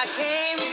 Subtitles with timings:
[0.00, 0.67] I came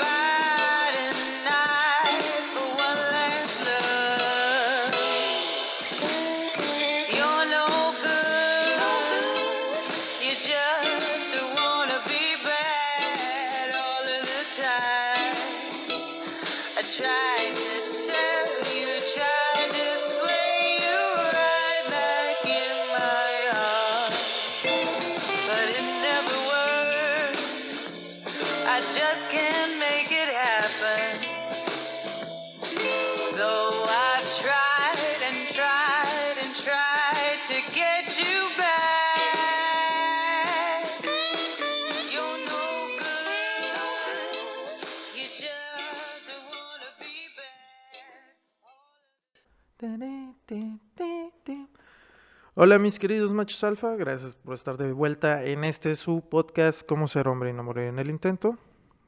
[52.66, 57.08] Hola mis queridos machos alfa, gracias por estar de vuelta en este su podcast Cómo
[57.08, 58.58] ser hombre y no morir en el intento.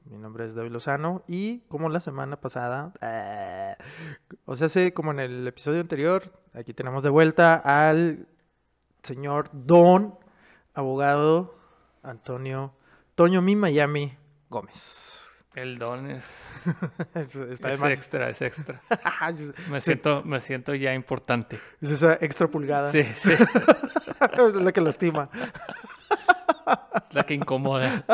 [0.05, 3.75] Mi nombre es David Lozano y como la semana pasada, eh,
[4.45, 8.27] o sea, sé como en el episodio anterior, aquí tenemos de vuelta al
[9.01, 10.13] señor Don,
[10.75, 11.55] abogado
[12.03, 12.73] Antonio
[13.15, 14.15] Toño Mi Miami
[14.51, 15.26] Gómez.
[15.57, 16.23] El don es,
[17.15, 18.79] Es- Está es extra, es extra.
[19.29, 21.59] es, Me siento, me siento ya importante.
[21.81, 22.91] es esa extra pulgada.
[22.91, 23.33] Sí, sí.
[23.33, 25.29] es la que lastima.
[27.09, 28.05] Es la que incomoda.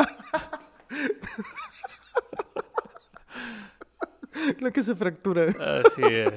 [4.61, 5.47] La que se fractura.
[5.49, 6.33] Así es.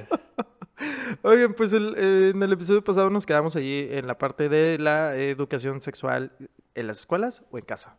[1.21, 4.77] Oigan, pues el- eh, en el episodio pasado nos quedamos allí en la parte de
[4.77, 6.33] la educación sexual
[6.75, 7.95] en las escuelas o en casa.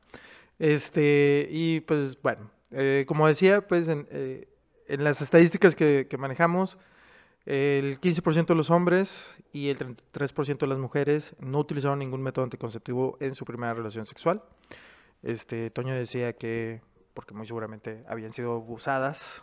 [0.58, 4.48] Este, y pues bueno, eh, como decía, pues en, eh,
[4.86, 6.78] en las estadísticas que, que manejamos,
[7.46, 12.44] el 15% de los hombres y el 33% de las mujeres no utilizaron ningún método
[12.44, 14.42] anticonceptivo en su primera relación sexual.
[15.22, 16.82] Este, Toño decía que,
[17.14, 19.42] porque muy seguramente habían sido abusadas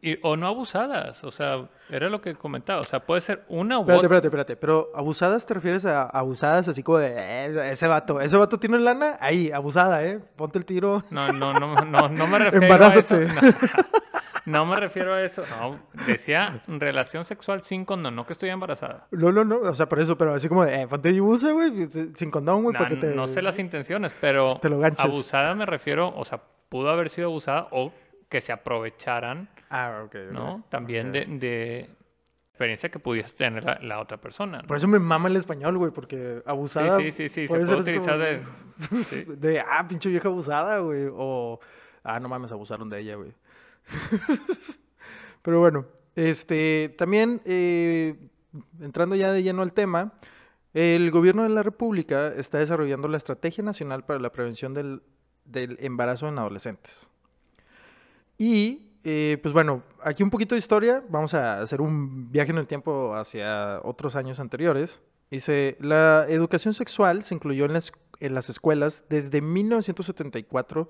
[0.00, 2.80] Y, o no abusadas, o sea, era lo que comentaba.
[2.80, 4.06] O sea, puede ser una u Espérate, otra.
[4.16, 4.56] espérate, espérate.
[4.56, 8.18] Pero abusadas te refieres a abusadas así como de "Eh, ese vato.
[8.20, 10.20] Ese vato tiene lana, ahí, abusada, ¿eh?
[10.36, 11.02] Ponte el tiro.
[11.10, 13.14] No, no, no, no, no me refiero Embarázate.
[13.14, 13.34] a eso.
[14.46, 15.42] No, no me refiero a eso.
[15.60, 19.06] No, decía relación sexual sin condón, no que estoy embarazada.
[19.10, 19.56] No, no, no.
[19.60, 21.72] O sea, por eso, pero así como de, eh, ponte y abusa, güey,
[22.14, 23.14] sin condón, güey, No, para que te.
[23.14, 25.04] no sé las intenciones, pero te lo ganches.
[25.04, 26.40] abusada me refiero, o sea,
[26.70, 27.92] pudo haber sido abusada o
[28.34, 30.64] que se aprovecharan, Ah, ¿no?
[30.68, 31.88] También de, de
[32.48, 34.60] experiencia que pudiese tener la, la otra persona.
[34.60, 34.66] ¿no?
[34.66, 36.98] Por eso me mama el español, güey, porque abusada.
[36.98, 38.42] sí, sí, sí, se puede utilizar como de...
[39.04, 39.24] sí.
[39.36, 41.06] de, ah, pinche vieja abusada, güey.
[41.12, 41.60] O,
[42.02, 43.32] ah, no mames, abusaron de ella, güey.
[45.42, 48.16] Pero bueno, este, también, eh,
[48.80, 50.12] entrando ya de lleno al tema,
[50.72, 55.02] el gobierno de la República está desarrollando la Estrategia Nacional para la Prevención del,
[55.44, 57.08] del Embarazo en Adolescentes.
[58.38, 62.58] Y, eh, pues bueno, aquí un poquito de historia, vamos a hacer un viaje en
[62.58, 65.00] el tiempo hacia otros años anteriores.
[65.30, 70.88] Dice, la educación sexual se incluyó en las, en las escuelas desde 1974,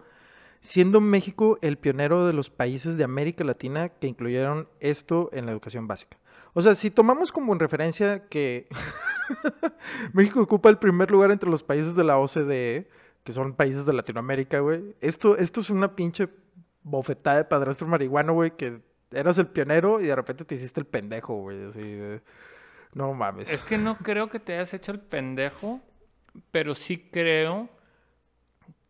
[0.60, 5.52] siendo México el pionero de los países de América Latina que incluyeron esto en la
[5.52, 6.18] educación básica.
[6.54, 8.68] O sea, si tomamos como en referencia que
[10.12, 12.88] México ocupa el primer lugar entre los países de la OCDE,
[13.24, 16.28] que son países de Latinoamérica, güey, esto, esto es una pinche
[16.84, 18.80] bofetada de padrastro marihuano, güey, que
[19.10, 22.20] eras el pionero y de repente te hiciste el pendejo, güey, así de...
[22.92, 23.50] No mames.
[23.50, 25.80] Es que no creo que te hayas hecho el pendejo,
[26.52, 27.68] pero sí creo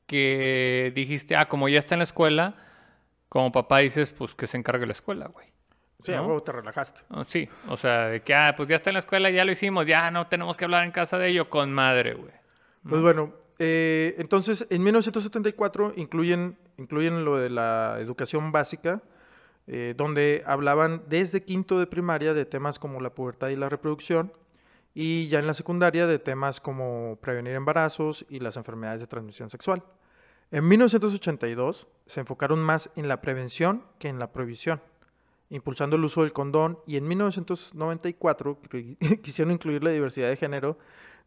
[0.07, 2.57] que dijiste, ah, como ya está en la escuela,
[3.31, 5.47] como papá dices, pues que se encargue la escuela, güey.
[6.03, 6.27] Sí, ¿no?
[6.27, 7.01] huevo te relajaste.
[7.09, 9.53] Oh, sí, o sea, de que, ah, pues ya está en la escuela, ya lo
[9.53, 12.33] hicimos, ya no tenemos que hablar en casa de ello con madre, güey.
[12.87, 19.03] Pues bueno, eh, entonces en 1974 incluyen, incluyen lo de la educación básica,
[19.67, 24.33] eh, donde hablaban desde quinto de primaria de temas como la pubertad y la reproducción,
[24.95, 29.51] y ya en la secundaria de temas como prevenir embarazos y las enfermedades de transmisión
[29.51, 29.83] sexual.
[30.51, 34.81] En 1982 se enfocaron más en la prevención que en la prohibición,
[35.51, 40.79] impulsando el uso del condón, y en 1994 cri- quisieron incluir la diversidad de género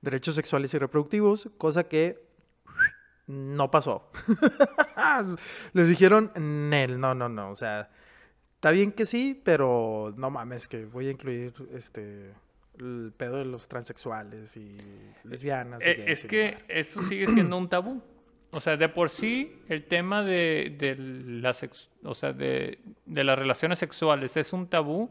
[0.02, 2.20] derechos sexuales y reproductivos, cosa que
[3.28, 4.10] no pasó.
[5.74, 7.90] Les dijeron, Nel, no, no, no, o sea,
[8.56, 12.32] está bien que sí, pero no mames, que voy a incluir este
[12.80, 14.78] el pedo de los transexuales y
[15.24, 15.82] lesbianas.
[15.84, 18.04] Eh, es y que eso sigue siendo un tabú.
[18.52, 23.24] O sea, de por sí, el tema de, de la sex- o sea, de, de
[23.24, 25.10] las relaciones sexuales es un tabú.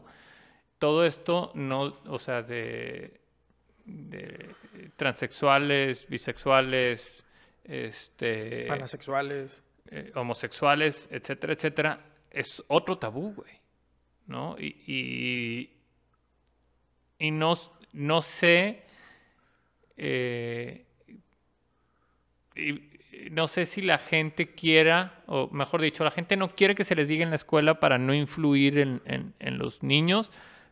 [0.79, 3.19] Todo esto no, o sea, de,
[3.87, 4.49] de
[4.97, 7.23] transexuales, bisexuales,
[7.63, 9.63] este, Panasexuales.
[9.89, 13.51] eh, homosexuales, etcétera, etcétera, es otro tabú, güey.
[14.27, 14.57] ¿No?
[14.59, 15.69] Y, y,
[17.19, 17.53] y no,
[17.93, 18.83] no sé.
[19.95, 20.85] eh,
[22.55, 22.81] y-
[23.25, 26.83] y no sé si la gente quiera, o mejor dicho, la gente no quiere que
[26.83, 30.29] se les diga en la escuela para no influir en, en- en los niños,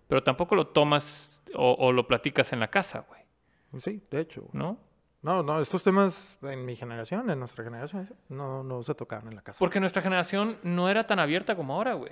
[0.07, 3.21] pero tampoco lo tomas o, o lo platicas en la casa, güey,
[3.81, 4.43] Sí, de hecho.
[4.53, 4.77] ¿no?
[5.21, 9.35] No, no, estos temas en mi generación, en nuestra generación, no, no se tocaban en
[9.35, 9.57] la casa.
[9.59, 12.11] Porque nuestra generación no era tan abierta como ahora, güey.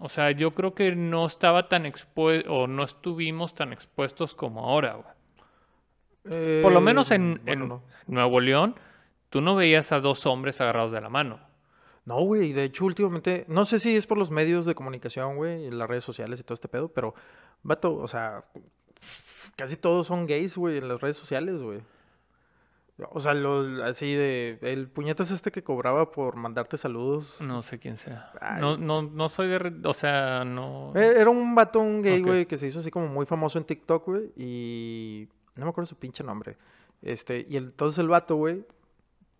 [0.00, 4.64] O sea, yo creo que no estaba tan expuesto, o no estuvimos tan expuestos como
[4.68, 6.62] ahora, güey.
[6.62, 7.82] Por lo Eh, menos en, bueno, en no.
[8.06, 8.74] Nuevo León,
[9.30, 11.40] tú no veías a dos hombres agarrados de la mano.
[12.04, 15.66] No, güey, de hecho últimamente, no sé si es por los medios de comunicación, güey,
[15.66, 17.14] y las redes sociales y todo este pedo, pero,
[17.62, 18.44] vato, o sea,
[19.56, 21.80] casi todos son gays, güey, en las redes sociales, güey.
[23.12, 27.36] O sea, lo, así de, el puñetas este que cobraba por mandarte saludos.
[27.40, 28.30] No sé quién sea.
[28.40, 28.60] Ay.
[28.60, 29.80] No, no, no soy de...
[29.84, 30.92] O sea, no...
[30.94, 33.64] Eh, Era un vato, un gay, güey, que se hizo así como muy famoso en
[33.64, 36.58] TikTok, güey, y no me acuerdo su pinche nombre.
[37.00, 38.66] Este, y entonces el vato, güey,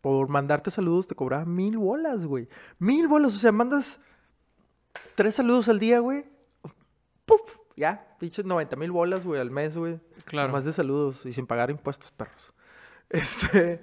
[0.00, 2.48] por mandarte saludos te cobraba mil bolas, güey.
[2.78, 4.00] Mil bolas, o sea, mandas
[5.14, 6.24] tres saludos al día, güey.
[7.26, 7.40] ¡Puf!
[7.76, 9.98] Ya, pinches 90 mil bolas, güey, al mes, güey.
[10.26, 10.52] Claro.
[10.52, 12.52] Más de saludos y sin pagar impuestos, perros.
[13.10, 13.80] Este,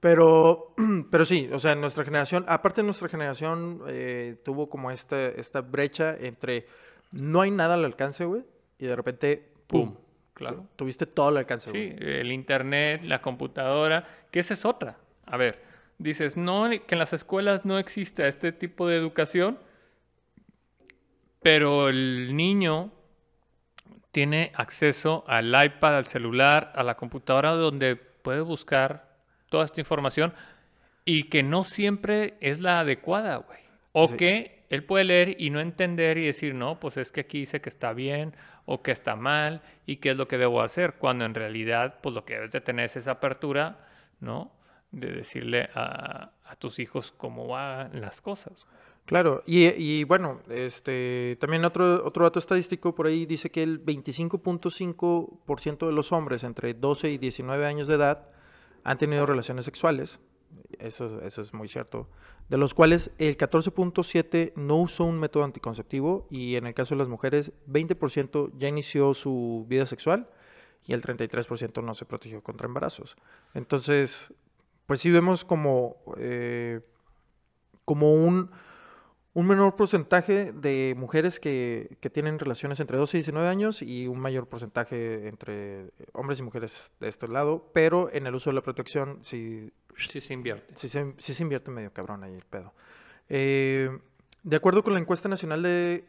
[0.00, 0.74] pero,
[1.12, 6.16] pero sí, o sea, nuestra generación, aparte nuestra generación eh, tuvo como esta, esta brecha
[6.18, 6.66] entre
[7.12, 8.42] no hay nada al alcance, güey,
[8.80, 9.92] y de repente, ¡pum!
[9.92, 9.96] Pum.
[10.34, 10.66] Claro.
[10.74, 12.20] Tuviste todo al alcance, Sí, güey.
[12.20, 14.98] el internet, la computadora, que esa es otra.
[15.26, 15.62] A ver,
[15.98, 19.60] dices, no, que en las escuelas no existe este tipo de educación,
[21.40, 22.90] pero el niño
[24.14, 29.08] tiene acceso al iPad, al celular, a la computadora, donde puede buscar
[29.48, 30.32] toda esta información
[31.04, 33.58] y que no siempre es la adecuada, güey.
[33.92, 34.16] O Sí.
[34.16, 37.60] que él puede leer y no entender y decir, no, pues es que aquí dice
[37.60, 38.34] que está bien
[38.66, 42.14] o que está mal y qué es lo que debo hacer, cuando en realidad, pues
[42.14, 43.78] lo que debes de tener es esa apertura,
[44.20, 44.52] ¿no?
[44.92, 48.64] De decirle a, a tus hijos cómo van las cosas.
[49.06, 53.84] Claro, y, y bueno, este, también otro, otro dato estadístico por ahí dice que el
[53.84, 58.28] 25.5% de los hombres entre 12 y 19 años de edad
[58.82, 60.20] han tenido relaciones sexuales.
[60.78, 62.08] Eso, eso es muy cierto.
[62.48, 67.00] De los cuales el 14.7 no usó un método anticonceptivo y en el caso de
[67.00, 70.28] las mujeres 20% ya inició su vida sexual
[70.86, 73.16] y el 33% no se protegió contra embarazos.
[73.54, 74.32] Entonces,
[74.86, 76.80] pues sí vemos como, eh,
[77.84, 78.50] como un,
[79.34, 84.06] un menor porcentaje de mujeres que, que tienen relaciones entre 12 y 19 años y
[84.06, 88.54] un mayor porcentaje entre hombres y mujeres de este lado, pero en el uso de
[88.54, 89.72] la protección sí,
[90.08, 90.74] Sí se invierte.
[90.76, 92.72] sí se, sí se invierte medio cabrón ahí el pedo.
[93.28, 93.90] Eh,
[94.44, 96.04] de acuerdo con la encuesta nacional de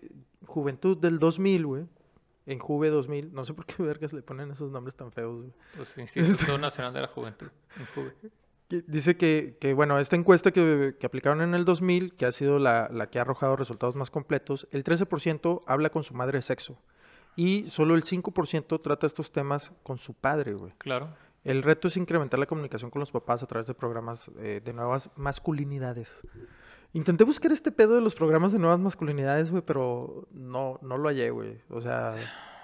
[0.45, 1.86] juventud del 2000, güey,
[2.45, 5.51] en Juve 2000, no sé por qué vergas le ponen esos nombres tan feos, güey.
[5.75, 7.48] Pues Instituto Nacional de la Juventud.
[7.80, 8.13] en Juve.
[8.70, 12.58] Dice que, que, bueno, esta encuesta que, que aplicaron en el 2000, que ha sido
[12.58, 16.42] la, la que ha arrojado resultados más completos, el 13% habla con su madre de
[16.42, 16.82] sexo
[17.36, 20.74] y solo el 5% trata estos temas con su padre, güey.
[20.80, 21.10] Claro.
[21.44, 24.74] El reto es incrementar la comunicación con los papás a través de programas eh, de
[24.74, 26.22] nuevas masculinidades.
[26.94, 31.08] Intenté buscar este pedo de los programas de nuevas masculinidades, güey, pero no, no lo
[31.10, 31.60] hallé, güey.
[31.70, 32.16] O sea,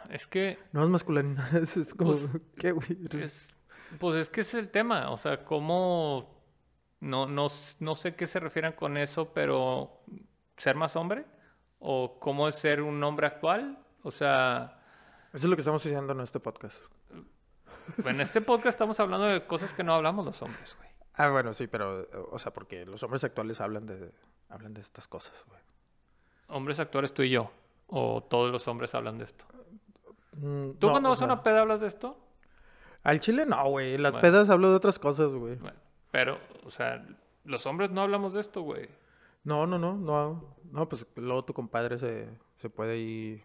[0.09, 2.97] Es que nuevas masculinidades es como, Pues, ¿qué, güey?
[3.19, 3.49] Es-
[3.99, 6.29] pues es que ese es el tema, o sea, cómo,
[6.99, 7.47] no, no,
[7.79, 10.01] no sé qué se refieran con eso, pero
[10.57, 11.25] ser más hombre
[11.79, 14.79] o cómo es ser un hombre actual, o sea,
[15.29, 16.77] Eso es lo que estamos haciendo en este podcast.
[18.05, 20.89] en este podcast estamos hablando de cosas que no hablamos los hombres, güey.
[21.13, 24.11] Ah, bueno, sí, pero, o sea, porque los hombres actuales hablan de,
[24.49, 25.59] hablan de estas cosas, güey.
[26.47, 27.51] Hombres actuales tú y yo,
[27.87, 29.45] o todos los hombres hablan de esto.
[30.33, 32.17] Mm, ¿Tú no, cuando vas a una peda hablas de esto?
[33.03, 33.97] Al chile no, güey.
[33.97, 34.21] Las Bueno.
[34.21, 35.55] pedas hablo de otras cosas, güey.
[35.55, 35.77] Bueno,
[36.11, 37.03] pero, o sea,
[37.45, 38.89] los hombres no hablamos de esto, güey.
[39.43, 40.55] No, no, no, no.
[40.71, 42.27] No, pues luego tu compadre se,
[42.57, 43.43] se puede ir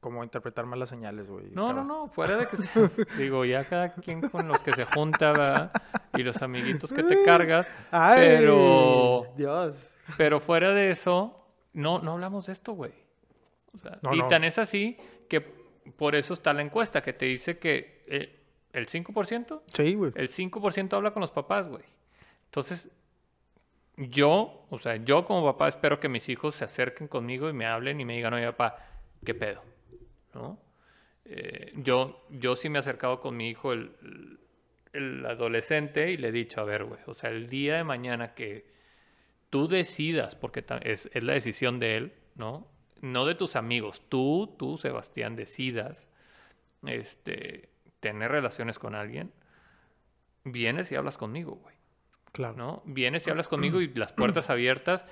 [0.00, 1.50] como interpretar mal las señales, güey.
[1.52, 4.86] No, no, no, fuera de que se- digo, ya cada quien con los que se
[4.86, 5.72] junta, ¿verdad?
[6.16, 9.76] Y los amiguitos que te cargas, Ay, pero Dios.
[10.16, 12.92] pero fuera de eso, no no hablamos de esto, güey.
[13.74, 14.26] O sea, No, y no.
[14.28, 14.96] tan es así
[15.28, 18.39] que por eso está la encuesta que te dice que eh,
[18.72, 20.12] el 5%, Sí, güey.
[20.14, 21.84] el 5% habla con los papás, güey.
[22.46, 22.88] Entonces,
[23.96, 27.66] yo, o sea, yo como papá espero que mis hijos se acerquen conmigo y me
[27.66, 28.78] hablen y me digan, oye, papá,
[29.24, 29.62] ¿qué pedo?
[30.34, 30.58] ¿No?
[31.24, 34.38] Eh, yo, yo sí me he acercado con mi hijo, el,
[34.92, 38.34] el adolescente, y le he dicho, a ver, güey, o sea, el día de mañana
[38.34, 38.66] que
[39.50, 42.66] tú decidas, porque es, es la decisión de él, ¿no?
[43.00, 44.02] No de tus amigos.
[44.08, 46.06] Tú, tú, Sebastián, decidas
[46.86, 47.69] este,
[48.00, 49.32] tener relaciones con alguien,
[50.44, 51.76] vienes y hablas conmigo, güey.
[52.32, 52.56] Claro.
[52.56, 52.82] ¿no?
[52.84, 55.04] Vienes y hablas conmigo y las puertas abiertas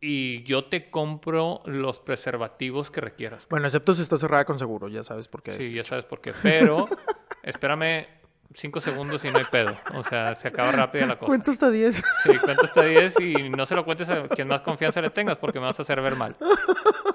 [0.00, 3.46] y yo te compro los preservativos que requieras.
[3.48, 5.54] Bueno, excepto si está cerrada con seguro, ya sabes por qué.
[5.54, 6.34] Sí, ya sabes por qué.
[6.42, 6.88] Pero
[7.42, 8.06] espérame
[8.52, 9.76] cinco segundos y no hay pedo.
[9.94, 11.26] O sea, se acaba rápido la cosa.
[11.28, 11.96] Cuento hasta 10.
[12.22, 15.38] Sí, cuenta hasta 10 y no se lo cuentes a quien más confianza le tengas
[15.38, 16.36] porque me vas a hacer ver mal.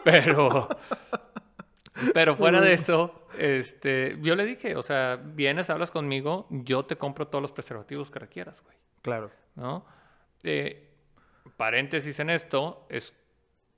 [0.03, 0.67] Pero,
[2.13, 6.97] pero fuera de eso, este, yo le dije, o sea, vienes, hablas conmigo, yo te
[6.97, 8.75] compro todos los preservativos que requieras, güey.
[9.01, 9.31] Claro.
[9.55, 9.85] ¿no?
[10.43, 10.89] Eh,
[11.57, 13.13] paréntesis en esto, es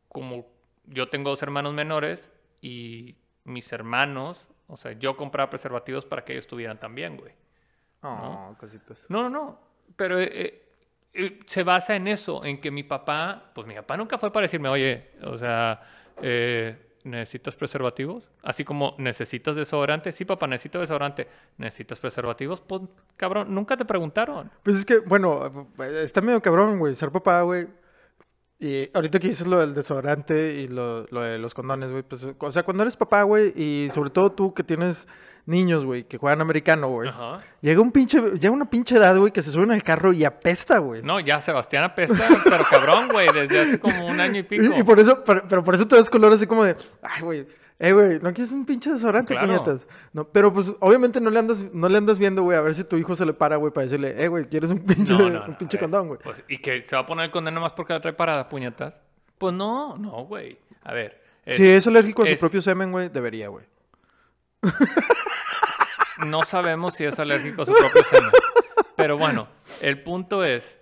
[0.09, 0.47] como
[0.85, 6.33] yo tengo dos hermanos menores y mis hermanos, o sea, yo compraba preservativos para que
[6.33, 7.33] ellos tuvieran también, güey.
[8.01, 8.97] Oh, cositas.
[9.09, 9.59] No, no, no,
[9.95, 10.71] pero eh, eh,
[11.13, 14.45] eh, se basa en eso, en que mi papá, pues mi papá nunca fue para
[14.45, 15.81] decirme, oye, o sea,
[16.21, 18.29] eh, ¿necesitas preservativos?
[18.43, 20.11] Así como, ¿necesitas desodorante?
[20.11, 21.27] Sí, papá, necesito desodorante.
[21.57, 22.61] ¿Necesitas preservativos?
[22.61, 22.81] Pues,
[23.17, 24.51] cabrón, nunca te preguntaron.
[24.63, 25.69] Pues es que, bueno,
[26.03, 27.67] está medio cabrón, güey, ser papá, güey.
[28.59, 32.51] Y ahorita que dices lo del desodorante y lo, de los condones, güey, pues, o
[32.51, 35.07] sea, cuando eres papá, güey, y sobre todo tú que tienes
[35.51, 37.41] niños, güey, que juegan americano, güey, Ajá.
[37.61, 40.79] llega un pinche, llega una pinche edad, güey, que se suben al carro y apesta,
[40.79, 41.03] güey.
[41.03, 44.63] No, ya Sebastián apesta, pero cabrón, güey, desde hace como un año y pico.
[44.75, 47.21] Y, y por eso, pero, pero por eso te das color así como de, ay,
[47.21, 49.47] güey, eh, güey, ¿no quieres un pinche desodorante, Claro.
[49.47, 49.87] puñetas?
[50.13, 52.83] No, pero pues, obviamente no le andas, no le andas viendo, güey, a ver si
[52.83, 55.45] tu hijo se le para, güey, para decirle, eh, güey, ¿quieres un pinche, No, no,
[55.45, 56.19] un pinche condón, güey?
[56.23, 58.99] pues, y que se va a poner el condón nomás porque la trae parada, puñetas.
[59.39, 60.59] Pues no, no, güey.
[60.83, 61.19] A ver.
[61.43, 63.65] es- si es alérgico a su propio semen, güey, debería, güey.
[66.25, 68.31] No sabemos si es alérgico a su propio semen.
[68.95, 69.47] Pero bueno,
[69.81, 70.79] el punto es,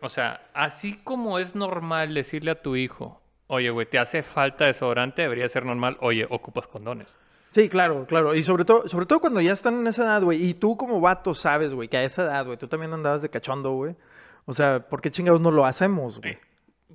[0.00, 4.66] o sea, así como es normal decirle a tu hijo, oye, güey, te hace falta
[4.66, 7.16] desodorante, debería ser normal, oye, ocupas condones.
[7.52, 8.34] Sí, claro, claro.
[8.34, 10.44] Y sobre todo, sobre todo cuando ya están en esa edad, güey.
[10.44, 13.30] Y tú como vato sabes, güey, que a esa edad, güey, tú también andabas de
[13.30, 13.96] cachondo, güey.
[14.44, 16.38] O sea, ¿por qué chingados no lo hacemos, güey?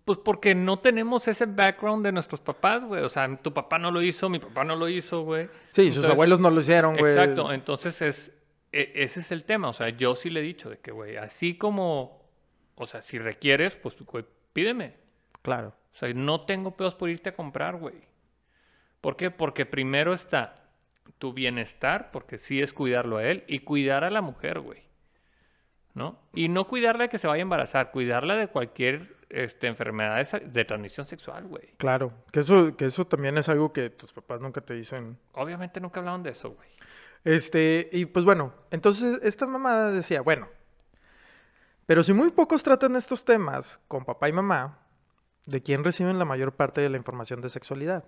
[0.06, 3.04] Pues porque no tenemos ese background de nuestros papás, güey.
[3.04, 5.50] O sea, tu papá no lo hizo, mi papá no lo hizo, güey.
[5.74, 7.12] Sí, sus abuelos no lo hicieron, güey.
[7.12, 8.32] Exacto, entonces es,
[8.72, 9.70] e- ese es el tema.
[9.70, 12.26] O sea, yo sí le he dicho de que, güey, así como,
[12.76, 14.96] o sea, si requieres, pues, güey, pídeme.
[15.42, 15.76] Claro.
[15.94, 17.96] O sea, no tengo pedos por irte a comprar, güey.
[19.02, 19.30] ¿Por qué?
[19.30, 20.56] Porque primero está
[21.18, 24.84] tu bienestar, porque sí es cuidarlo a él, y cuidar a la mujer, güey.
[25.94, 26.18] ¿No?
[26.34, 30.66] Y no cuidarla de que se vaya a embarazar, cuidarla de cualquier este, enfermedad de,
[30.66, 31.74] transmisión sexual, güey.
[31.78, 32.12] Claro.
[32.32, 35.18] Que eso, que eso también es algo que tus papás nunca te dicen.
[35.34, 36.70] Obviamente nunca hablaban de eso, güey.
[37.24, 40.48] Este, y pues bueno, entonces esta mamá decía, bueno,
[41.86, 44.80] pero si muy pocos tratan estos temas con papá y mamá,
[45.46, 48.06] ¿de quién reciben la mayor parte de la información de sexualidad?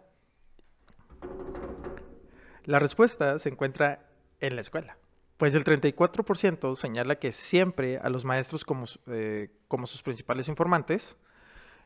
[2.66, 4.08] La respuesta se encuentra
[4.40, 4.98] en la escuela.
[5.38, 11.18] Pues el 34% señala que siempre a los maestros como, eh, como sus principales informantes,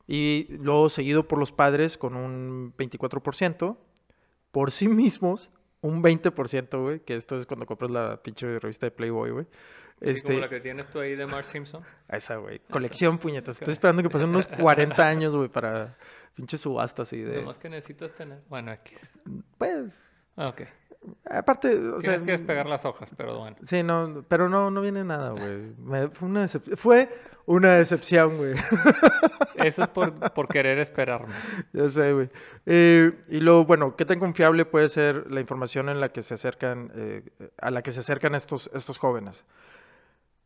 [0.08, 3.77] y luego seguido por los padres con un 24%,
[4.51, 5.51] por sí mismos
[5.82, 9.46] un 20%, güey, que esto es cuando compras la pinche revista de Playboy, güey.
[10.00, 11.84] Este, como la que tienes tú ahí de Mark Simpson.
[12.10, 12.60] esa, güey.
[12.70, 13.56] Colección, puñetas.
[13.60, 15.98] Estoy esperando que pasen unos 40 años, güey, para
[16.36, 17.38] pinche subasta así de...
[17.38, 18.39] Lo más que necesitas tener.
[18.48, 18.96] Bueno, aquí.
[19.58, 20.00] Pues,
[20.38, 20.62] Ah, ok.
[21.30, 22.12] Aparte, o sea...
[22.12, 23.58] Tienes que despegar las hojas, pero bueno.
[23.66, 26.10] Sí, no, pero no, no viene nada, güey.
[26.13, 27.10] Fue una decepción, fue
[27.46, 28.54] una decepción, güey.
[29.56, 31.34] Eso es por, por querer esperarme.
[31.74, 32.30] Ya sé, güey.
[32.66, 36.34] Eh, y luego, bueno, ¿qué tan confiable puede ser la información en la que se
[36.34, 37.24] acercan, eh,
[37.58, 39.46] a la que se acercan estos, estos jóvenes?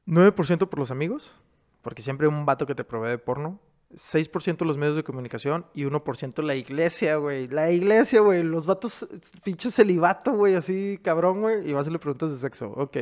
[0.07, 1.35] 9% por los amigos,
[1.81, 3.59] porque siempre hay un vato que te provee de porno.
[3.93, 7.47] 6% los medios de comunicación y 1% la iglesia, güey.
[7.47, 8.43] La iglesia, güey.
[8.43, 9.07] Los vatos,
[9.43, 11.69] pinches celibato, güey, así cabrón, güey.
[11.69, 12.69] Y vas y le preguntas de sexo.
[12.69, 12.97] Ok.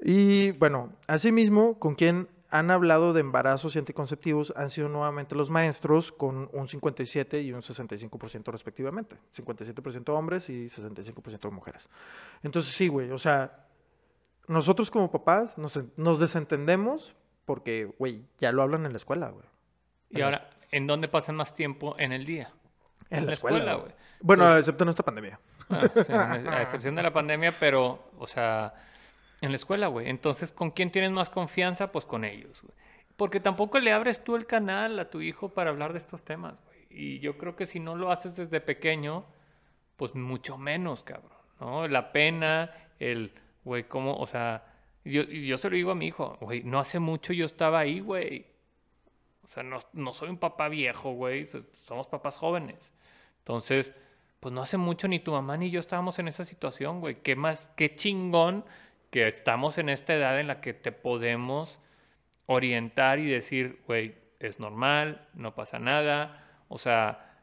[0.00, 5.50] Y bueno, asimismo, con quién han hablado de embarazos y anticonceptivos han sido nuevamente los
[5.50, 9.16] maestros con un 57 y un 65% respectivamente.
[9.36, 11.88] 57% hombres y 65% mujeres.
[12.42, 13.66] Entonces sí, güey, o sea,
[14.48, 17.14] nosotros como papás nos, nos desentendemos
[17.44, 19.46] porque, güey, ya lo hablan en la escuela, güey.
[20.10, 22.50] Y En ahora, ¿en dónde pasan más tiempo en el día?
[23.10, 23.86] En la escuela, güey.
[23.86, 23.94] güey.
[24.20, 25.40] Bueno, Entonces- excepto en esta pandemia.
[25.68, 28.74] Ah, sí, a excepción de la pandemia, pero, o sea,
[29.40, 30.08] en la escuela, güey.
[30.08, 31.90] Entonces, ¿con quién tienes más confianza?
[31.92, 32.74] Pues con ellos, güey.
[33.16, 36.54] Porque tampoco le abres tú el canal a tu hijo para hablar de estos temas,
[36.66, 36.86] güey.
[36.90, 39.24] Y yo creo que si no lo haces desde pequeño,
[39.96, 41.86] pues mucho menos, cabrón, ¿no?
[41.86, 43.32] La pena, el,
[43.64, 44.64] güey, cómo, o sea,
[45.04, 48.00] yo, yo se lo digo a mi hijo, güey, no hace mucho yo estaba ahí,
[48.00, 48.46] güey.
[49.50, 51.48] O sea, no, no soy un papá viejo, güey.
[51.48, 52.78] so- Somos papás jóvenes.
[53.38, 53.92] Entonces,
[54.38, 57.16] pues no hace mucho ni tu mamá ni yo estábamos en esa situación, güey.
[57.16, 58.64] Qué más, qué chingón
[59.10, 61.80] que estamos en esta edad en la que te podemos
[62.46, 66.46] orientar y decir, güey, es normal, no pasa nada.
[66.68, 67.42] O sea,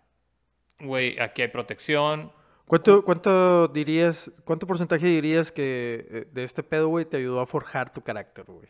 [0.79, 2.31] güey, aquí hay protección.
[2.67, 7.45] ¿Cuánto, cuánto dirías, cuánto porcentaje dirías que eh, de este pedo, güey, te ayudó a
[7.45, 8.69] forjar tu carácter, güey?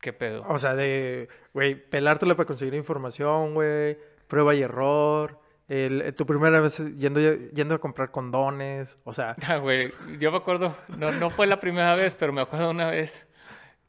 [0.00, 0.44] ¿Qué pedo?
[0.48, 6.24] O sea, de, güey, pelártela para conseguir información, güey, prueba y error, el, eh, tu
[6.24, 11.10] primera vez yendo, yendo a comprar condones, o sea, Ah, güey, yo me acuerdo, no,
[11.12, 13.26] no fue la primera vez, pero me acuerdo una vez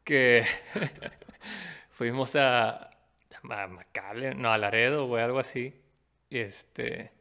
[0.03, 0.43] que
[1.91, 2.89] fuimos a,
[3.49, 5.79] a McAllen, no, a Laredo, güey, algo así.
[6.29, 7.11] Y este,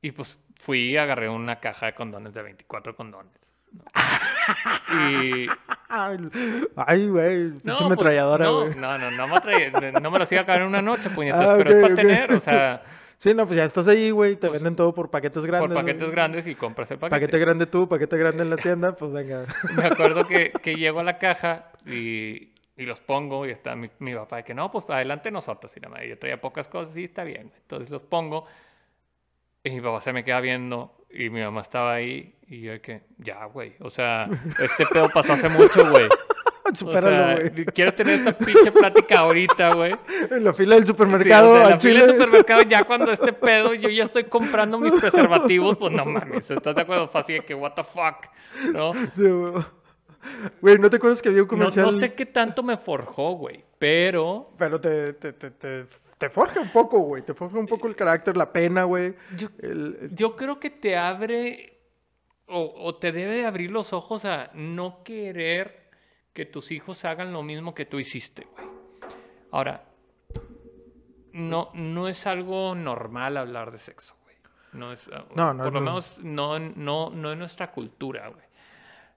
[0.00, 3.52] y pues fui y agarré una caja de condones de 24 condones.
[3.72, 3.84] ¿no?
[5.10, 5.48] Y
[5.88, 8.74] ay, güey, pinche no, pues, ametralladora, no, güey.
[8.76, 11.54] no, no, no me no me los iba a caer en una noche, puñetas, Ah,
[11.58, 12.82] pero es para tener, o sea,
[13.18, 15.68] Sí, no, pues ya estás ahí, güey, te Pues, venden todo por paquetes grandes.
[15.68, 17.16] por paquetes grandes y compras el paquete.
[17.20, 19.46] Paquete grande tú, paquete grande en la tienda, pues venga.
[19.76, 23.88] Me acuerdo que, que llego a la caja y, y los pongo y está mi,
[24.00, 25.74] mi papá de que no, pues adelante nosotros.
[25.76, 27.50] Y nada más, yo traía pocas cosas y está bien.
[27.62, 28.46] Entonces los pongo
[29.62, 32.80] y mi papá se me queda viendo y mi mamá estaba ahí y yo de
[32.80, 33.74] que, ya, güey.
[33.80, 34.28] O sea,
[34.60, 36.08] este pedo pasó hace mucho, güey.
[36.66, 37.64] O Supéralo, sea, güey.
[37.66, 39.94] ¿quieres tener esta pinche plática ahorita, güey?
[40.30, 43.12] En la fila del Sí, o supermercado, sea, en la fila del supermercado ya cuando
[43.12, 47.06] este pedo yo ya estoy comprando mis preservativos, pues no mames, ¿estás de acuerdo?
[47.06, 48.28] Fue así de que, what the fuck,
[48.72, 48.94] ¿no?
[49.14, 49.28] Sí,
[50.62, 50.78] güey.
[50.78, 51.84] ¿no te acuerdas que había un No, comercial?
[51.84, 55.86] no sé qué tanto me forjó, güey, pero Pero te, te, te, te,
[56.28, 57.22] te forja un poco, güey.
[57.22, 59.14] Te forja un poco el carácter, la pena, güey.
[59.36, 61.78] yo, El- yo creo que te abre
[62.46, 65.90] o, o te debe de abrir los ojos a no querer
[66.32, 68.66] que tus hijos hagan lo mismo que tú hiciste, güey.
[69.50, 69.84] Ahora,
[71.32, 74.36] no, no es algo normal hablar de sexo, güey.
[74.72, 77.70] No es, ah, No, no por es lo no- menos no, no, no en nuestra
[77.72, 78.44] cultura, güey.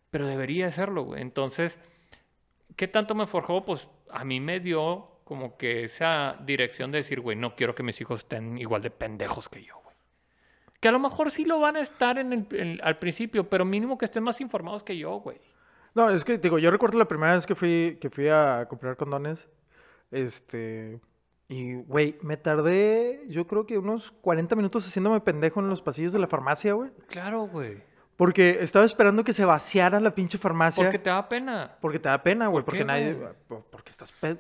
[0.10, 1.22] Pero debería serlo, güey.
[1.22, 1.78] Entonces,
[2.76, 3.66] ¿qué tanto me forjó?
[3.66, 7.84] Pues a mí me dio como que esa dirección de decir, güey, no quiero que
[7.84, 9.96] mis hijos estén igual de pendejos que yo, güey.
[10.80, 13.66] Que a lo mejor sí lo van a estar en el- en- al principio, pero
[13.66, 15.40] mínimo que estén más informados que yo, güey.
[15.94, 18.96] No, es que, digo, yo recuerdo la primera vez que fui, que fui a comprar
[18.96, 19.48] condones.
[20.12, 21.00] Este.
[21.50, 26.12] Y, güey, me tardé, yo creo que unos 40 minutos haciéndome pendejo en los pasillos
[26.12, 26.92] de la farmacia, güey.
[27.08, 27.82] Claro, güey.
[28.18, 30.84] Porque estaba esperando que se vaciara la pinche farmacia.
[30.84, 31.78] Porque te da pena.
[31.80, 32.64] Porque te da pena, güey.
[32.64, 33.14] ¿Por Porque qué, nadie.
[33.14, 33.30] güey?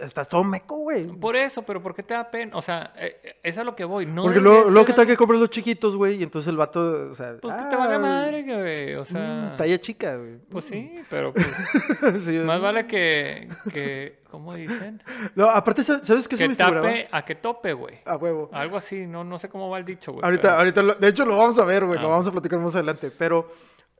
[0.01, 1.05] Estás, todo meco, güey.
[1.07, 2.55] Por eso, pero ¿por qué te da pena?
[2.55, 4.05] O sea, eh, eh, es a lo que voy.
[4.05, 6.17] No Porque luego, luego que tal que compras los chiquitos, güey.
[6.17, 7.37] Y entonces el vato, o sea.
[7.41, 8.95] Pues que te "Ah, madre, güey.
[8.95, 10.37] O sea, mm, talla chica, güey.
[10.49, 15.01] pues sí, pero pues, Sí, más vale que, que ¿cómo dicen?
[15.35, 16.81] No, aparte, ¿sabes qué se Que me figuraba?
[16.87, 17.99] tape a que tope, güey.
[18.05, 18.49] A huevo.
[18.53, 20.23] Algo así, no, no sé cómo va el dicho, güey.
[20.23, 22.11] Ahorita, pero- ahorita, lo- de hecho lo vamos a ver, güey, lo Ah.
[22.11, 23.51] vamos a platicar más adelante, pero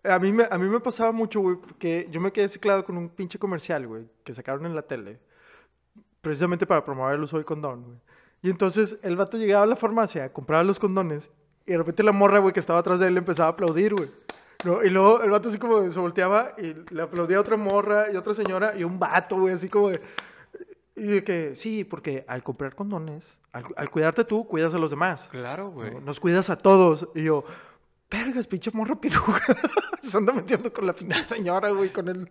[0.04, 2.96] a mí me, a mí me pasaba mucho, güey, que yo me quedé ciclado con
[2.98, 5.18] un pinche comercial, güey, que sacaron en la tele,
[6.28, 7.98] precisamente para promover el uso del condón, güey.
[8.42, 11.30] Y entonces el vato llegaba a la farmacia, compraba los condones,
[11.66, 14.12] y de repente la morra, güey, que estaba atrás de él, empezaba a aplaudir, güey.
[14.66, 14.84] ¿no?
[14.84, 18.18] Y luego el vato así como se volteaba y le aplaudía a otra morra y
[18.18, 20.02] otra señora y un vato, güey, así como de...
[20.98, 24.90] Y de que, sí, porque al comprar condones, al, al cuidarte tú, cuidas a los
[24.90, 25.30] demás.
[25.32, 25.92] Claro, güey.
[25.92, 26.02] ¿no?
[26.02, 27.08] Nos cuidas a todos.
[27.14, 27.46] Y yo,
[28.10, 29.42] vergas, pinche morra piruja.
[30.02, 32.30] Se anda metiendo con la pinche señora, güey, con el...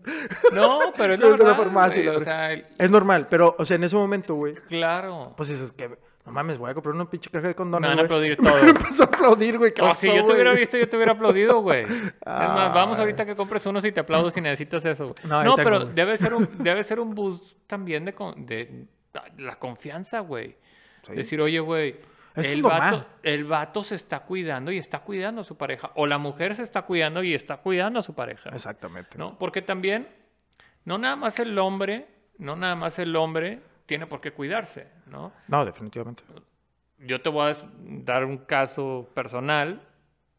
[0.52, 3.76] No, pero es la farmacia, güey, la O sea, el- Es normal, pero, o sea,
[3.76, 5.34] en ese momento, güey, claro.
[5.36, 5.88] pues dices que,
[6.24, 8.50] no mames, voy a comprar una pinche caja de Me condones, van a aplaudir Me
[8.50, 8.58] todo.
[8.60, 11.12] empezó a aplaudir, güey, ¿qué No, pasó, si yo te hubiera visto, yo te hubiera
[11.12, 11.82] aplaudido, güey.
[11.84, 13.02] Es más, vamos Ay.
[13.04, 15.14] ahorita que compres unos y te aplaudo si necesitas eso.
[15.14, 15.44] güey.
[15.44, 18.86] No, pero debe ser un, debe ser un boost también de, de
[19.38, 20.56] la confianza, güey.
[21.06, 21.12] Sí.
[21.12, 21.96] Decir, oye, güey,
[22.36, 25.90] El vato, el vato se está cuidando y está cuidando a su pareja.
[25.94, 28.50] O la mujer se está cuidando y está cuidando a su pareja.
[28.50, 29.16] Exactamente.
[29.16, 29.38] ¿no?
[29.38, 30.08] Porque también,
[30.84, 32.06] no nada más el hombre,
[32.38, 35.32] no nada más el hombre tiene por qué cuidarse, ¿no?
[35.48, 36.22] No, definitivamente.
[36.98, 39.80] Yo te voy a dar un caso personal.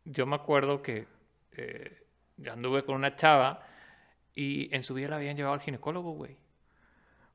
[0.05, 1.07] Yo me acuerdo que
[1.53, 2.03] eh,
[2.51, 3.63] anduve con una chava
[4.36, 6.38] y en su vida la habían llevado al ginecólogo, güey.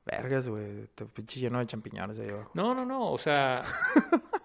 [0.05, 2.51] Vergas, güey, te pinche lleno de champiñones ahí abajo.
[2.55, 3.63] No, no, no, o sea,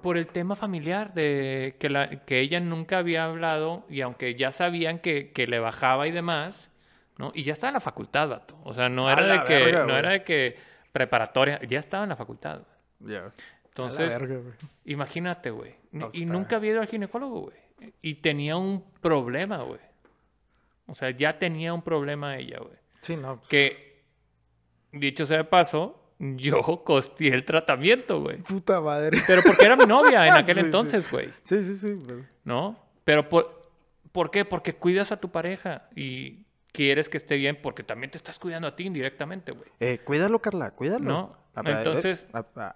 [0.00, 4.52] por el tema familiar de que, la, que ella nunca había hablado y aunque ya
[4.52, 6.70] sabían que, que le bajaba y demás,
[7.18, 7.30] ¿no?
[7.34, 8.58] Y ya estaba en la facultad, vato.
[8.64, 9.98] O sea, no era de que, verga, no güey.
[9.98, 10.56] era de que
[10.92, 12.62] preparatoria, ya estaba en la facultad.
[13.00, 13.32] Ya.
[13.66, 14.54] Entonces, verga, güey.
[14.86, 15.74] imagínate, güey.
[15.92, 17.92] No, y está- nunca había ido al ginecólogo, güey.
[18.00, 19.80] Y tenía un problema, güey.
[20.86, 22.76] O sea, ya tenía un problema ella, güey.
[23.02, 23.36] Sí, no.
[23.36, 24.02] pues, Que
[24.92, 26.01] dicho sea de paso,
[26.36, 28.38] yo costeé el tratamiento, güey.
[28.38, 29.20] Puta madre.
[29.26, 30.66] Pero porque era mi novia en aquel Sí, sí.
[30.66, 31.28] entonces, güey.
[31.44, 31.98] Sí, sí, sí.
[32.06, 32.78] pero- ¿No?
[33.04, 33.70] Pero por,
[34.12, 34.44] ¿por qué?
[34.44, 38.68] Porque cuidas a tu pareja y quieres que esté bien porque también te estás cuidando
[38.68, 39.68] a ti indirectamente, güey.
[39.80, 41.04] Eh, cuídalo, Carla, cuídalo.
[41.04, 42.26] No, entonces-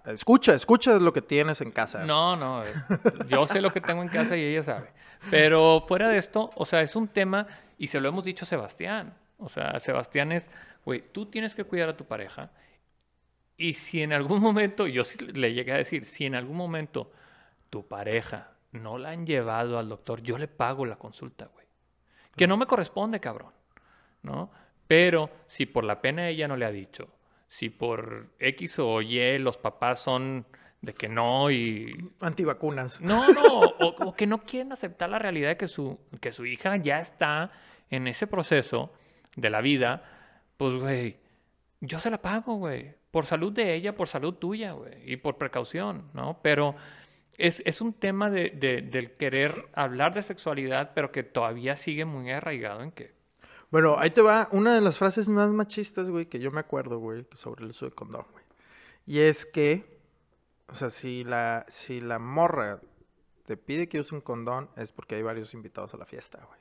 [0.07, 2.03] escucha, escucha lo que tienes en casa.
[2.05, 2.73] No, no, eh,
[3.29, 4.89] yo sé lo que tengo en casa y ella sabe.
[5.31, 7.47] Pero fuera de esto, o sea, es un tema,
[7.79, 9.13] y se lo hemos dicho a Sebastián.
[9.39, 10.47] O sea, Sebastián es,
[10.85, 12.51] güey, tú tienes que cuidar a tu pareja.
[13.57, 17.11] Y si en algún momento, yo sí le llegué a decir, si en algún momento
[17.69, 21.65] tu pareja no la han llevado al doctor, yo le pago la consulta, güey.
[22.35, 23.51] Que no me corresponde, cabrón.
[24.21, 24.51] ¿No?
[24.87, 27.07] Pero si por la pena ella no le ha dicho,
[27.47, 30.45] si por X o Y los papás son
[30.81, 33.01] de que no y Antivacunas.
[33.01, 36.45] no, no, o, o que no quieren aceptar la realidad de que su, que su
[36.45, 37.51] hija ya está
[37.89, 38.93] en ese proceso
[39.35, 40.03] de la vida,
[40.57, 41.17] pues, güey,
[41.81, 42.95] yo se la pago, güey.
[43.11, 44.93] Por salud de ella, por salud tuya, güey.
[45.11, 46.39] Y por precaución, ¿no?
[46.41, 46.75] Pero
[47.37, 52.05] es, es un tema de, de- del querer hablar de sexualidad, pero que todavía sigue
[52.05, 53.15] muy arraigado en que...
[53.69, 56.99] Bueno, ahí te va una de las frases más machistas, güey, que yo me acuerdo,
[56.99, 58.43] güey, sobre el uso de condón, güey.
[59.05, 59.99] Y es que,
[60.67, 62.79] o sea, si la, si la morra
[63.45, 66.59] te pide que use un condón, es porque hay varios invitados a la fiesta, güey.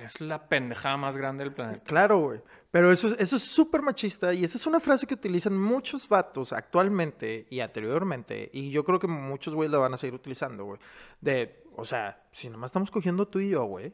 [0.00, 1.84] Es la pendejada más grande del planeta.
[1.84, 2.40] Claro, güey.
[2.70, 6.08] Pero eso, es- eso es súper machista y esa es una frase que utilizan muchos
[6.08, 8.50] vatos actualmente y anteriormente.
[8.52, 10.78] Y yo creo que muchos güey la van a seguir utilizando, güey.
[11.20, 13.92] De, o sea, si nomás estamos cogiendo tú y yo, güey.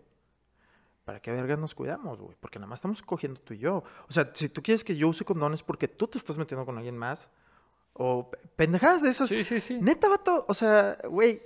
[1.05, 2.37] ¿Para qué vergas nos cuidamos, güey?
[2.39, 3.83] Porque nada más estamos cogiendo tú y yo.
[4.09, 6.77] O sea, si tú quieres que yo use condones porque tú te estás metiendo con
[6.77, 7.29] alguien más.
[7.95, 9.29] O pe- pendejadas de esas.
[9.29, 9.79] Sí, sí, sí.
[9.81, 11.43] Neta, vato, o sea, güey,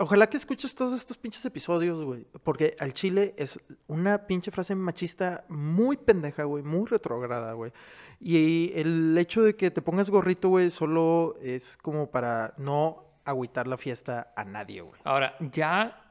[0.00, 4.74] ojalá que escuches todos estos pinches episodios, güey, porque al chile es una pinche frase
[4.74, 7.72] machista muy pendeja, güey, muy retrograda, güey.
[8.18, 13.66] Y el hecho de que te pongas gorrito, güey, solo es como para no agüitar
[13.66, 15.00] la fiesta a nadie, güey.
[15.04, 16.02] Ahora, ya,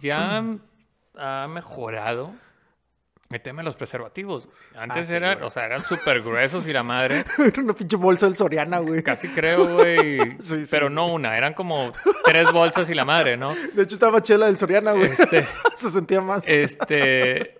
[0.00, 0.44] ya
[1.16, 2.34] ha mejorado
[3.30, 4.48] el tema de los preservativos.
[4.76, 5.46] Antes sí, eran, güey.
[5.46, 7.24] o sea, eran súper gruesos y la madre.
[7.38, 9.02] Era una pinche bolsa del Soriana, güey.
[9.02, 10.18] Casi creo, güey.
[10.42, 11.92] Sí, sí, pero no una, eran como
[12.24, 13.54] tres bolsas y la madre, ¿no?
[13.54, 15.10] De hecho, estaba chela del Soriana, güey.
[15.12, 15.44] Este,
[15.76, 16.42] Se sentía más.
[16.46, 17.56] este,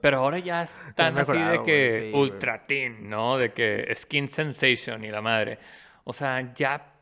[0.00, 2.22] pero ahora ya están así de mejorado, que güey.
[2.22, 3.36] ultra teen, ¿no?
[3.38, 5.58] De que skin sensation y la madre.
[6.04, 6.92] O sea, ya,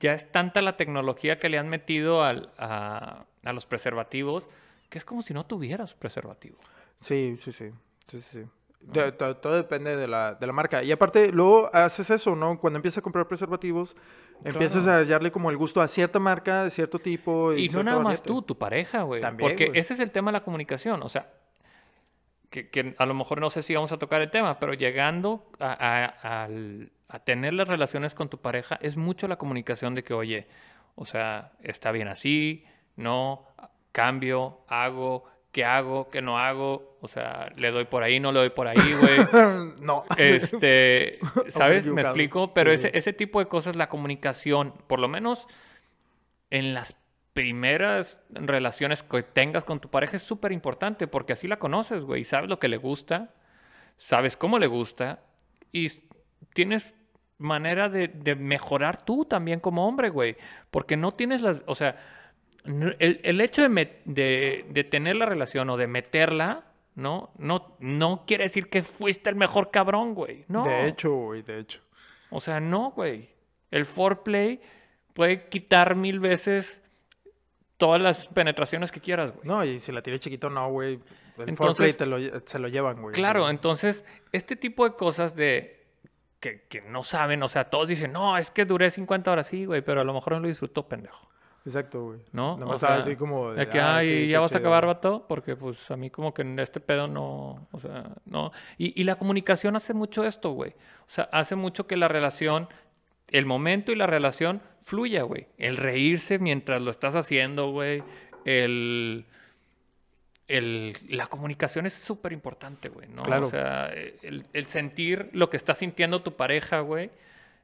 [0.00, 4.48] ya es tanta la tecnología que le han metido al- a, a los preservativos
[4.88, 6.58] que es como si no tuvieras preservativo.
[7.00, 7.70] Sí, sí, sí.
[8.08, 8.42] sí, sí.
[8.80, 10.82] De- to- todo depende de la, de la marca.
[10.82, 12.58] Y aparte, luego haces eso, ¿no?
[12.60, 13.96] Cuando empiezas a comprar preservativos,
[14.44, 17.52] empiezas a hallarle como el gusto a cierta marca, de cierto tipo.
[17.52, 18.28] Y no nada más variante.
[18.28, 19.20] tú, tu pareja, güey.
[19.20, 21.02] También, Porque ese es el tema de la comunicación.
[21.02, 21.32] O sea,
[22.50, 25.50] que, que a lo mejor no sé si vamos a tocar el tema, pero llegando
[25.58, 26.46] a,
[27.08, 30.46] a tener las relaciones con tu pareja, es mucho la comunicación de que, oye,
[30.94, 33.46] o sea, está bien así, no,
[33.92, 35.24] cambio, hago,
[35.56, 38.68] qué hago, qué no hago, o sea, le doy por ahí, no le doy por
[38.68, 39.16] ahí, güey.
[39.80, 40.04] no.
[40.18, 41.86] Este, ¿sabes?
[41.86, 45.48] Me explico, pero Sí, ese, ese tipo de cosas, la comunicación, por lo menos
[46.50, 46.94] en las
[47.32, 52.20] primeras relaciones que tengas con tu pareja es súper importante porque así la conoces, güey,
[52.20, 53.32] y sabes lo que le gusta,
[53.96, 55.20] sabes cómo le gusta
[55.72, 55.88] y
[56.52, 56.92] tienes
[57.38, 60.36] manera de, de mejorar tú también como hombre, güey,
[60.70, 61.96] porque no tienes las, o sea,
[62.66, 67.30] el, el hecho de, de, de tener la relación o de meterla, ¿no?
[67.38, 70.44] No, no quiere decir que fuiste el mejor cabrón, güey.
[70.48, 70.64] No.
[70.64, 71.80] De hecho, güey, de hecho.
[72.30, 73.28] O sea, no, güey.
[73.70, 74.60] El foreplay
[75.14, 76.82] puede quitar mil veces
[77.76, 79.46] todas las penetraciones que quieras, güey.
[79.46, 80.94] No, y si la tienes chiquito, no, güey.
[81.38, 83.14] El Entonces- foreplay te lo se lo llevan, güey.
[83.14, 85.84] Claro, entonces, este tipo de cosas de
[86.40, 89.64] que, que no saben, o sea, todos dicen, no, es que duré 50 horas, sí,
[89.66, 91.25] güey, pero a lo mejor no lo disfrutó, pendejo.
[91.66, 92.20] Exacto, güey.
[92.32, 92.56] ¿No?
[92.56, 94.68] Nomás O estaba sea, así como De que, "Ah, ay, sí, ya vas a chido".
[94.68, 98.52] acabar, vato, porque pues a mí como que en este pedo no, o sea, no.
[98.78, 100.70] Y, y la comunicación hace mucho esto, güey.
[100.70, 102.68] O sea, hace mucho que la relación,
[103.28, 105.48] el momento y la relación fluya, güey.
[105.58, 108.04] El reírse mientras lo estás haciendo, güey.
[108.44, 109.24] El,
[110.48, 113.24] el, la comunicación es súper importante, güey, ¿no?
[113.24, 113.48] Claro.
[113.48, 113.88] O sea,
[114.22, 117.10] el, el sentir lo que está sintiendo tu pareja, güey,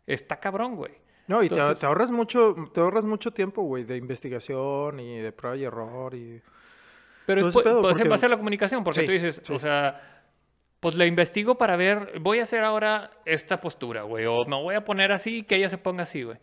[0.08, 0.92] está cabrón, güey.
[1.32, 5.18] No, y te- Entonces- te, ahorras mucho, te ahorras mucho tiempo, güey, de investigación y
[5.18, 6.42] de prueba y error y...
[7.26, 9.52] Pero es pedo, puede ser porque- base a la comunicación, porque Sí, tú dices, sí.
[9.52, 10.24] o sea,
[10.80, 14.74] pues le investigo para ver, voy a hacer ahora esta postura, güey, o me voy
[14.74, 16.38] a poner así que ella se ponga así, güey.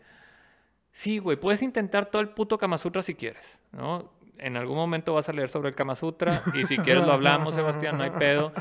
[0.92, 4.10] Sí, güey, puedes intentar todo el puto Kama Sutra si quieres, ¿no?
[4.38, 7.54] En algún momento vas a leer sobre el Kama Sutra y si quieres lo hablamos,
[7.54, 8.52] Sebastián, no hay pedo.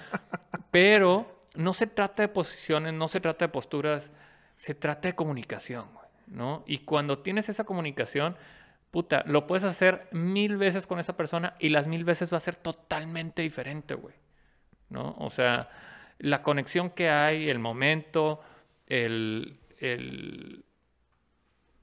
[0.71, 4.11] Pero no se trata de posiciones, no se trata de posturas,
[4.57, 5.98] se trata de comunicación, güey,
[6.29, 6.63] ¿no?
[6.67, 8.37] Y cuando tienes esa comunicación,
[8.91, 12.41] puta, lo puedes hacer mil veces con esa persona y las mil veces va a
[12.41, 14.15] ser totalmente diferente, güey,
[14.89, 15.15] ¿no?
[15.19, 15.69] O sea,
[16.19, 18.41] la conexión que hay, el momento,
[18.87, 20.63] el, el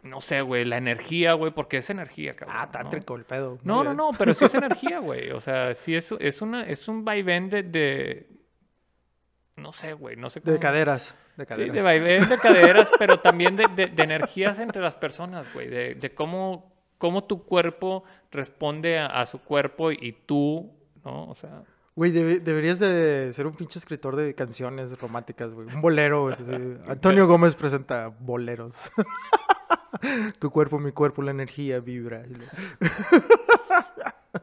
[0.02, 2.56] no sé, güey, la energía, güey, porque es energía, cabrón.
[2.58, 2.70] Ah, ¿no?
[2.72, 3.58] tántrico el pedo.
[3.64, 5.30] No, no, no, pero sí es energía, güey.
[5.30, 8.26] O sea, sí es, es, una, es un vaivén de, de-
[9.56, 10.52] No sé, güey, no sé cómo...
[10.52, 11.14] De caderas.
[11.36, 11.74] De Sí, caderas.
[11.74, 15.68] de vaivén de caderas, pero también de, de- de energías entre las personas, güey.
[15.68, 20.70] De, de cómo, cómo tu cuerpo responde a, a su cuerpo y tú,
[21.04, 21.24] ¿no?
[21.30, 21.62] O sea...
[21.94, 25.66] Güey, debe- deberías de ser un pinche escritor de canciones románticas, güey.
[25.74, 26.28] Un bolero.
[26.88, 28.76] Antonio Gómez presenta boleros.
[30.38, 32.22] tu cuerpo, mi cuerpo, la energía vibra.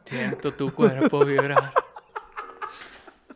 [0.05, 1.71] Siento tu cuerpo vibrar.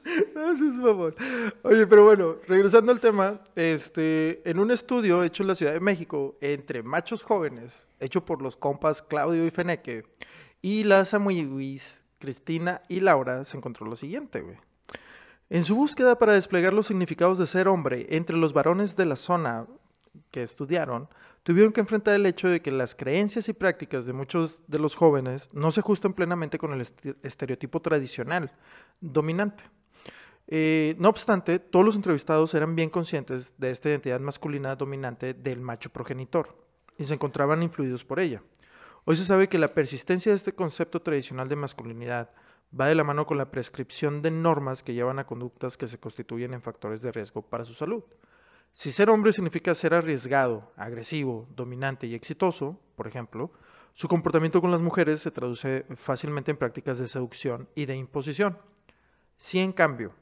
[1.64, 5.80] Oye, pero bueno, regresando al tema, este, en un estudio hecho en la Ciudad de
[5.80, 10.06] México entre machos jóvenes, hecho por los compas Claudio y Feneque,
[10.62, 14.58] y las amiguis Cristina y Laura, se encontró lo siguiente, güey.
[15.50, 19.16] En su búsqueda para desplegar los significados de ser hombre entre los varones de la
[19.16, 19.66] zona
[20.32, 21.08] que estudiaron,
[21.44, 24.96] tuvieron que enfrentar el hecho de que las creencias y prácticas de muchos de los
[24.96, 28.52] jóvenes no se ajustan plenamente con el este- estereotipo tradicional
[29.00, 29.64] dominante.
[30.48, 35.60] Eh, no obstante, todos los entrevistados eran bien conscientes de esta identidad masculina dominante del
[35.60, 36.56] macho progenitor
[36.98, 38.42] y se encontraban influidos por ella.
[39.04, 42.30] Hoy se sabe que la persistencia de este concepto tradicional de masculinidad
[42.78, 46.00] va de la mano con la prescripción de normas que llevan a conductas que se
[46.00, 48.04] constituyen en factores de riesgo para su salud.
[48.74, 53.52] Si ser hombre significa ser arriesgado, agresivo, dominante y exitoso, por ejemplo,
[53.94, 58.58] su comportamiento con las mujeres se traduce fácilmente en prácticas de seducción y de imposición.
[59.38, 60.14] Si en cambio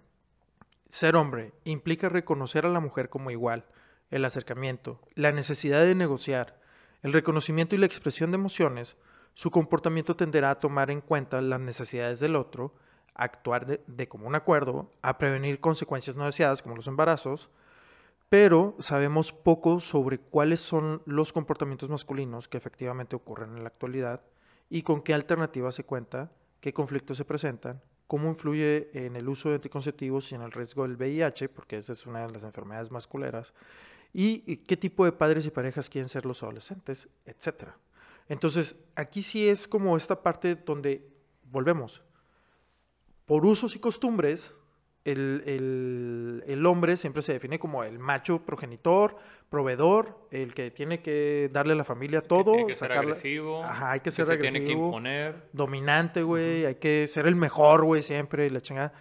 [0.89, 3.65] ser hombre implica reconocer a la mujer como igual,
[4.11, 6.59] el acercamiento, la necesidad de negociar,
[7.01, 8.95] el reconocimiento y la expresión de emociones,
[9.33, 12.73] su comportamiento tenderá a tomar en cuenta las necesidades del otro,
[13.13, 17.49] actuar de común acuerdo, a prevenir consecuencias no deseadas como los embarazos,
[18.29, 24.21] pero sabemos poco sobre cuáles son los comportamientos masculinos que efectivamente ocurren en la actualidad
[24.69, 29.49] y con qué alternativas se cuenta, qué conflictos se presentan, cómo influye en el uso
[29.49, 32.91] de anticonceptivos y en el riesgo del VIH, porque esa es una de las enfermedades
[32.91, 33.53] masculeras,
[34.13, 37.75] y y qué tipo de padres y parejas quieren ser los adolescentes, etcétera.
[38.29, 41.07] Entonces, aquí sí es como esta parte donde
[41.51, 42.01] volvemos.
[43.25, 44.53] Por usos y costumbres,
[45.03, 49.17] el, el- el hombre siempre se define como el macho progenitor,
[49.49, 52.51] proveedor, el que tiene que darle a la familia todo.
[52.53, 53.63] Tiene que ser agresivo.
[53.63, 55.35] Ajá, hay que ser se tiene que agresivo imponer.
[55.53, 58.93] dominante, güey, hay que ser el mejor, güey, siempre, y la chingada.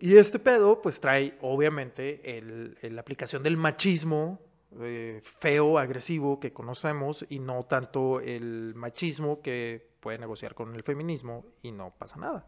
[0.00, 4.40] Y este pedo, pues trae, obviamente, el, el- la aplicación del machismo
[4.80, 10.82] eh, feo, agresivo que conocemos, y no tanto el machismo que puede negociar con el
[10.82, 12.46] feminismo y no pasa nada.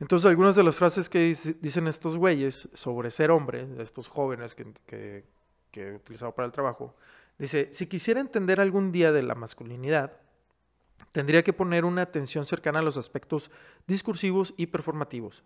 [0.00, 4.54] Entonces, algunas de las frases que dice- dicen estos güeyes sobre ser hombre, estos jóvenes
[4.54, 5.24] que, que,
[5.72, 6.94] que he utilizado para el trabajo,
[7.38, 10.12] dice, si quisiera entender algún día de la masculinidad,
[11.10, 13.50] tendría que poner una atención cercana a los aspectos
[13.88, 15.42] discursivos y performativos.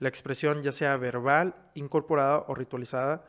[0.00, 3.24] La expresión, ya sea verbal, incorporada o ritualizada,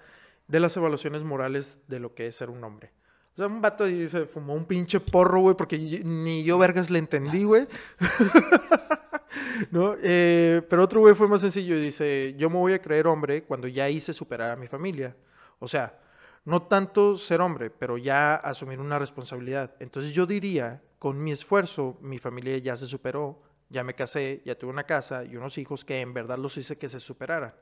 [0.47, 2.91] de las evaluaciones morales de lo que es ser un hombre.
[3.33, 6.57] O sea, un vato ahí se fumó un pinche porro, güey, porque y- ni yo
[6.57, 7.67] vergas le entendí, güey.
[9.71, 9.95] ¿No?
[10.01, 13.43] Eh, pero otro güey fue más sencillo y dice, yo me voy a creer hombre
[13.43, 15.15] cuando ya hice superar a mi familia.
[15.59, 15.97] O sea,
[16.45, 19.75] no tanto ser hombre, pero ya asumir una responsabilidad.
[19.79, 24.55] Entonces yo diría, con mi esfuerzo, mi familia ya se superó, ya me casé, ya
[24.55, 27.53] tuve una casa y unos hijos que en verdad los hice que se superaran.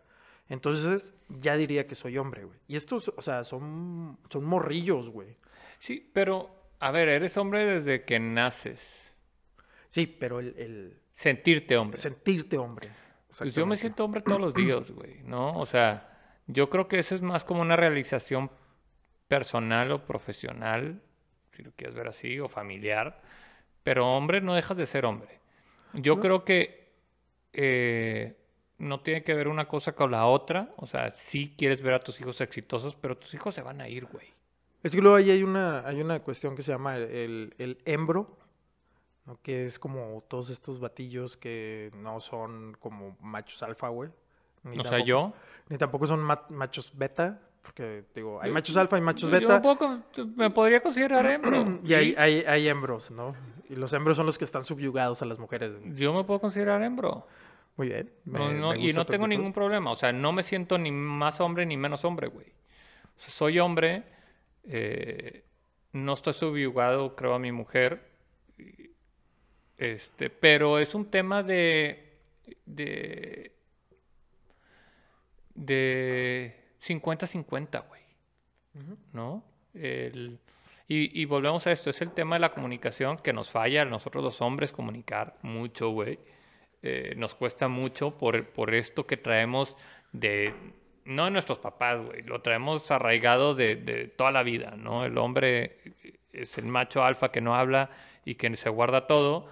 [0.49, 2.59] Entonces ya diría que soy hombre, güey.
[2.67, 5.35] Y estos, o sea, son, son morrillos, güey.
[5.79, 8.79] Sí, pero, a ver, eres hombre desde que naces.
[9.89, 11.97] Sí, pero el, el Sentirte hombre.
[11.97, 12.89] sentirte hombre.
[13.37, 15.59] Pues yo me siento hombre todos los días, güey, ¿no?
[15.59, 18.49] O sea, yo creo que eso es más como una realización
[19.27, 21.01] personal o profesional,
[21.51, 23.21] si lo quieres ver así, o familiar.
[23.83, 25.39] Pero hombre no dejas de ser hombre.
[25.93, 26.21] Yo No.
[26.21, 26.87] creo que
[27.53, 28.37] eh,
[28.77, 30.69] no tiene que ver una cosa con la otra.
[30.77, 33.87] O sea, sí quieres ver a tus hijos exitosos, pero tus hijos se van a
[33.89, 34.27] ir, güey.
[34.83, 37.81] Es que luego ahí hay una, hay una cuestión que se llama el, el, el
[37.85, 38.37] embro,
[39.25, 39.39] ¿no?
[39.41, 44.11] que es como todos estos batillos que no son como machos alfa, güey.
[44.63, 45.33] Ni O sea, yo...
[45.69, 49.39] Ni tampoco son ma- machos beta, porque digo, hay Yo- machos alfa y machos yo
[49.39, 49.55] beta.
[49.55, 51.79] me, puedo con- me podría considerar hembro.
[51.83, 53.35] Y hay, hay, hay hembros, ¿no?
[53.69, 55.73] Y los hembros son los que están subyugados a las mujeres.
[55.95, 57.27] Yo me puedo considerar hembro.
[57.75, 58.09] Muy bien.
[58.25, 59.91] me- No, no, me y no tengo ningún problema.
[59.91, 62.47] O sea, no me siento ni más hombre ni menos hombre, güey.
[63.17, 64.03] O sea, soy hombre.
[64.63, 65.43] eh,
[65.93, 68.09] no estoy subyugado, creo, a mi mujer.
[69.77, 72.17] Este, pero es un tema de.
[72.65, 73.51] de.
[75.55, 78.01] de 50-50, güey.
[79.13, 79.43] ¿No?
[79.73, 80.39] El-
[80.87, 83.85] y, y volvemos a esto, es el tema de la comunicación que nos falla a
[83.85, 86.17] nosotros los hombres comunicar mucho, güey.
[86.83, 89.75] Eh, nos cuesta mucho por, por esto que traemos
[90.13, 90.53] de,
[91.03, 95.03] no de nuestros papás, güey, lo traemos arraigado de, de toda la vida, ¿no?
[95.03, 95.77] El hombre
[96.31, 97.89] es el macho alfa que no habla
[98.23, 99.49] y que se guarda todo.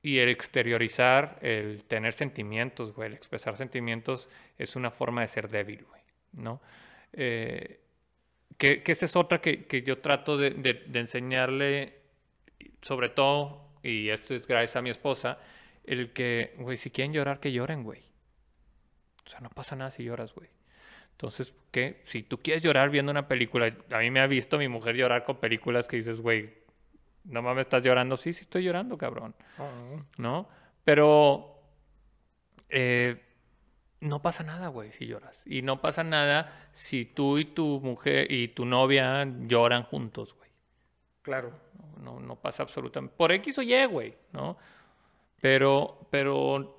[0.00, 5.48] Y el exteriorizar, el tener sentimientos, güey, el expresar sentimientos es una forma de ser
[5.50, 5.97] débil, güey,
[6.32, 6.60] ¿no?
[7.12, 7.80] Eh,
[8.56, 11.94] que, que esa es otra que, que yo trato de, de- de enseñarle,
[12.82, 15.38] sobre todo, y esto es gracias a mi esposa,
[15.84, 18.02] el que, güey, si quieren llorar, que lloren, güey.
[19.26, 20.48] O sea, no pasa nada si lloras, güey.
[21.12, 22.02] Entonces, ¿qué?
[22.04, 25.24] Si tú quieres llorar viendo una película, a mí me ha visto mi mujer llorar
[25.24, 26.50] con películas que dices, güey,
[27.24, 28.16] no mames, estás llorando.
[28.16, 29.34] Sí, sí estoy llorando, cabrón.
[29.58, 30.02] Oh.
[30.16, 30.48] ¿no?
[30.84, 31.60] Pero
[32.68, 33.20] eh,
[34.00, 35.40] no pasa nada, güey, si lloras.
[35.44, 40.50] Y no pasa nada si tú y tu mujer y tu novia lloran juntos, güey.
[41.22, 41.52] Claro.
[42.02, 43.14] No, no pasa absolutamente.
[43.16, 44.56] Por X o Y, güey, ¿no?
[45.40, 46.78] Pero, pero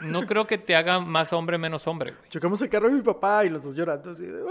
[0.00, 2.28] no creo que te haga más hombre menos hombre, güey.
[2.28, 4.42] Chocamos el carro de mi papá y los dos llorando así de,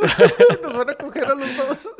[0.61, 1.89] nos van a coger a los dos.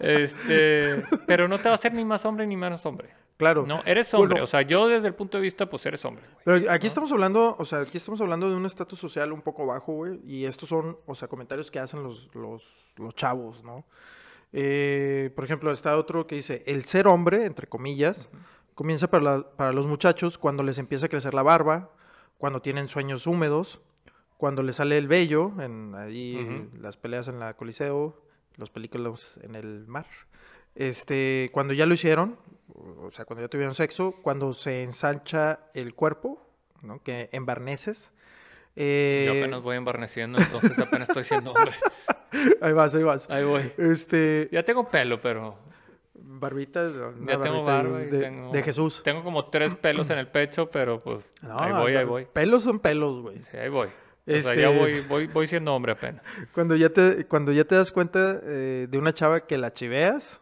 [0.00, 3.10] Este, pero no te va a hacer ni más hombre ni menos hombre.
[3.36, 3.66] Claro.
[3.66, 4.34] No, eres hombre.
[4.34, 4.44] Bueno.
[4.44, 6.44] O sea, yo desde el punto de vista, pues eres hombre, güey.
[6.44, 9.66] Pero aquí estamos hablando, o sea, aquí estamos hablando de un estatus social un poco
[9.66, 10.20] bajo, güey.
[10.24, 12.62] Y estos son, o sea, comentarios que hacen los, los,
[12.96, 13.84] los chavos, ¿no?
[14.52, 18.30] Eh, por ejemplo, está otro que dice, el ser hombre, entre comillas,
[18.74, 21.90] comienza para, la- para los muchachos cuando les empieza a crecer la barba,
[22.38, 23.80] cuando tienen sueños húmedos,
[24.36, 28.22] cuando les sale el vello, en ahí las peleas en la Coliseo,
[28.56, 30.06] los películas en el mar.
[30.74, 32.36] Este, cuando ya lo hicieron,
[32.74, 36.44] o sea, cuando ya tuvieron sexo, cuando se ensancha el cuerpo,
[36.82, 37.02] ¿no?
[37.02, 38.12] Que embarneces.
[38.76, 41.74] Eh, Yo apenas voy embarneciendo, entonces apenas estoy siendo hombre.
[42.60, 43.30] ahí vas, ahí vas.
[43.30, 43.72] Ahí voy.
[43.78, 45.56] Este, Ya tengo pelo, pero
[46.14, 48.52] barbita, una ya tengo barba y de, tengo...
[48.52, 49.02] de Jesús.
[49.04, 52.26] Tengo como tres pelos en el pecho, pero pues No, ahí voy, ahí voy.
[52.32, 53.42] Pelos son pelos, güey.
[53.44, 53.88] Sí, ahí voy.
[54.26, 56.22] O sea, ya Este- voy, voy, voy siendo hombre apenas.
[56.54, 60.40] Cuando ya te, cuando ya te das cuenta eh, de una chava que la chiveas,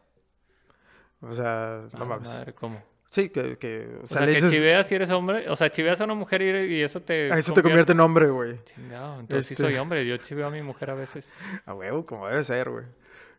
[1.23, 2.29] o sea, no mames.
[2.29, 2.83] madre, ¿cómo?
[3.11, 5.49] Sí, que, que o O sea, sea, que dices, chiveas si eres hombre.
[5.51, 7.31] O sea, chiveas a una mujer y, y eso te.
[7.33, 8.59] "Ah, eso te convierte en hombre, güey.
[8.65, 10.07] Chingado, entonces sí Este- soy hombre.
[10.07, 11.25] Yo chiveo a mi mujer a veces.
[11.67, 12.85] A huevo, como debe ser, güey.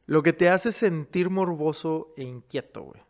[0.05, 3.01] Lo que te hace sentir morboso e inquieto, güey.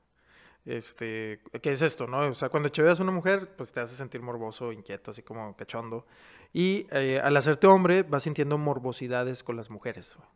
[0.66, 2.20] Este, ¿qué es esto, no?
[2.30, 5.54] O sea, cuando chiveas a una mujer, pues te hace sentir morboso, inquieto, así como
[5.58, 6.08] cachondo.
[6.54, 10.30] Y eh, al hacerte hombre, vas sintiendo morbosidades con las mujeres, güey.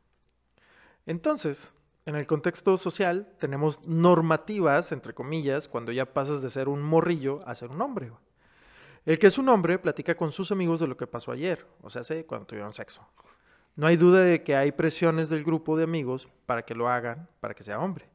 [1.05, 1.71] Entonces,
[2.07, 7.41] en el contexto social, tenemos normativas, entre comillas, cuando ya pasas de ser un morrillo
[7.45, 8.11] a ser un hombre.
[9.05, 11.89] El que es un hombre platica con sus amigos de lo que pasó ayer, o
[11.89, 13.05] sea, sí, cuando tuvieron sexo.
[13.75, 17.27] No hay duda de que hay presiones del grupo de amigos para que lo hagan,
[17.39, 18.05] para que sea hombre,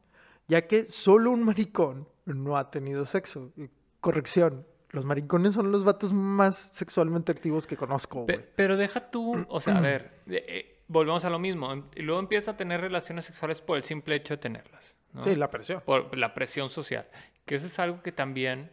[0.48, 3.52] ya que solo un maricón no ha tenido sexo.
[4.00, 9.46] Corrección, los maricones son los vatos más sexualmente activos que conozco, Pe- pero deja tú,
[9.48, 11.72] o sea, a ver, eh, volvemos a lo mismo.
[11.72, 14.94] em- Y luego empieza a tener relaciones sexuales por el simple hecho de tenerlas.
[15.12, 15.22] ¿no?
[15.24, 15.82] Sí, la presión.
[15.84, 17.06] por la presión social.
[17.44, 18.70] Que eso es algo que también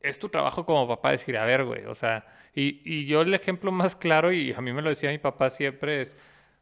[0.00, 3.32] es tu trabajo como papá decir, a ver, güey, o sea, y, y yo el
[3.34, 6.16] ejemplo más claro, y a mí me lo decía mi papá siempre, es,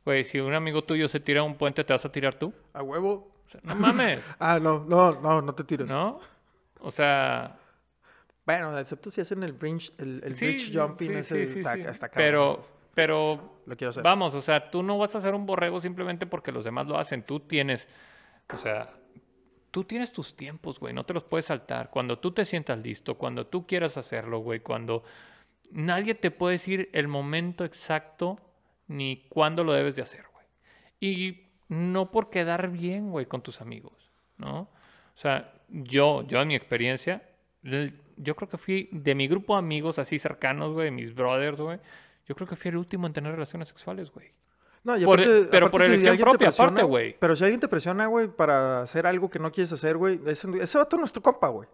[0.05, 2.53] güey, si un amigo tuyo se tira a un puente, ¿te vas a tirar tú?
[2.75, 3.35] A huevo.
[3.47, 5.89] O sea, no mames, Ah, no, no, no, no te tires.
[5.89, 6.21] ¿no?
[6.81, 7.59] O sea,
[8.47, 11.81] Bueno, excepto si hacen el bridge, el, el sí, bridge jumping, sí, ese sí, sí,
[11.81, 12.63] está, pero.
[12.94, 14.03] Pero Lo quiero hacer.
[14.03, 16.99] Vamos, o sea, tú no vas a ser un borrego simplemente porque los demás lo
[16.99, 17.22] hacen.
[17.22, 17.86] Tú tienes,
[18.53, 18.95] o sea,
[19.70, 21.91] tú tienes tus tiempos, güey, no te los puedes saltar.
[21.91, 25.05] Cuando tú te sientas listo, cuando tú quieras hacerlo, güey, cuando
[25.70, 28.41] nadie te puede decir el momento exacto
[28.88, 30.47] ni cuándo lo debes de hacer, güey.
[31.01, 34.62] Y no por quedar bien, güey, con tus amigos, ¿no?
[34.62, 37.22] O sea, yo, yo en mi experiencia,
[37.62, 41.78] yo creo que fui de mi grupo de amigos así cercanos, güey, mis brothers, güey.
[42.31, 44.31] Yo creo que fui el último en tener relaciones sexuales, güey.
[44.85, 47.16] No, y Por- aparte- pero aparte por si elección propia, aparte, presiona, güey.
[47.18, 50.49] Pero si alguien te presiona, güey, para hacer algo que no quieres hacer, güey, ese,
[50.62, 51.68] ese vato no es tu compa, güey.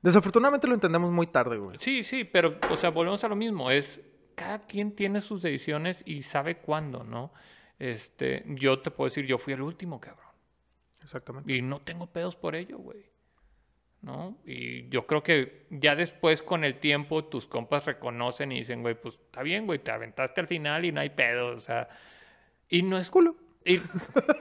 [0.00, 1.76] Desafortunadamente lo entendemos muy tarde, güey.
[1.80, 3.68] Sí, sí, pero, o sea, volvemos a lo mismo.
[3.72, 4.00] Es,
[4.36, 7.32] cada quien tiene sus decisiones y sabe cuándo, ¿no?
[7.80, 10.30] Este, yo te puedo decir, yo fui el último, cabrón.
[11.02, 11.52] Exactamente.
[11.52, 13.04] Y no tengo pedos por ello, güey.
[14.04, 14.36] ¿No?
[14.44, 18.94] Y yo creo que ya después con el tiempo tus compas reconocen y dicen, güey,
[18.94, 21.88] pues está bien, güey, te aventaste al final y no hay pedo, o sea,
[22.68, 23.36] y no es Culo.
[23.64, 23.78] y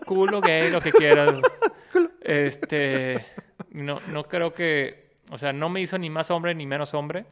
[0.06, 1.36] culo gay, lo que quieras.
[2.26, 3.26] Este,
[3.72, 7.26] no, no creo que, o sea, no me hizo ni más hombre ni menos hombre.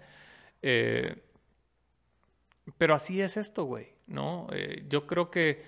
[0.62, 1.16] eh,
[2.78, 4.48] pero así es esto, güey, ¿no?
[4.52, 5.64] Eh, yo creo que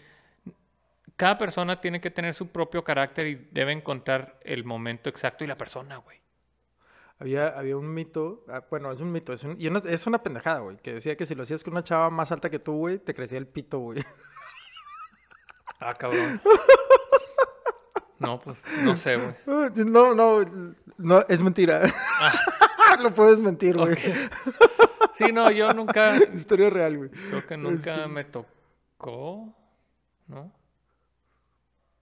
[1.16, 5.48] cada persona tiene que tener su propio carácter y debe encontrar el momento exacto y
[5.48, 6.23] la persona, güey.
[7.24, 10.22] Había, había un mito, ah, bueno, es un mito, es, un- y no- es una
[10.22, 12.74] pendejada, güey, que decía que si lo hacías con una chava más alta que tú,
[12.74, 14.04] güey, te crecía el pito, güey.
[15.80, 16.42] Ah, cabrón.
[18.20, 19.36] No, pues, no sé, güey.
[19.86, 20.42] No, no,
[20.98, 21.84] no, es mentira.
[23.02, 23.96] Lo puedes mentir, güey.
[25.14, 27.10] Sí, no, yo nunca, Historia real, güey.
[27.10, 29.54] creo que nunca Este- me tocó,
[30.28, 30.52] ¿no?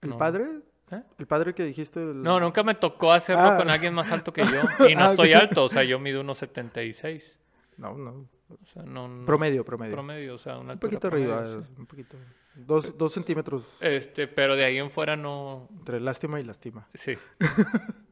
[0.00, 0.18] ¿El No.
[0.18, 0.46] padre?
[0.92, 1.02] ¿Eh?
[1.18, 2.00] ¿El padre que dijiste?
[2.00, 3.56] No, nunca me tocó hacerlo Ah.
[3.56, 4.62] con alguien más alto que yo.
[4.90, 7.38] Y no Ah, estoy alto, o sea, yo mido unos 76.
[7.78, 8.26] No, no.
[8.50, 9.94] O sea, no, no- Promedio, promedio.
[9.94, 11.68] promedio, o sea, una Un poquito arriba, promedio, sí.
[11.78, 12.16] un poquito.
[12.54, 15.68] Dos, dos centímetros Este, pero de ahí en fuera no.
[15.78, 16.86] entre lástima y lástima.
[16.94, 17.16] Sí.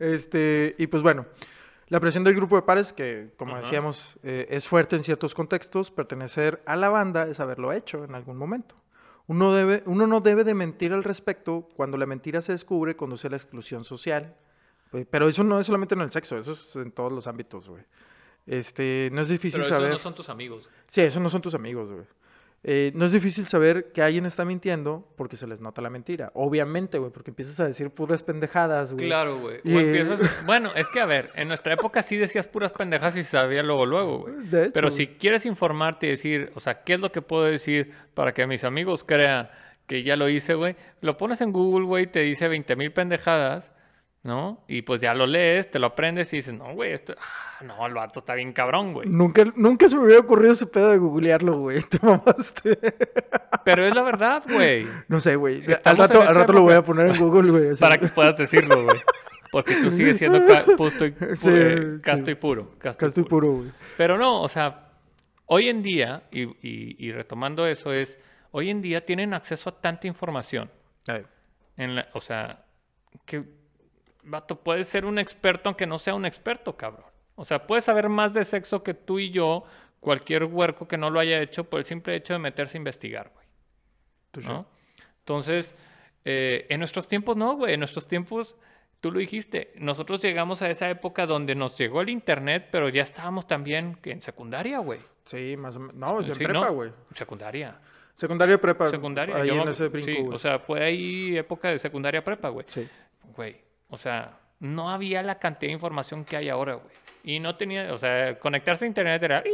[0.00, 1.24] Este, y pues bueno,
[1.88, 5.90] la presión del grupo de pares, que como decíamos, eh, es fuerte en ciertos contextos,
[5.90, 8.74] pertenecer a la banda es haberlo hecho en algún momento.
[9.32, 13.28] Uno, debe, uno no debe de mentir al respecto cuando la mentira se descubre, conduce
[13.28, 14.34] a la exclusión social.
[14.90, 17.66] Pues, Pero eso no es solamente en el sexo, eso es en todos los ámbitos,
[17.66, 17.82] güey.
[18.46, 19.90] Este, no es difícil Pero esos saber.
[19.92, 20.68] no son tus amigos.
[20.88, 22.04] Sí, esos no son tus amigos, güey.
[22.64, 26.30] Eh, no es difícil saber que alguien está mintiendo porque se les nota la mentira.
[26.34, 29.06] Obviamente, güey, porque empiezas a decir puras pendejadas, güey.
[29.06, 29.60] Claro, güey.
[29.64, 30.20] Empiezas.
[30.46, 33.86] Bueno, es que a ver, en nuestra época sí decías puras pendejas y sabía luego,
[33.86, 34.70] luego, güey.
[34.72, 38.32] Pero si quieres informarte y decir, o sea, ¿qué es lo que puedo decir para
[38.32, 39.50] que mis amigos crean
[39.86, 40.76] que ya lo hice, güey?
[41.00, 43.72] Lo pones en Google, güey, te dice 20 mil pendejadas,
[44.22, 44.62] ¿no?
[44.68, 47.14] Y pues ya lo lees, te lo aprendes y dices, no, güey, esto.
[47.18, 49.08] Ah, no, el vato está bien cabrón, güey.
[49.08, 51.82] Nunca, nunca se me hubiera ocurrido ese pedo de googlearlo, güey.
[51.90, 52.78] Te mamaste.
[53.64, 54.86] Pero es la verdad, güey.
[55.08, 55.62] No sé, güey.
[55.84, 57.76] Al rato, al esta rato lo voy a poner en Google, güey.
[57.76, 59.00] Para que puedas decirlo, güey.
[59.50, 62.00] Porque tú sigues siendo ca- pusto y, pu- Sí, eh, sí.
[62.02, 62.70] casto y puro.
[62.78, 63.52] Casto y puro.
[63.52, 63.70] güey.
[63.98, 64.88] Pero no, o sea,
[65.46, 68.18] hoy en día, y, y- y retomando eso, es,
[68.52, 70.70] hoy en día tienen acceso a tanta información.
[71.06, 71.22] Ay,
[71.76, 72.64] En la, o sea,
[73.26, 73.44] que,
[74.22, 77.06] vato, puedes ser un experto aunque no sea un experto, cabrón.
[77.34, 79.64] O sea, puedes saber más de sexo que tú y yo,
[80.00, 83.30] cualquier huerco que no lo haya hecho, por el simple hecho de meterse a investigar,
[83.34, 84.46] güey.
[84.46, 84.66] ¿no?
[85.20, 85.74] Entonces,
[86.24, 87.74] eh, en nuestros tiempos no, güey.
[87.74, 88.56] En nuestros tiempos,
[89.00, 93.02] tú lo dijiste, nosotros llegamos a esa época donde nos llegó el internet, pero ya
[93.02, 95.00] estábamos también en secundaria, güey.
[95.26, 95.94] Sí, más o menos.
[95.94, 96.72] No, en Sí, prepa, ¿no?
[96.72, 96.90] güey.
[97.14, 97.78] Secundaria.
[98.16, 98.88] Secundaria prepa.
[98.88, 99.36] Secundaria.
[99.36, 102.66] Ahí yo en ese brinco, sí, o sea, fue ahí época de secundaria prepa, güey.
[102.68, 102.88] Sí.
[103.34, 103.56] Güey,
[103.92, 106.94] o sea, no había la cantidad de información que hay ahora, güey.
[107.24, 109.44] Y no tenía, o sea, conectarse a internet era...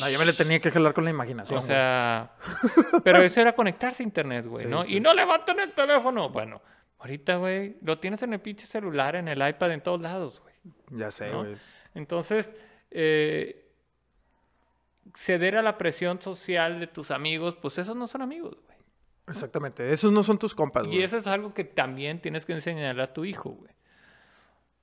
[0.00, 1.58] No, yo me le tenía que jalar con la imaginación.
[1.58, 1.68] O güey.
[1.68, 2.30] sea,
[3.04, 4.84] pero eso era conectarse a internet, güey, Sí, ¿no?
[4.84, 4.96] sí.
[4.96, 6.30] Y no levantan el teléfono.
[6.30, 6.62] Bueno,
[6.98, 10.54] ahorita, güey, lo tienes en el pinche celular, en el iPad, en todos lados, güey.
[10.90, 11.44] Ya sé, ¿no?
[11.44, 11.56] güey.
[11.94, 12.54] Entonces,
[12.90, 13.68] eh,
[15.14, 18.56] ceder a la presión social de tus amigos, pues esos no son amigos.
[19.28, 19.92] Exactamente.
[19.92, 23.12] Esos no son tus compas, Y eso es algo que también tienes que enseñarle a
[23.12, 23.72] tu hijo, güey.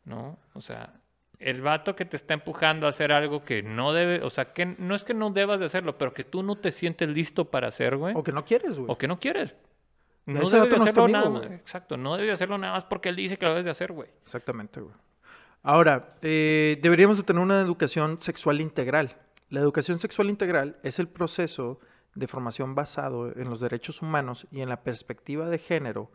[0.03, 0.37] ¿No?
[0.53, 0.93] O sea,
[1.39, 4.65] el vato que te está empujando a hacer algo que no debe, o sea, que
[4.65, 7.67] no es que no debas de hacerlo, pero que tú no te sientes listo para
[7.67, 8.13] hacer, güey.
[8.15, 8.91] O que no quieres, güey.
[8.91, 9.55] O que no quieres.
[10.25, 11.45] No Ese debes de hacerlo nada más.
[11.47, 11.55] güey.
[11.55, 13.91] Exacto, no debes de hacerlo nada más porque él dice que lo debes de hacer,
[13.91, 14.09] güey.
[14.23, 14.93] Exactamente, güey.
[15.61, 19.17] Ahora, eh, deberíamos de tener una educación sexual integral.
[19.49, 21.79] La educación sexual integral es el proceso
[22.15, 26.11] de formación basado en los derechos humanos y en la perspectiva de género,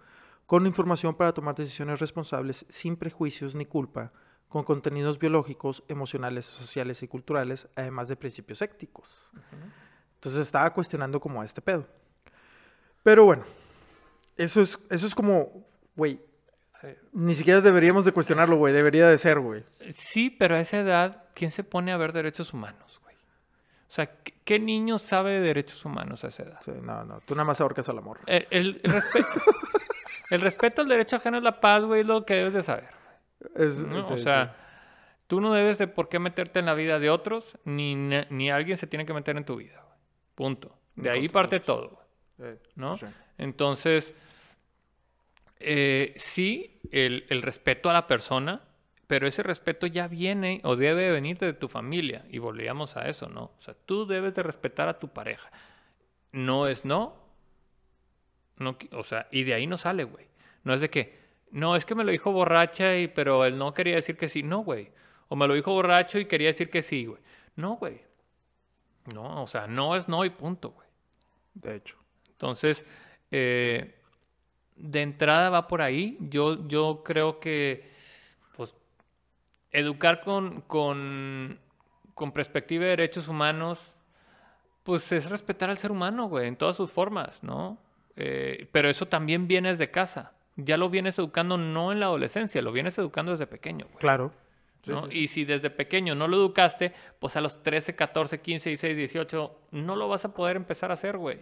[0.47, 4.13] con información para tomar decisiones responsables sin prejuicios ni culpa,
[4.49, 9.31] con contenidos biológicos, emocionales, sociales y culturales, además de principios éticos.
[10.15, 11.87] Entonces estaba cuestionando como este pedo.
[13.05, 13.45] Pero bueno,
[14.37, 16.21] eso es, eso es como, güey,
[17.13, 18.73] ni siquiera deberíamos de cuestionarlo, güey.
[18.73, 19.65] Debería de ser, güey.
[19.93, 22.90] Sí, pero a esa edad, ¿quién se pone a ver derechos humanos?
[23.91, 24.09] O sea,
[24.45, 26.61] ¿qué, niño sabe de derechos humanos a esa edad?
[26.65, 27.19] Sí, no, no.
[27.27, 28.21] Tú nada más ahorcas al amor.
[28.27, 29.29] El, el- el respeto,
[30.31, 32.89] el respeto al derecho ajeno es la paz, güey, es lo que debes de saber.
[33.57, 34.07] Es- ¿no?
[34.07, 34.23] sí, o sí.
[34.23, 34.55] sea,
[35.27, 38.77] tú no debes de por qué meterte en la vida de otros, ni, ni alguien
[38.77, 39.99] se tiene que meter en tu vida, güey.
[40.37, 40.73] Punto.
[40.95, 42.01] De ahí parte todo,
[42.39, 42.97] güey, ¿no?
[43.39, 44.15] Entonces,
[45.59, 48.61] eh, sí, el, el respeto a la persona,
[49.11, 52.25] pero ese respeto ya viene o debe venir de tu familia.
[52.31, 53.51] Y volvíamos a eso, ¿no?
[53.59, 55.51] O sea, tú debes de respetar a tu pareja.
[56.31, 57.17] No es no.
[58.59, 60.29] no o sea, y de ahí no sale, güey.
[60.63, 61.19] No es de que
[61.51, 64.45] No, es que me lo dijo borracha, y, pero él no quería decir que sí.
[64.45, 64.93] No, güey.
[65.27, 67.21] O me lo dijo borracho y quería decir que sí, güey.
[67.57, 68.03] No, güey.
[69.13, 70.87] No, o sea, no es no y punto, güey.
[71.55, 71.97] De hecho.
[72.29, 72.87] Entonces,
[73.33, 73.93] eh,
[74.77, 76.17] de entrada va por ahí.
[76.21, 77.90] Yo, yo creo que,
[79.73, 81.59] educar con, con,
[82.15, 83.95] con perspectiva de derechos humanos,
[84.83, 87.79] pues es respetar al ser humano, güey, en todas sus formas, ¿no?
[88.17, 90.33] Eh, pero eso también viene desde casa.
[90.57, 93.99] Ya lo vienes educando no en la adolescencia, lo vienes educando desde pequeño, güey.
[93.99, 94.33] Claro.
[94.85, 95.07] Sí, ¿no?
[95.07, 95.19] sí, sí.
[95.19, 99.59] Y si desde pequeño no lo educaste, pues a los 13, 14, 15, 16, 18,
[99.73, 101.41] no lo vas a poder empezar a hacer, güey.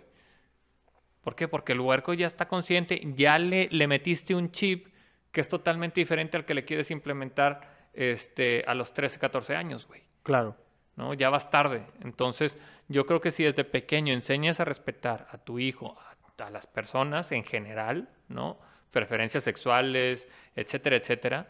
[1.22, 1.48] ¿Por qué?
[1.48, 4.88] Porque el huerco ya está consciente, ya le, le metiste un chip
[5.32, 9.86] que es totalmente diferente al que le quieres implementar este, a los 13, 14 años,
[9.86, 10.02] güey.
[10.22, 10.56] Claro.
[10.96, 11.14] ¿no?
[11.14, 11.86] Ya vas tarde.
[12.02, 12.56] Entonces,
[12.88, 16.66] yo creo que si desde pequeño enseñas a respetar a tu hijo, a, a las
[16.66, 18.58] personas en general, ¿no?
[18.90, 20.26] Preferencias sexuales,
[20.56, 21.48] etcétera, etcétera.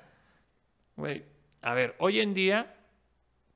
[0.96, 1.24] Güey,
[1.62, 2.74] a ver, hoy en día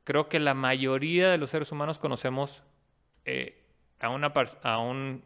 [0.04, 2.62] creo que la mayoría de los seres humanos conocemos
[3.24, 3.64] eh,
[4.00, 5.24] a una a un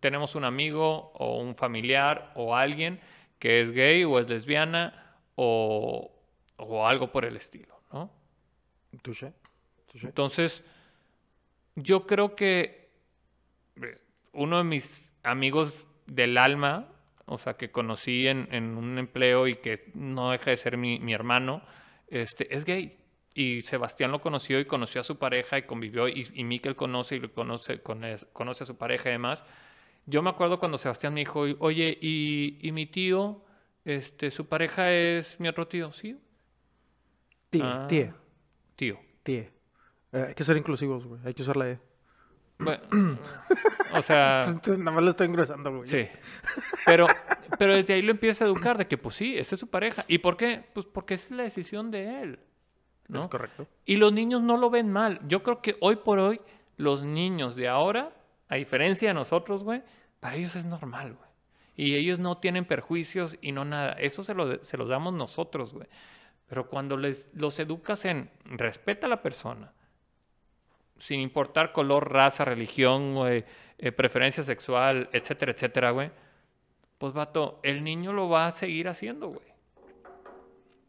[0.00, 3.00] tenemos un amigo o un familiar o alguien
[3.38, 6.10] que es gay o es lesbiana o,
[6.56, 8.10] o algo por el estilo, ¿no?
[9.02, 9.32] Touché.
[9.90, 10.06] Touché.
[10.06, 10.62] Entonces,
[11.74, 12.90] yo creo que
[13.76, 14.00] eh,
[14.32, 16.88] uno de mis amigos del alma,
[17.26, 21.00] o sea, que conocí en, en un empleo y que no deja de ser mi,
[21.00, 21.62] mi hermano,
[22.08, 22.98] este, es gay.
[23.34, 27.16] Y Sebastián lo conoció y conoció a su pareja y convivió, y, y Miquel conoce
[27.16, 29.42] y lo conoce, conoce, conoce a su pareja y demás.
[30.06, 33.42] Yo me acuerdo cuando Sebastián me dijo, oye, ¿y, y mi tío,
[33.84, 35.92] este, su pareja es mi otro tío?
[35.92, 36.16] Sí,
[37.58, 37.86] Tíe, Ah.
[38.76, 38.98] tío.
[39.22, 39.50] tíe.
[40.12, 41.20] Eh, hay que ser inclusivos, güey.
[41.24, 41.78] Hay que usar la E.
[42.58, 42.82] Bueno,
[43.94, 45.88] o sea, Entonces, nada más lo estoy engrosando, güey.
[45.88, 46.06] Sí.
[46.86, 47.06] Pero,
[47.58, 50.04] pero desde ahí lo empieza a educar de que, pues sí, esa es su pareja.
[50.08, 50.64] ¿Y por qué?
[50.72, 52.38] Pues porque esa es la decisión de él.
[53.08, 53.22] ¿no?
[53.22, 53.66] Es correcto.
[53.84, 55.20] Y los niños no lo ven mal.
[55.26, 56.40] Yo creo que hoy por hoy,
[56.76, 58.12] los niños de ahora,
[58.48, 59.82] a diferencia de nosotros, güey,
[60.20, 61.28] para ellos es normal, güey.
[61.76, 63.92] Y ellos no tienen perjuicios y no nada.
[63.94, 65.88] Eso se, lo, se los damos nosotros, güey.
[66.48, 69.72] Pero cuando les, los educas en respeta a la persona,
[70.98, 73.44] sin importar color, raza, religión, güey,
[73.78, 76.10] eh, preferencia sexual, etcétera, etcétera, güey,
[76.98, 79.46] pues vato, el niño lo va a seguir haciendo, güey.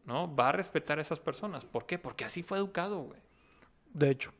[0.04, 0.32] ¿No?
[0.34, 1.64] Va a respetar a esas personas.
[1.64, 1.98] ¿Por qué?
[1.98, 3.18] Porque así fue educado, güey.
[3.92, 4.32] De hecho.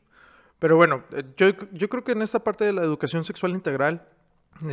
[0.60, 4.06] Pero bueno, eh, yo, yo creo que en esta parte de la educación sexual integral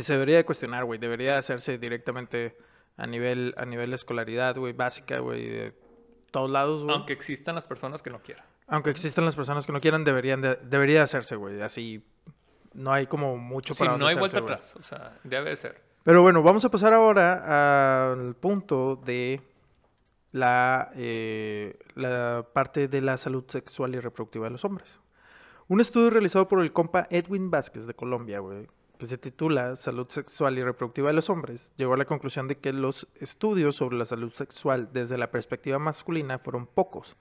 [0.00, 1.00] se debería de cuestionar, güey.
[1.00, 2.56] Debería hacerse directamente
[2.96, 5.74] a nivel, a nivel escolaridad, güey, básica, güey, de
[6.34, 6.94] todos lados, güey.
[6.94, 8.44] Aunque existan las personas que no quieran.
[8.66, 11.62] Aunque existan las personas que no quieran, deberían de, debería hacerse, güey.
[11.62, 12.04] Así
[12.72, 14.74] no hay como mucho Sí, para no dónde hay vuelta atrás.
[14.74, 15.80] O sea, debe de ser.
[16.02, 19.40] Pero bueno, vamos a pasar ahora al punto de
[20.32, 24.98] la, eh, la parte de la salud sexual y reproductiva de los hombres.
[25.68, 28.66] Un estudio realizado por el compa Edwin Vázquez de Colombia, güey,
[28.98, 32.58] que se titula Salud sexual y reproductiva de los hombres, llegó a la conclusión de
[32.58, 37.16] que los estudios sobre la salud sexual desde la perspectiva masculina fueron pocos.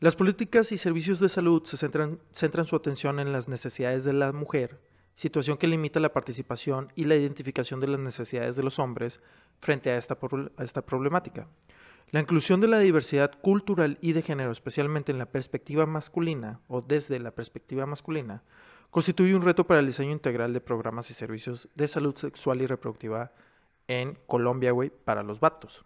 [0.00, 2.18] Las políticas y servicios de salud se centran,
[2.66, 4.80] su atención en las necesidades de la mujer,
[5.14, 9.20] situación que limita la participación y la identificación de las necesidades de los hombres
[9.60, 10.16] frente a esta
[10.82, 11.48] problemática.
[12.10, 16.80] La inclusión de la diversidad cultural y de género, especialmente en la perspectiva masculina o
[16.80, 18.42] desde la perspectiva masculina,
[18.94, 22.68] constituye un reto para el diseño integral de programas y servicios de salud sexual y
[22.68, 23.32] reproductiva
[23.88, 25.84] en Colombia, güey, para los vatos.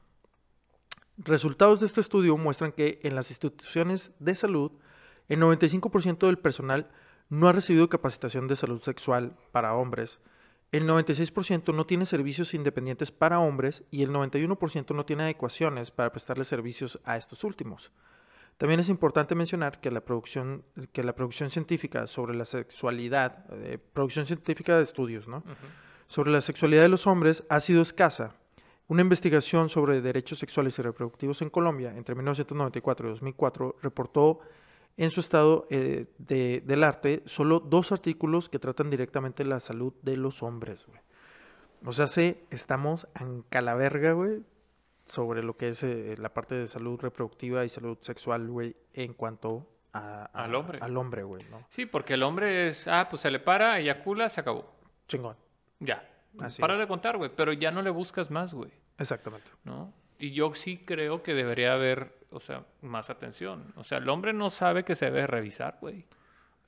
[1.17, 4.73] Resultados de este estudio muestran que en las instituciones de salud,
[5.31, 6.91] el 95% del personal
[7.31, 10.21] no ha recibido capacitación de salud sexual para hombres,
[10.71, 16.13] el 96% no tiene servicios independientes para hombres y el 91% no tiene adecuaciones para
[16.13, 17.91] prestarle servicios a estos últimos.
[18.59, 23.79] También es importante mencionar que la producción, que la producción científica sobre la sexualidad, eh,
[23.93, 25.43] producción científica de estudios, ¿no?
[26.09, 28.35] sobre la sexualidad de los hombres ha sido escasa.
[28.89, 34.41] Una investigación sobre derechos sexuales y reproductivos en Colombia entre 1994 y 2004 reportó
[34.97, 39.93] en su estado eh, de- del arte solo dos artículos que tratan directamente la salud
[40.03, 40.99] de los hombres, güey.
[41.85, 44.41] O sea, sí, estamos en calaverga, güey,
[45.09, 49.15] sobre lo que es eh, la parte de salud reproductiva y salud sexual, güey, en
[49.15, 50.79] cuanto a- a- Al hombre.
[50.83, 51.67] Al hombre, güey, ¿no?
[51.71, 54.71] Sí, porque el hombre es, ah, pues se le para, eyacula, se acabó.
[55.09, 55.37] Chingón.
[55.81, 56.07] Ya.
[56.41, 56.81] Así para es.
[56.81, 57.31] de contar, güey.
[57.35, 58.71] Pero ya no le buscas más, güey.
[58.99, 59.51] Exactamente.
[59.65, 59.93] ¿No?
[60.19, 63.73] Y yo sí creo que debería haber, o sea, más atención.
[63.77, 66.05] O sea, el hombre no sabe que se debe revisar, güey.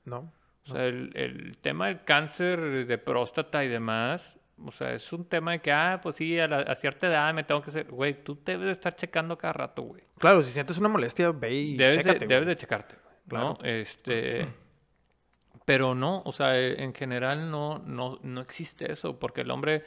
[0.05, 0.31] ¿No?
[0.67, 4.21] O sea, el, el tema del cáncer de próstata y demás,
[4.65, 7.33] o sea, es un tema de que, ah, pues sí, a, la- a cierta edad
[7.33, 7.87] me tengo que hacer.
[7.89, 10.03] Güey, tú debes de estar checando cada rato, güey.
[10.19, 12.95] Claro, si sientes una molestia, ve y Debes, chécate, de, debes de checarte,
[13.27, 13.57] güey, ¿no?
[13.63, 14.47] Este,
[15.65, 19.83] pero no, o sea, en general no, no, no existe eso, porque el hombre,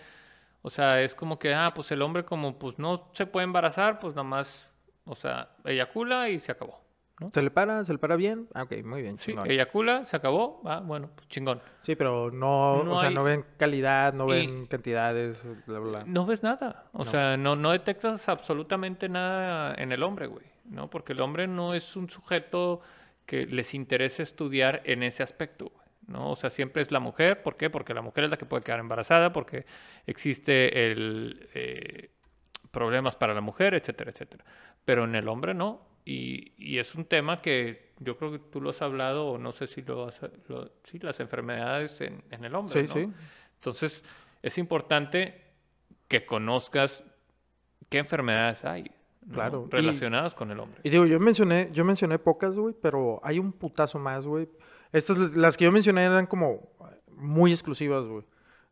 [0.62, 3.98] o sea, es como que, ah, pues el hombre como, pues no se puede embarazar,
[3.98, 4.68] pues nada más,
[5.04, 6.83] o sea, eyacula y se acabó.
[7.32, 7.84] ¿Se le para?
[7.84, 8.48] ¿Se le para bien?
[8.54, 9.18] Ah, ok, muy bien.
[9.18, 9.48] Sí, chingón.
[9.50, 11.60] eyacula, se acabó, ah, bueno, pues chingón.
[11.82, 15.78] Sí, pero no, No o sea, hay- no ven calidad, no Y- ven cantidades, bla,
[15.78, 16.04] bla, bla.
[16.06, 16.86] No ves nada.
[16.92, 17.10] O No.
[17.10, 20.44] sea, no, no detectas absolutamente nada en el hombre, güey.
[20.64, 20.90] ¿No?
[20.90, 22.80] Porque el hombre no es un sujeto
[23.26, 25.84] que les interese estudiar en ese aspecto, güey.
[26.08, 26.32] ¿No?
[26.32, 27.42] O sea, siempre es la mujer.
[27.42, 27.70] ¿Por qué?
[27.70, 29.64] Porque la mujer es la que puede quedar embarazada, porque
[30.06, 32.10] existe el eh,
[32.70, 34.44] problemas para la mujer, etcétera, etcétera.
[34.84, 35.80] Pero en el hombre no.
[36.04, 39.52] Y, y es un tema que yo creo que tú lo has hablado, o no
[39.52, 40.20] sé si lo has...
[40.48, 42.94] lo- sí, las enfermedades en, en el hombre, Sí, ¿no?
[42.94, 43.12] sí.
[43.56, 44.02] Entonces,
[44.42, 45.40] es importante
[46.08, 47.02] que conozcas
[47.88, 48.90] qué enfermedades hay
[49.26, 49.34] ¿no?
[49.34, 50.80] Claro, y- relacionadas con el hombre.
[50.84, 54.48] Y digo, yo mencioné, yo mencioné pocas, güey, pero hay un putazo más, güey.
[54.92, 56.68] Estas, las que yo mencioné eran como
[57.16, 58.24] muy exclusivas, güey.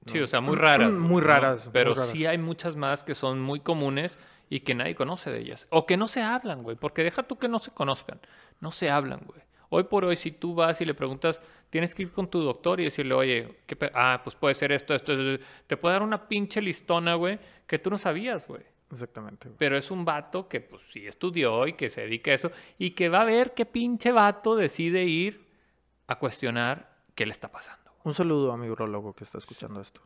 [0.07, 0.91] Sí, o sea, muy raras.
[0.93, 1.29] Muy ¿no?
[1.29, 2.11] raras, muy Pero raras.
[2.11, 4.19] sí hay muchas más que son muy comunes
[4.55, 5.67] y que nadie conoce de ellas.
[5.71, 6.77] O que no se hablan, güey.
[6.77, 8.21] Porque deja tú que no se conozcan.
[8.61, 9.41] No se hablan, güey.
[9.71, 11.41] Hoy por hoy, si tú vas y le preguntas,
[11.71, 14.71] tienes que ir con tu doctor y decirle, oye, ¿qué pe- ah, pues puede ser
[14.73, 15.43] esto, esto, esto".
[15.67, 18.63] Te puede dar una pinche listona, güey, que tú no sabías, güey.
[18.93, 19.57] Exactamente, güey.
[19.59, 22.91] Pero es un vato que pues sí estudió y que se dedica a eso y
[22.91, 25.47] que va a ver qué pinche vato decide ir
[26.09, 27.91] a cuestionar qué le está pasando.
[28.05, 30.03] Un saludo a mi urologo que está escuchando esto.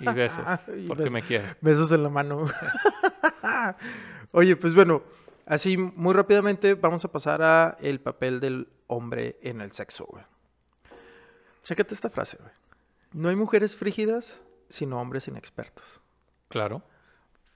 [0.00, 0.44] Y besos,
[0.76, 1.12] Y porque besos.
[1.12, 1.56] me quiere.
[1.60, 2.46] Besos en la mano.
[4.32, 5.02] Oye, pues bueno,
[5.46, 10.24] así muy rápidamente vamos a pasar a el papel del hombre en el sexo, güey.
[11.62, 12.52] Chécate esta frase, güey.
[13.12, 16.00] No hay mujeres frígidas, sino hombres inexpertos.
[16.48, 16.82] Claro.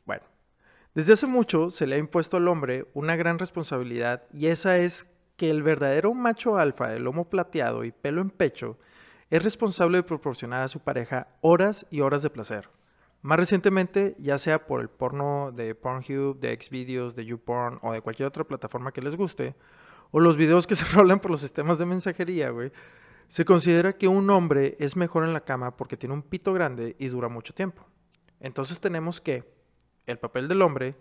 [0.06, 0.22] Bueno,
[0.94, 5.08] desde hace mucho se le ha impuesto al hombre una gran responsabilidad y esa es
[5.36, 8.78] que el verdadero macho alfa de lomo plateado y pelo en pecho
[9.30, 12.68] es responsable de proporcionar a su pareja horas y horas de placer.
[13.22, 18.00] Más recientemente, ya sea por el porno de Pornhub, de Xvideos, de YouPorn o de
[18.00, 19.54] cualquier otra plataforma que les guste,
[20.10, 22.72] o los videos que se rolan por los sistemas de mensajería, güey,
[23.28, 26.96] se considera que un hombre es mejor en la cama porque tiene un pito grande
[26.98, 27.86] y dura mucho tiempo.
[28.40, 29.44] Entonces tenemos que
[30.06, 30.96] el papel del hombre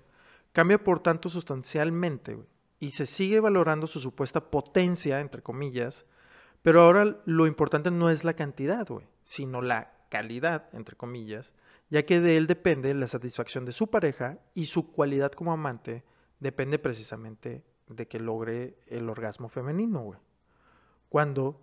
[0.52, 2.38] cambia por tanto sustancialmente
[2.80, 6.06] y se sigue valorando su supuesta potencia, entre comillas,
[6.62, 11.54] pero ahora lo importante no es la cantidad, güey, sino la calidad, entre comillas,
[11.90, 16.04] ya que de él depende la satisfacción de su pareja y su cualidad como amante
[16.40, 20.20] depende precisamente de que logre el orgasmo femenino, güey.
[21.10, 21.60] Cuando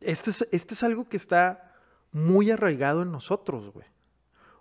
[0.00, 1.74] este es, este es algo que está
[2.12, 3.86] muy arraigado en nosotros, güey.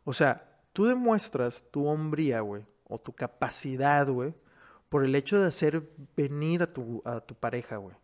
[0.04, 4.34] O sea, tú demuestras tu hombría, güey, o tu capacidad, güey,
[4.90, 7.96] por el hecho de hacer venir a tu, a tu pareja, güey.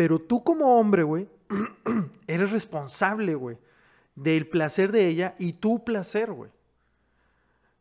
[0.00, 1.28] Pero tú como hombre, güey,
[2.26, 3.58] eres responsable, güey,
[4.14, 6.50] del placer de ella y tu placer, güey.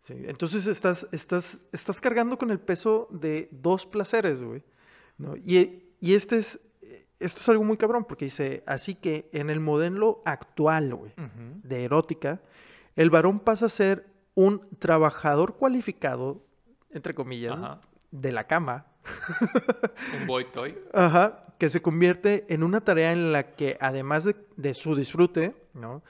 [0.02, 4.62] Sí, entonces estás, estás, estás cargando con el peso de dos placeres, güey.
[5.18, 5.38] ¿no?
[5.38, 6.60] Y, y este es,
[7.22, 11.14] esto es algo muy cabrón, porque dice, así que en el modelo actual, güey,
[11.64, 12.42] de erótica,
[12.98, 16.44] el varón pasa a ser un trabajador cualificado,
[16.90, 17.82] entre comillas, Ajá.
[18.12, 18.88] de la cama,
[20.22, 20.78] Un boy toy.
[20.94, 26.02] Ajá, que se convierte en una tarea en la que, además de, su disfrute, ¿no?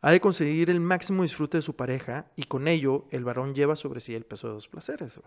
[0.00, 3.74] ha de conseguir el máximo disfrute de su pareja y con ello el varón lleva
[3.74, 5.18] sobre sí el peso de los placeres.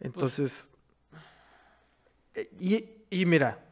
[0.00, 0.70] Entonces,
[2.58, 3.66] y, y mira,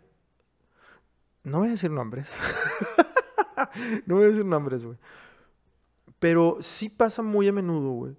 [1.43, 2.31] no voy a decir nombres,
[4.07, 4.97] no voy a decir nombres, güey,
[6.19, 8.17] pero sí pasa muy a menudo, güey,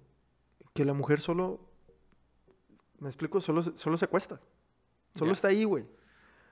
[0.74, 1.65] que la mujer solo,
[3.00, 4.40] me explico, solo, se- solo se acuesta.
[5.14, 5.84] Solo está ahí, güey.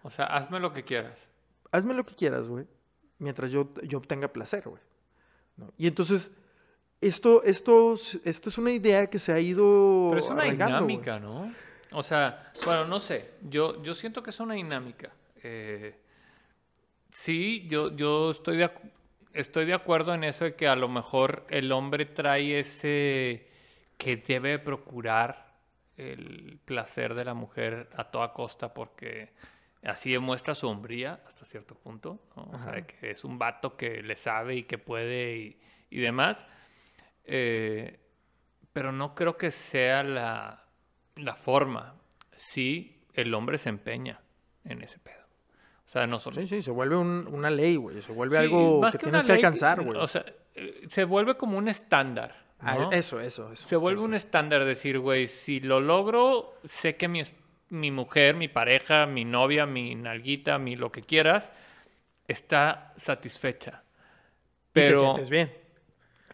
[0.03, 1.28] O sea, hazme lo que quieras.
[1.70, 2.66] Hazme lo que quieras, güey.
[3.18, 4.82] Mientras yo, yo obtenga placer, güey.
[5.57, 5.72] ¿no?
[5.76, 6.30] Y entonces,
[7.01, 10.09] esto, esto, esto es una idea que se ha ido.
[10.11, 11.53] Pero es una dinámica, ¿no?
[11.92, 13.30] O sea, bueno, no sé.
[13.42, 15.12] Yo, yo siento que es una dinámica.
[15.42, 15.95] Eh,
[17.11, 18.70] sí, yo, yo estoy, de,
[19.32, 23.49] estoy de acuerdo en eso de que a lo mejor el hombre trae ese
[23.99, 25.54] que debe procurar
[25.97, 29.32] el placer de la mujer a toda costa porque
[29.84, 32.45] así demuestra su hombría hasta cierto punto, ¿no?
[32.53, 36.01] O sea, de que es un vato que le sabe y que puede y, y
[36.01, 36.47] demás.
[37.24, 38.01] Eh,
[38.72, 40.64] pero no creo que sea la,
[41.16, 41.95] la forma.
[42.36, 44.20] Sí, el hombre se empeña
[44.64, 45.22] en ese pedo.
[45.86, 46.34] O sea, no son...
[46.34, 48.01] Sí, sí, se vuelve un- una ley, güey.
[48.03, 49.99] Se vuelve Sí, algo que, que tienes que alcanzar, güey.
[50.01, 50.24] O sea,
[50.55, 52.43] eh, se vuelve como un estándar.
[52.65, 52.93] ¿No?
[52.93, 53.67] Eso, eso, eso.
[53.67, 57.23] Se vuelve un estándar decir, güey, si lo logro, sé que mi,
[57.71, 61.51] mi mujer, mi pareja, mi novia, mi nalguita, mi lo que quieras,
[62.29, 63.85] está satisfecha.
[64.75, 65.53] Y te Pero sientes bien.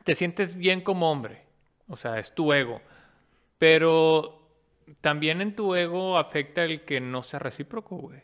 [0.04, 1.42] te sientes bien como hombre.
[1.88, 2.82] O sea, es tu ego.
[3.58, 4.40] Pero
[5.00, 8.22] también en tu ego afecta el que no sea recíproco, güey.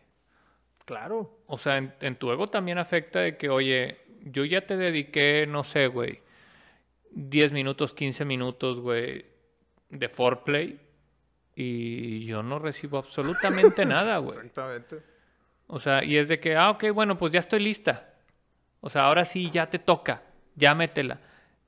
[0.84, 1.40] Claro.
[1.46, 5.46] O sea, en, en tu ego también afecta de que, oye, yo ya te dediqué,
[5.46, 6.20] no sé, güey,
[7.12, 9.26] 10 minutos, 15 minutos, güey,
[9.90, 10.80] de foreplay
[11.54, 14.36] y yo no recibo absolutamente nada, güey.
[14.36, 15.02] Exactamente.
[15.66, 18.14] O sea, y es de que, ah, ok, bueno, pues ya estoy lista.
[18.80, 20.22] O sea, ahora sí, ya te toca,
[20.54, 21.18] ya métela.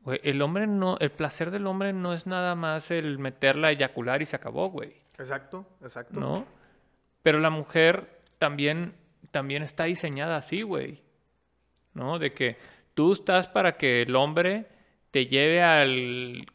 [0.03, 4.23] Güey, el hombre no, el placer del hombre no es nada más el meterla, eyacular
[4.23, 4.95] y se acabó, güey.
[5.19, 6.21] Exacto, exacto.
[6.21, 6.47] ¿no?
[7.23, 8.95] Pero la mujer también,
[9.31, 11.03] también está diseñada así, güey.
[11.95, 12.19] ¿No?
[12.19, 12.57] De que
[12.95, 14.67] tú estás para que el hombre
[15.11, 16.47] te lleve al,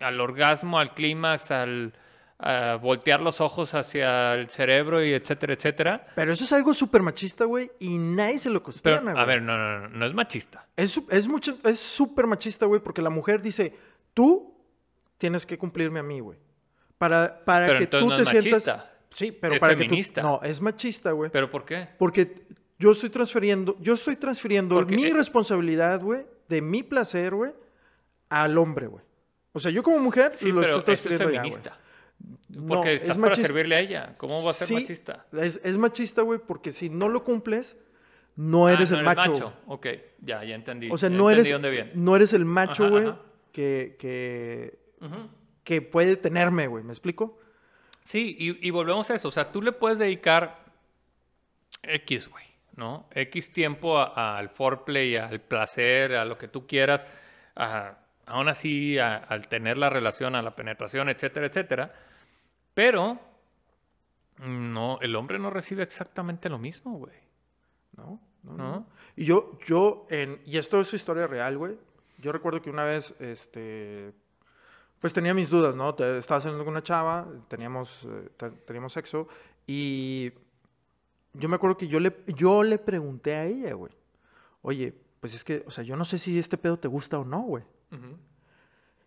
[0.00, 1.94] al orgasmo, al clímax, al
[2.36, 6.06] a voltear los ojos hacia el cerebro y etcétera, etcétera.
[6.16, 9.26] Pero eso es algo súper machista, güey, y nadie se lo Pero, cuestiona, a güey.
[9.26, 10.66] ver, no, no, no, no es machista.
[10.76, 13.72] Es, es mucho, es súper machista, güey, porque la mujer dice,
[14.12, 14.52] tú
[15.16, 16.38] tienes que cumplirme a mí, güey.
[16.98, 18.66] Para, para Pero que tú no te es sientas...
[18.66, 18.90] machista.
[19.14, 20.20] Sí, pero Es para feminista.
[20.20, 20.26] que tú...
[20.26, 21.30] No, es machista, güey.
[21.30, 21.88] ¿Pero por qué?
[21.98, 22.46] Porque
[22.80, 27.52] yo estoy transfiriendo, yo estoy transfiriendo Porque, mi eh, responsabilidad, güey, de mi placer, güey,
[28.28, 29.04] al hombre, güey.
[29.52, 31.78] O sea, yo como mujer Sí, lo pero estoy esto es transfiriendo ya, feminista.
[32.48, 33.46] No, Porque es estás para machista.
[33.48, 34.14] servirle a ella.
[34.16, 35.26] ¿Cómo va a ser Sí, machista?
[35.32, 37.76] Es, es machista, güey, porque si no lo cumples,
[38.36, 39.32] no eres Ah, el no macho.
[39.32, 39.52] güey.
[39.66, 39.86] Ok,
[40.22, 40.88] ya, ya entendí.
[40.90, 41.92] O sea, ya no eres, dónde viene.
[41.94, 43.12] no eres el macho, güey,
[43.52, 44.78] que, que,
[45.64, 46.82] que puede tenerme, güey.
[46.82, 47.38] ¿Me explico?
[48.04, 49.28] Sí, y, y volvemos a eso.
[49.28, 50.64] O sea, tú le puedes dedicar
[51.82, 52.44] X, güey,
[52.76, 53.08] ¿no?
[53.12, 57.04] X tiempo al foreplay, al placer, a lo que tú quieras.
[57.56, 61.94] a- aún así, a- al tener la relación, a la penetración, etcétera, etcétera.
[62.74, 63.18] Pero,
[64.38, 67.12] no, el hombre no recibe exactamente lo mismo, güey.
[67.96, 68.56] No, no, ¿No?
[68.56, 68.86] no.
[69.16, 71.78] Y yo, yo, en, y esto es historia real, güey.
[72.18, 74.12] Yo recuerdo que una vez, este,
[75.00, 75.94] pues tenía mis dudas, ¿no?
[75.94, 79.28] Te- Estaba saliendo con una chava, teníamos, eh, te- teníamos sexo,
[79.66, 80.32] y
[81.34, 83.92] yo me acuerdo que yo le, yo le pregunté a ella, güey.
[84.62, 87.24] Oye, pues es que, o sea, yo no sé si este pedo te gusta o
[87.24, 87.62] no, güey.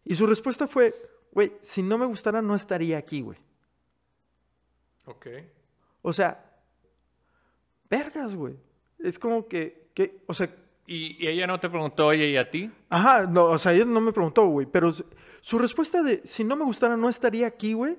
[0.03, 0.93] Y su respuesta fue,
[1.31, 3.37] güey, si no me gustara no estaría aquí, güey.
[5.05, 5.27] Ok.
[6.01, 6.43] O sea,
[7.89, 8.55] vergas, güey.
[8.99, 10.49] Es como que, que, o sea,
[10.89, 12.71] Y, y ella no te preguntó, oye, ¿y a ti?
[12.89, 14.93] Ajá, no, o sea, ella no me preguntó, güey, pero
[15.41, 17.97] su respuesta de si no me gustara no estaría aquí, güey,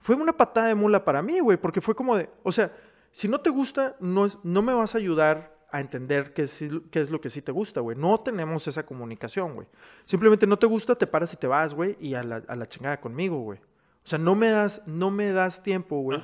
[0.00, 2.76] fue una patada de mula para mí, güey, porque fue como de, o sea,
[3.12, 7.00] si no te gusta, no, no me vas a ayudar a entender qué, sí- qué
[7.00, 7.96] es lo que sí te gusta, güey.
[7.96, 9.66] No tenemos esa comunicación, güey.
[10.04, 12.66] Simplemente no te gusta, te paras y te vas, güey, y a la, a la
[12.66, 13.58] chingada conmigo, güey.
[13.58, 16.22] O sea, no me das, no me das tiempo, güey,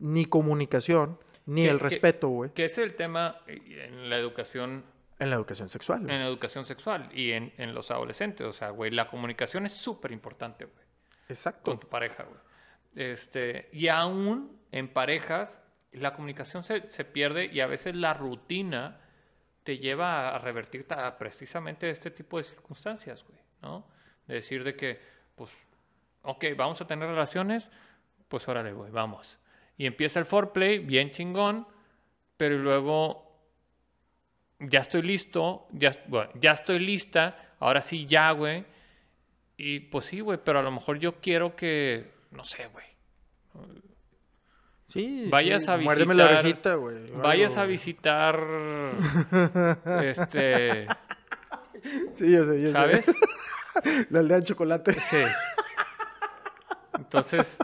[0.00, 4.84] ni comunicación, ni el respeto, güey, Que es el tema eh, en la educación
[5.18, 6.02] en la educación sexual.
[6.10, 8.46] en educación sexual y en, en los adolescentes.
[8.46, 10.84] O sea, güey, la comunicación es súper importante, güey,
[11.28, 11.70] Exacto.
[11.70, 12.40] con tu pareja, güey.
[12.96, 15.59] Este, y aún en parejas,
[15.92, 19.00] la comunicación se, se pierde y a veces la rutina
[19.64, 23.86] te lleva a revertir ta- precisamente este tipo de circunstancias, güey, ¿no?
[24.26, 25.00] De decir de que,
[25.34, 25.50] pues,
[26.22, 27.68] ok, vamos a tener relaciones,
[28.28, 29.38] pues órale, güey, vamos.
[29.76, 31.66] Y empieza el foreplay, bien chingón,
[32.36, 33.36] pero luego
[34.60, 35.92] ya estoy listo, ya,
[36.34, 38.64] ya estoy lista, ahora sí ya, güey.
[39.56, 42.86] Y pues sí, güey, pero a lo mejor yo quiero que, no sé, güey,
[44.92, 47.10] Sí, vayas sí, a Muérdeme la visitar- orejita, güey.
[47.12, 48.40] vayas a visitar,
[50.02, 50.86] este,
[52.16, 52.72] Sí, yo sé, yo sé.
[52.72, 53.10] ¿sabes?
[54.10, 55.00] La aldea de chocolate.
[55.00, 55.16] Sí.
[56.98, 57.58] Entonces,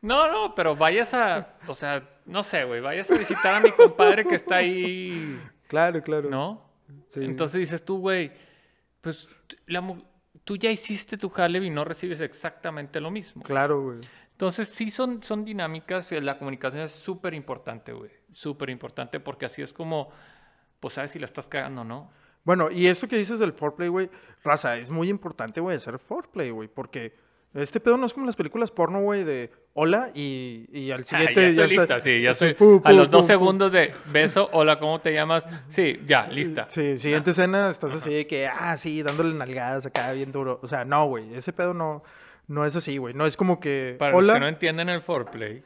[0.00, 3.72] no, no, pero vayas a, o sea, no sé, güey, vayas a visitar a mi
[3.72, 6.30] compadre que está ahí, Claro, claro.
[6.30, 6.62] ¿no?
[7.10, 7.24] Sí.
[7.24, 8.32] Entonces dices tú, güey,
[9.00, 9.28] pues
[9.66, 9.82] la
[10.44, 13.42] tú ya hiciste tu jale y no recibes exactamente lo mismo.
[13.42, 13.98] Claro, güey.
[14.34, 19.46] Entonces sí son, son dinámicas, eh, la comunicación es súper importante, güey, súper importante porque
[19.46, 20.10] así es como,
[20.80, 22.10] pues sabes si la estás cagando o no.
[22.42, 24.10] Bueno, y esto que dices del foreplay, güey,
[24.42, 27.14] raza, es muy importante, güey, hacer foreplay, güey, porque
[27.54, 31.04] este pedo no es como las películas porno, güey, de hola y, y al Ah,
[31.04, 32.54] siguiente ya estoy está- lista, sí, ya estoy.
[32.54, 33.32] pu, a pu, los dos pu, pu.
[33.32, 35.46] segundos de beso, hola, ¿cómo te llamas?
[35.68, 36.66] Sí, ya, lista.
[36.70, 40.58] Sí, siguiente escena estás así de que, ah, sí, dándole nalgadas acá bien duro.
[40.60, 42.02] O sea, no, güey, ese pedo no,
[42.46, 43.14] no es así, güey.
[43.14, 45.62] No es como que, Para hola, los que no entienden el foreplay,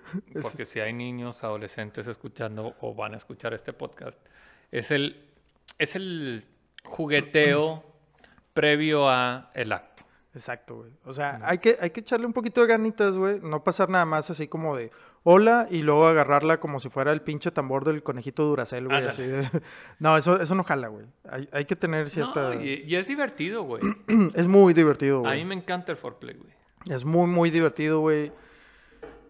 [0.42, 4.18] porque si hay niños, adolescentes escuchando o van a escuchar este podcast,
[4.70, 5.28] es el,
[5.78, 6.44] es el
[6.84, 7.84] jugueteo
[8.54, 10.01] previo a el acto.
[10.34, 10.90] Exacto, güey.
[11.04, 13.40] O sea, hay que, hay que echarle un poquito de ganitas, güey.
[13.40, 14.90] No pasar nada más así como de
[15.24, 19.06] hola y luego agarrarla como si fuera el pinche tambor del conejito Duracell, güey.
[19.06, 19.48] Así de-
[19.98, 21.04] No, eso, eso no jala, güey.
[21.28, 22.54] Hay, hay que tener cierta...
[22.54, 23.82] No, y, y es divertido, güey.
[24.34, 25.44] Es muy divertido, A mí güey.
[25.44, 26.52] me encanta el foreplay, güey.
[26.88, 28.32] Es muy, muy divertido, güey.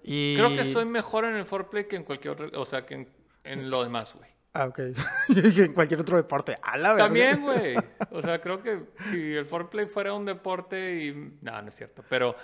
[0.05, 0.34] Y...
[0.36, 3.09] Creo que soy mejor en el foreplay que en cualquier otro, o sea, que en,
[3.44, 4.30] en lo demás, güey.
[4.55, 4.78] Ah, ok.
[5.28, 6.59] En cualquier otro deporte.
[6.62, 6.96] A la.
[6.96, 7.76] También, güey.
[8.11, 11.12] O sea, creo que si el foreplay fuera un deporte y...
[11.40, 12.05] No, no es cierto.
[12.09, 12.36] Pero,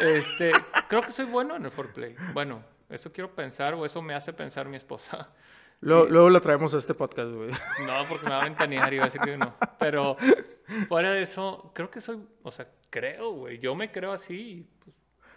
[0.00, 0.50] este,
[0.88, 2.16] creo que soy bueno en el foreplay.
[2.32, 5.30] Bueno, eso quiero pensar o eso me hace pensar mi esposa.
[5.80, 7.50] Luego, luego lo traemos a este podcast, güey.
[7.86, 9.54] No, porque me va a ventanear y va a decir que no.
[9.78, 10.16] Pero
[10.88, 12.18] fuera de eso, creo que soy...
[12.42, 13.58] O sea, creo, güey.
[13.58, 14.96] Yo me creo así pues,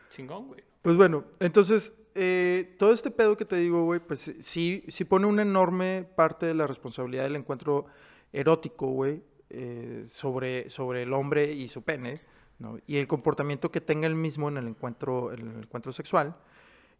[0.09, 0.63] chingón, güey.
[0.81, 5.27] Pues bueno, entonces, eh, todo este pedo que te digo, güey, pues sí, sí pone
[5.27, 7.87] una enorme parte de la responsabilidad del encuentro
[8.31, 12.21] erótico, güey, eh, sobre, sobre el hombre y su pene,
[12.57, 12.79] ¿no?
[12.87, 16.35] Y el comportamiento que tenga él mismo en el encuentro, en el encuentro sexual.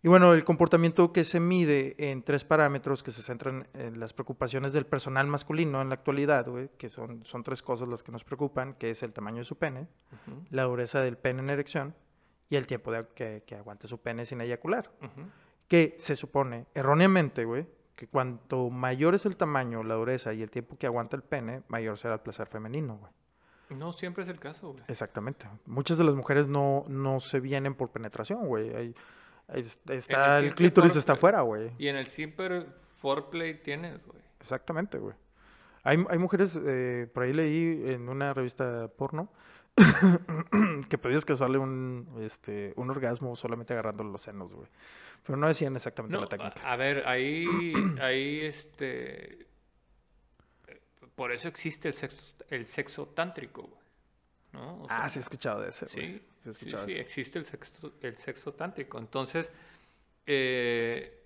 [0.04, 4.14] Y bueno, el comportamiento que se mide en tres parámetros que se centran en las
[4.14, 8.12] preocupaciones del personal masculino en la actualidad, güey, que son, son tres cosas las que
[8.12, 11.50] nos preocupan, que es el tamaño de su pene, Ujú, la dureza del pene en
[11.50, 11.96] erección
[12.50, 14.90] y el tiempo de, que, que aguante su pene sin eyacular.
[15.68, 17.66] Que se supone, erróneamente, güey,
[17.96, 21.64] que cuanto mayor es el tamaño, la dureza y el tiempo que aguanta el pene,
[21.70, 23.12] mayor será el placer femenino, güey.
[23.80, 24.84] No siempre es el caso, güey.
[24.88, 25.48] Exactamente.
[25.66, 28.76] Muchas de las mujeres no, no se vienen por penetración, güey.
[28.76, 28.96] Hay-
[29.90, 31.72] está, el clítoris está afuera, güey.
[31.78, 32.68] Y en el simple
[32.98, 34.22] foreplay tienes, güey.
[34.40, 35.16] Exactamente, güey.
[35.84, 39.30] Hay, hay mujeres, eh, por ahí leí en una revista porno,
[40.90, 44.68] que pedías que sale un, este, un orgasmo solamente agarrando los senos, güey.
[45.26, 46.62] Pero no decían exactamente No, la técnica.
[46.64, 47.46] a ver, ahí,
[48.02, 49.48] ahí, este,
[51.16, 53.82] por eso existe el sexo, el sexo tántrico, güey,
[54.54, 54.84] ¿no?
[54.84, 57.94] O ah, sea, sí he escuchado de ese, sí, Sí he sí, existe el sexo,
[58.02, 59.00] el sexo tántrico.
[59.00, 59.52] Entonces,
[60.28, 61.24] eh,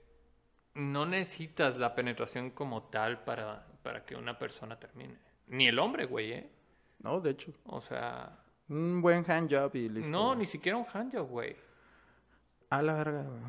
[0.75, 5.17] no necesitas la penetración como tal para, para que una persona termine.
[5.47, 6.49] Ni el hombre, güey, ¿eh?
[6.99, 7.51] No, de hecho.
[7.65, 8.37] O sea,
[8.67, 10.11] Un buen handjob y listo.
[10.11, 11.55] no, ni siquiera un handjob, güey.
[12.69, 13.41] A la verga, güey.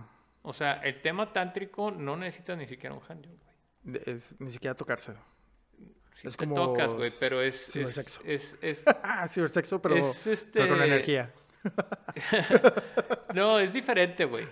[0.42, 3.34] O sea, el tema tántrico no necesitas ni siquiera un handjob,
[3.84, 4.02] güey.
[4.06, 5.14] Es- ni siquiera tocarse.
[6.14, 7.66] Sí Es te como tocas, güey, pero es...
[7.72, 8.20] cibersexo.
[8.24, 11.32] Es, es, es- Ah, cibersexo, pero, Es, pero con este- energía.
[13.34, 14.48] no, es diferente, güey.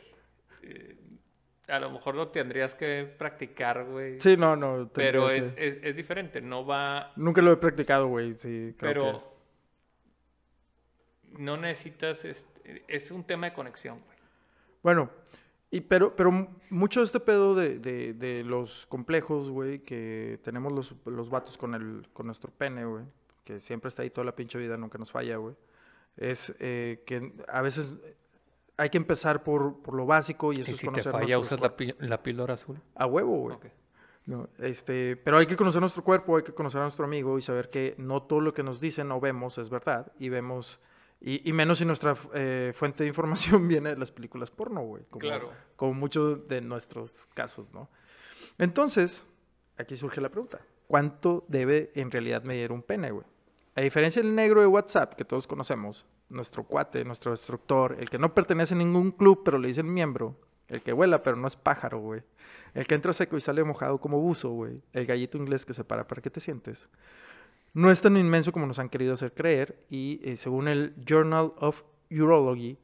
[1.68, 4.20] A lo mejor lo tendrías que practicar, güey.
[4.20, 4.90] Sí, no, no.
[4.92, 7.12] pero es, que- es, es diferente, no va...
[7.16, 8.34] Nunca lo he practicado, güey.
[8.36, 9.32] Sí, creo Pero
[11.38, 12.24] no necesitas...
[12.24, 14.18] este, es un tema de conexión, güey.
[14.82, 15.10] Bueno,
[15.70, 16.30] y pero, pero
[16.70, 21.58] mucho de este pedo de, de, de los complejos, güey, que tenemos los, los vatos
[21.58, 23.04] con, el, con nuestro pene, güey,
[23.44, 25.54] que siempre está ahí toda la pinche vida, nunca nos falla, güey,
[26.16, 27.86] es eh, que a veces
[28.78, 31.36] hay que empezar por, por lo básico y eso Y es si te conocer falla,
[31.36, 32.80] nuestros usas la, la píldora azul.
[32.94, 33.58] A huevo, güey.
[34.24, 37.42] No, este, pero hay que conocer nuestro cuerpo, hay que conocer a nuestro amigo y
[37.42, 40.12] saber que no todo lo que nos dicen o vemos es verdad.
[40.18, 40.78] Y vemos,
[41.20, 45.04] y, y menos si nuestra eh, fuente de información viene de las películas porno, güey.
[45.10, 45.50] Como, Claro.
[45.76, 47.88] Como muchos de nuestros casos, ¿no?
[48.58, 49.26] Entonces,
[49.76, 50.60] aquí surge la pregunta.
[50.86, 53.26] ¿Cuánto debe en realidad medir un pene, güey?
[53.78, 58.18] A diferencia del negro de WhatsApp que todos conocemos, nuestro cuate, nuestro instructor, el que
[58.18, 60.34] no pertenece a ningún club pero le dicen miembro,
[60.66, 62.22] el que vuela pero no es pájaro, güey.
[62.74, 64.82] El que entra seco y sale mojado como buzo, güey.
[64.92, 66.88] El gallito inglés que se para para que te sientes.
[67.72, 71.52] No es tan inmenso como nos han querido hacer creer y eh, según el Journal
[71.58, 72.78] of Urology,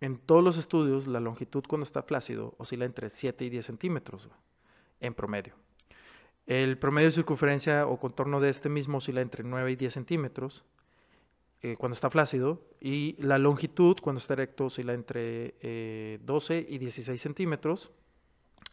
[0.00, 4.28] en todos los estudios la longitud cuando está flácido oscila entre 7 y 10 centímetros
[4.98, 5.54] en promedio.
[6.46, 10.64] El promedio de circunferencia o contorno de este mismo oscila entre 9 y 10 centímetros
[11.62, 16.78] eh, cuando está flácido y la longitud cuando está erecto oscila entre eh, 12 y
[16.78, 17.92] 16 centímetros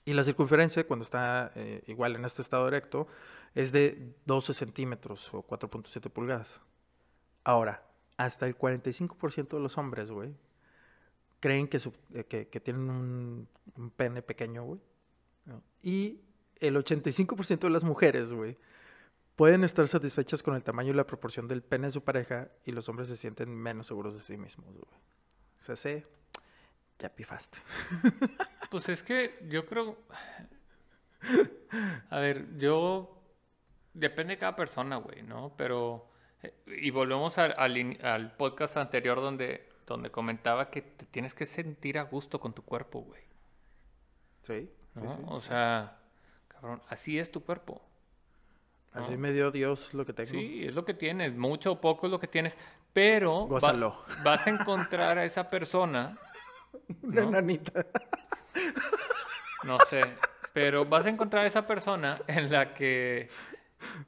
[0.05, 3.07] y la circunferencia cuando está eh, igual en este estado erecto
[3.53, 6.61] es de 12 centímetros o 4.7 pulgadas.
[7.43, 7.84] Ahora,
[8.17, 10.34] hasta el 45% de los hombres, güey,
[11.39, 11.80] creen que,
[12.13, 14.80] eh, tienen un, pene pequeño, güey.
[15.82, 16.22] Y
[16.60, 18.57] el 85% de las mujeres, güey,
[19.36, 22.72] pueden estar satisfechas con el tamaño y la proporción del pene de su pareja y
[22.72, 24.86] los hombres se sienten menos seguros de sí mismos, güey.
[25.62, 26.05] O sea, sé,
[26.99, 27.57] ya pifaste.
[28.70, 29.97] Pues es que yo creo.
[32.10, 33.16] A ver, yo.
[33.95, 35.53] Depende de cada persona, güey, ¿no?
[35.57, 36.07] Pero.
[36.43, 41.34] eh, Y volvemos al, al in- al podcast anterior donde, donde comentaba que te tienes
[41.34, 43.24] que sentir a gusto con tu cuerpo, güey.
[44.43, 45.16] Sí, sí, ¿no?
[45.18, 45.24] sí.
[45.28, 45.99] O sea,
[46.60, 47.82] cabrón, así es tu cuerpo.
[48.91, 50.32] Así me dio Dios lo que tengo.
[50.32, 52.57] Sí, es lo que tienes, mucho o poco es lo que tienes,
[52.91, 56.18] pero va- vas a encontrar a esa persona,
[57.03, 57.28] Una ¿no?
[57.30, 57.86] enanita.
[59.64, 60.01] no sé,
[60.53, 63.30] pero vas a encontrar a esa persona en la que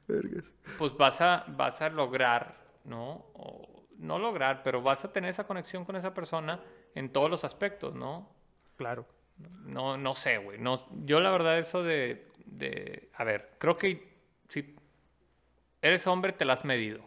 [0.08, 0.45] Vergas.
[0.78, 3.26] pues vas a, vas a lograr, ¿no?
[3.34, 6.60] O no lograr, pero vas a tener esa conexión con esa persona
[6.95, 8.28] en todos los aspectos, ¿no?
[8.78, 9.06] Claro.
[9.64, 10.58] No, no sé, güey.
[10.60, 12.28] No, yo la verdad eso de,
[12.62, 13.09] de...
[13.16, 14.12] A ver, creo que
[14.47, 14.76] si
[15.82, 17.01] eres hombre te la has medido.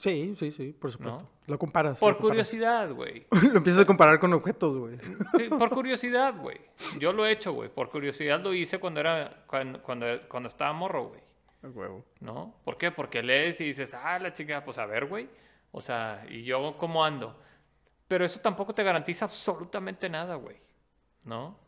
[0.00, 1.20] Sí, sí, sí, por supuesto.
[1.20, 1.28] ¿No?
[1.46, 2.00] Lo comparas.
[2.00, 3.26] Por lo curiosidad, güey.
[3.52, 4.98] lo empiezas a comparar con objetos, güey.
[5.36, 6.58] Sí, por curiosidad, güey.
[6.98, 7.68] Yo lo he hecho, güey.
[7.68, 11.20] Por curiosidad lo hice cuando era cuando, cuando, cuando estaba morro, güey.
[11.62, 12.04] Huevo.
[12.20, 12.54] ¿No?
[12.64, 12.90] ¿Por qué?
[12.90, 15.28] Porque lees y dices, ah, la chica, pues a ver, güey.
[15.70, 17.40] O sea, ¿y yo cómo ando?
[18.08, 20.56] Pero eso tampoco te garantiza absolutamente nada, güey.
[21.24, 21.58] ¿No?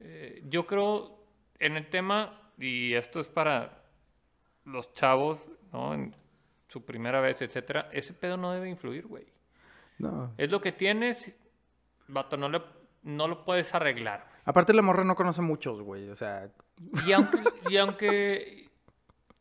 [0.00, 1.19] Eh, yo creo
[1.60, 3.82] en el tema, y esto es para
[4.64, 5.38] los chavos,
[5.72, 5.94] ¿no?
[5.94, 6.14] En
[6.68, 9.26] su primera vez, etcétera, ese pedo no debe influir, güey.
[9.98, 10.32] No.
[10.38, 11.36] Es lo que tienes,
[12.08, 12.62] vato, no, le-
[13.02, 14.26] no lo puedes arreglar.
[14.44, 16.08] Aparte la morra no conoce muchos, güey.
[16.08, 16.48] O sea,
[17.06, 17.38] Y aunque,
[17.68, 18.68] y aunque,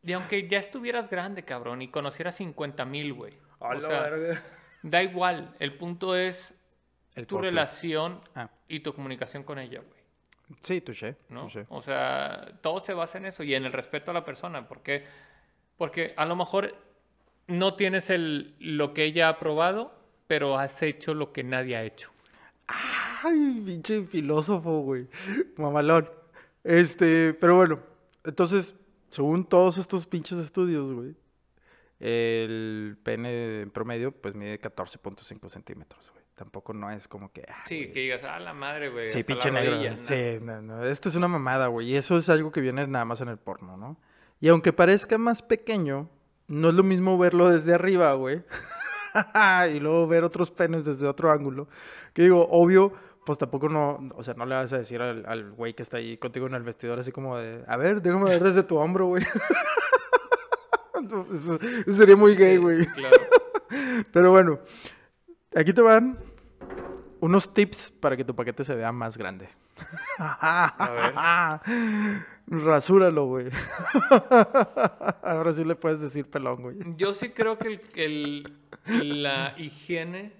[0.03, 3.34] y aunque ya estuvieras grande, cabrón, y conocieras 50 mil, güey.
[3.59, 4.09] O sea,
[4.84, 5.55] da igual.
[5.59, 6.53] El punto es
[7.15, 9.99] El tu relación Ah, y tu comunicación con ella, güey.
[10.62, 11.16] Sí, touché.
[11.30, 11.41] ¿no?
[11.41, 11.66] touché.
[11.70, 14.68] O sea, todo se basa en eso y en el respeto a la persona.
[14.68, 15.06] porque
[15.78, 16.76] Porque a lo mejor
[17.47, 19.93] no tienes el, lo que ella ha probado,
[20.28, 22.12] pero has hecho lo que nadie ha hecho.
[22.68, 25.08] Ay, pinche filósofo, güey.
[25.58, 26.10] Mamalón.
[26.64, 27.80] Este, pero bueno,
[28.24, 28.76] entonces,
[29.10, 31.16] según todos estos pinches estudios, güey,
[32.00, 36.18] el pene en promedio, pues mide 14.5 centímetros, güey.
[36.40, 37.44] Tampoco no es como que.
[37.50, 37.92] ah, Sí, güey.
[37.92, 39.12] que digas, ah, la madre, güey.
[39.12, 39.72] Sí, pinche negro.
[39.74, 39.98] rodilla", ¿no?
[39.98, 41.92] Sí, no, no, Esto es una mamada, güey.
[41.92, 43.98] Y eso es algo que viene nada más en el porno, ¿no?
[44.40, 46.10] Y aunque parezca más pequeño,
[46.48, 48.42] no es lo mismo verlo desde arriba, güey.
[49.76, 51.68] y luego ver otros penes desde otro ángulo.
[52.14, 52.94] Que digo, obvio,
[53.26, 55.98] pues tampoco no, o sea, no le vas a decir al, al güey que está
[55.98, 59.08] ahí contigo en el vestidor así como de, a ver, déjame ver desde tu hombro,
[59.08, 59.24] güey.
[61.34, 61.60] eso,
[61.98, 62.80] sería muy gay, Sí, güey.
[62.80, 63.18] sí, claro.
[64.14, 64.60] Pero bueno,
[65.56, 66.18] aquí te van
[67.20, 69.49] unos tips para que tu paquete se vea más grande.
[70.20, 71.62] A
[72.47, 73.47] Rasúralo, güey.
[75.24, 76.78] Ahora sí le puedes decir pelón, güey.
[76.97, 78.53] Yo sí creo que el-
[78.86, 80.34] el- la higiene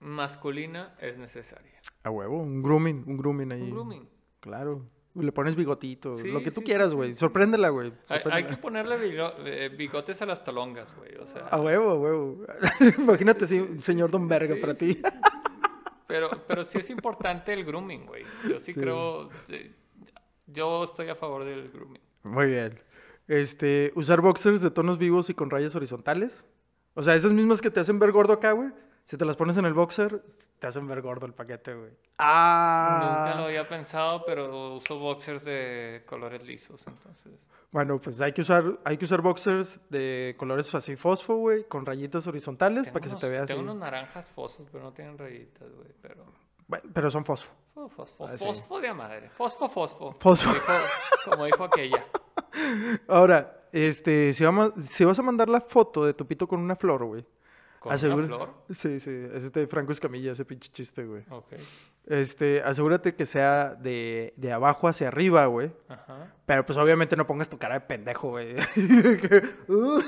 [0.00, 1.72] masculina es necesaria.
[2.02, 3.62] A huevo, un grooming, un grooming ahí.
[3.62, 4.08] Un grooming.
[4.40, 4.86] Claro.
[5.18, 7.12] Le pones bigotito, Sí, lo que tú sí, quieras, güey.
[7.14, 7.18] sí.
[7.18, 7.92] Sorpréndela, güey.
[8.08, 11.14] Hay, que ponerle bigo- eh, bigotes a las tolongas, güey.
[11.16, 12.44] O sea, A huevo, a huevo.
[12.98, 13.46] Imagínate,
[13.78, 15.00] señor Don Verga para ti.
[16.06, 18.22] Pero, pero sí es importante el grooming, güey.
[18.48, 19.28] Yo sí, creo.
[20.46, 22.00] Yo estoy a favor del grooming.
[22.24, 22.78] Muy bien.
[23.26, 26.44] Este, usar boxers de tonos vivos y con rayas horizontales.
[26.94, 28.70] O sea, esas mismas que te hacen ver gordo acá, güey.
[29.06, 30.22] Si te las pones en el boxer,
[30.58, 31.90] te hacen ver gordo el paquete, güey.
[32.18, 32.98] Ah.
[33.24, 37.32] Nunca lo había pensado, pero uso boxers de colores lisos, entonces.
[37.70, 41.84] Bueno, pues hay que usar, hay que usar boxers de colores así fosfo, güey, con
[41.86, 43.48] rayitas horizontales Tengo para que se te vea así.
[43.48, 45.88] Tengo unos naranjas fosfos, pero no tienen rayitas, güey.
[46.02, 46.24] Pero.
[46.66, 47.52] Bueno, pero son fosfo.
[47.76, 48.44] Fo- Fosfo, Ah, sí.
[48.44, 49.28] fosfo de madre.
[49.30, 50.16] Fosfo, fosfo.
[50.18, 50.50] Fosfo.
[50.50, 50.72] Como dijo,
[51.30, 52.06] como dijo aquella.
[53.08, 56.74] Ahora, este, si, vamos, si vas a mandar la foto de tu pito con una
[56.76, 57.24] flor, güey.
[57.80, 58.54] ¿Con asegura- una flor?
[58.70, 61.22] Sí, sí, es este Franco Escamilla, ese pinche chiste, güey.
[61.30, 61.54] Ok.
[62.06, 65.72] Este, asegúrate que sea de, de abajo hacia arriba, güey.
[65.88, 66.32] Ajá.
[66.46, 68.54] Pero pues obviamente no pongas tu cara de pendejo, güey.
[69.68, 70.00] Uh.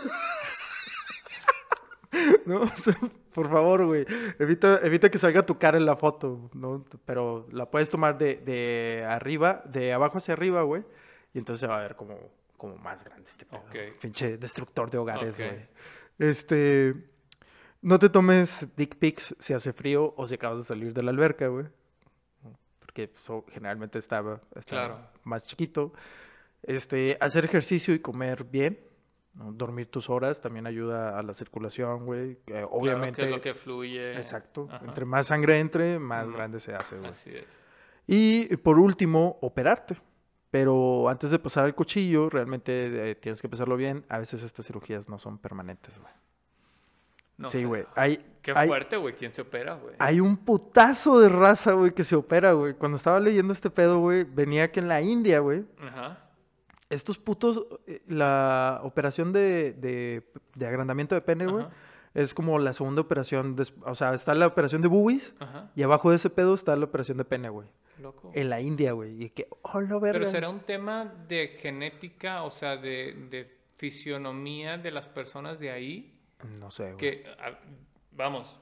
[2.47, 2.97] no, o sea,
[3.35, 4.07] por favor, güey.
[4.39, 6.85] Evita, evita que salga tu cara en la foto, ¿no?
[7.05, 10.85] Pero la puedes tomar de, de arriba, de abajo hacia arriba, güey.
[11.35, 12.17] Y entonces se va a ver como,
[12.57, 13.63] como más grande este pedo.
[14.01, 15.67] Pinche destructor de hogares, güey.
[16.19, 16.95] Este.
[17.81, 21.11] No te tomes dick pics si hace frío o si acabas de salir de la
[21.11, 21.67] alberca, güey.
[22.81, 25.01] Porque pues, generalmente estaba, estaba Claro.
[25.25, 25.93] más chiquito.
[26.63, 28.81] Este, hacer ejercicio y comer bien.
[29.35, 29.53] ¿no?
[29.53, 32.39] Dormir tus horas también ayuda a la circulación, güey.
[32.49, 33.23] Eh, obviamente.
[33.23, 34.17] Claro que es lo que fluye.
[34.17, 34.69] Exacto.
[34.71, 34.85] Ajá.
[34.85, 37.11] Entre más sangre entre, más grande se hace, güey.
[37.11, 37.47] Así es.
[38.09, 39.97] Y por último, operarte.
[40.51, 44.05] Pero antes de pasar al cuchillo, realmente eh, tienes que pensarlo bien.
[44.09, 46.13] A veces estas cirugías no son permanentes, güey.
[47.39, 47.85] No sí, güey.
[48.43, 49.15] Qué hay, fuerte, güey.
[49.15, 49.95] ¿Quién se opera, güey?
[49.99, 52.75] hay un putazo de raza, güey, que se opera, güey.
[52.75, 56.19] Cuando estaba leyendo este pedo, güey, venía que en la India, güey, Ajá.
[56.91, 60.25] estos putos, eh, la operación de, de,
[60.55, 61.67] de agrandamiento de pene, güey,
[62.15, 65.71] es como la segunda operación, o sea, está la operación de boobies Ajá.
[65.77, 67.69] y abajo de ese pedo está la operación de pene, güey.
[68.01, 68.33] Loco.
[68.35, 69.25] En la India, güey.
[69.25, 70.21] Y que, oh, la verga.
[70.21, 75.71] Pero será un tema de genética, o sea, de, de fisionomía de las personas de
[75.71, 76.18] ahí.
[76.45, 76.97] No sé, güey.
[76.97, 77.27] Que,
[78.13, 78.59] vamos,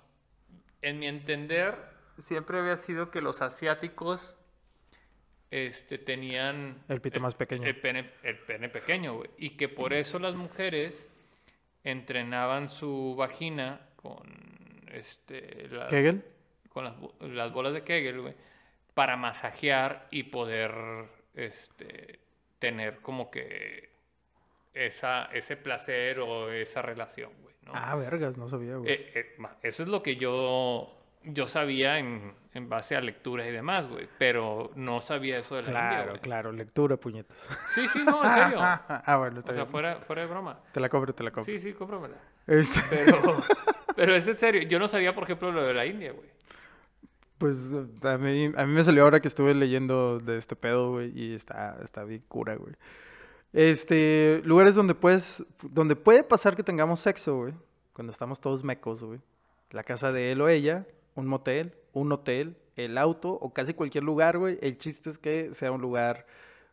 [0.83, 1.75] en mi entender,
[2.19, 4.35] siempre había sido que los asiáticos
[5.51, 7.67] este, tenían El pito más pequeño.
[7.67, 9.31] el pene, el pene pequeño, güey.
[9.39, 11.07] Y que por eso las mujeres
[11.85, 14.23] entrenaban su vagina con
[14.93, 16.25] este, las, ¿Kegel?
[16.69, 18.35] con las, las bolas de Kegel, güey,
[18.95, 20.73] para masajear y poder
[21.35, 22.19] este,
[22.59, 23.91] tener como que
[24.75, 27.73] esa, ese placer o esa relación, güey, ¿no?
[27.75, 28.91] Ah, vergas, no sabía, güey.
[28.93, 30.95] Eh, eh, eso es lo que yo,
[31.25, 35.63] yo sabía en, en base a lectura y demás, güey, pero no sabía eso de
[35.63, 36.21] la India, claro, güey.
[36.21, 37.37] claro, lectura, puñetas.
[37.75, 38.59] Sí, sí, no, en serio.
[38.61, 39.71] ah, bueno, está O sea, bien.
[39.73, 40.61] fuera, fuera de broma.
[40.73, 41.53] Te la compro, te la compro.
[41.53, 42.17] Sí, sí, cómpramela.
[42.47, 43.21] Este, Pero,
[43.97, 44.63] pero es en serio.
[44.63, 46.29] Yo no sabía, por ejemplo, lo de la India, güey.
[47.39, 47.59] pues
[48.03, 51.35] a mí, a mí me salió ahora que estuve leyendo de este pedo, güey, y
[51.35, 52.75] está, está bien cura, güey.
[53.57, 57.55] Este, lugares donde puedes, donde puede pasar que tengamos sexo, güey,
[57.95, 59.19] cuando estamos todos mecos, güey.
[59.71, 64.05] La casa de él o ella, un motel, un hotel, el auto o casi cualquier
[64.05, 64.59] lugar, güey.
[64.61, 66.27] El chiste es que sea un lugar,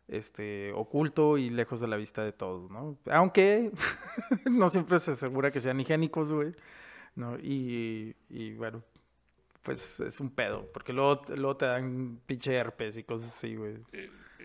[0.08, 2.98] este, oculto y lejos de la vista de todos, ¿no?
[3.10, 3.70] Aunque
[4.44, 6.54] no siempre se asegura que sean higiénicos, güey,
[7.16, 7.38] ¿no?
[7.38, 8.14] Y,
[8.58, 8.82] bueno,
[9.62, 13.78] pues es un pedo, porque luego, luego te dan pinche herpes y cosas así, güey.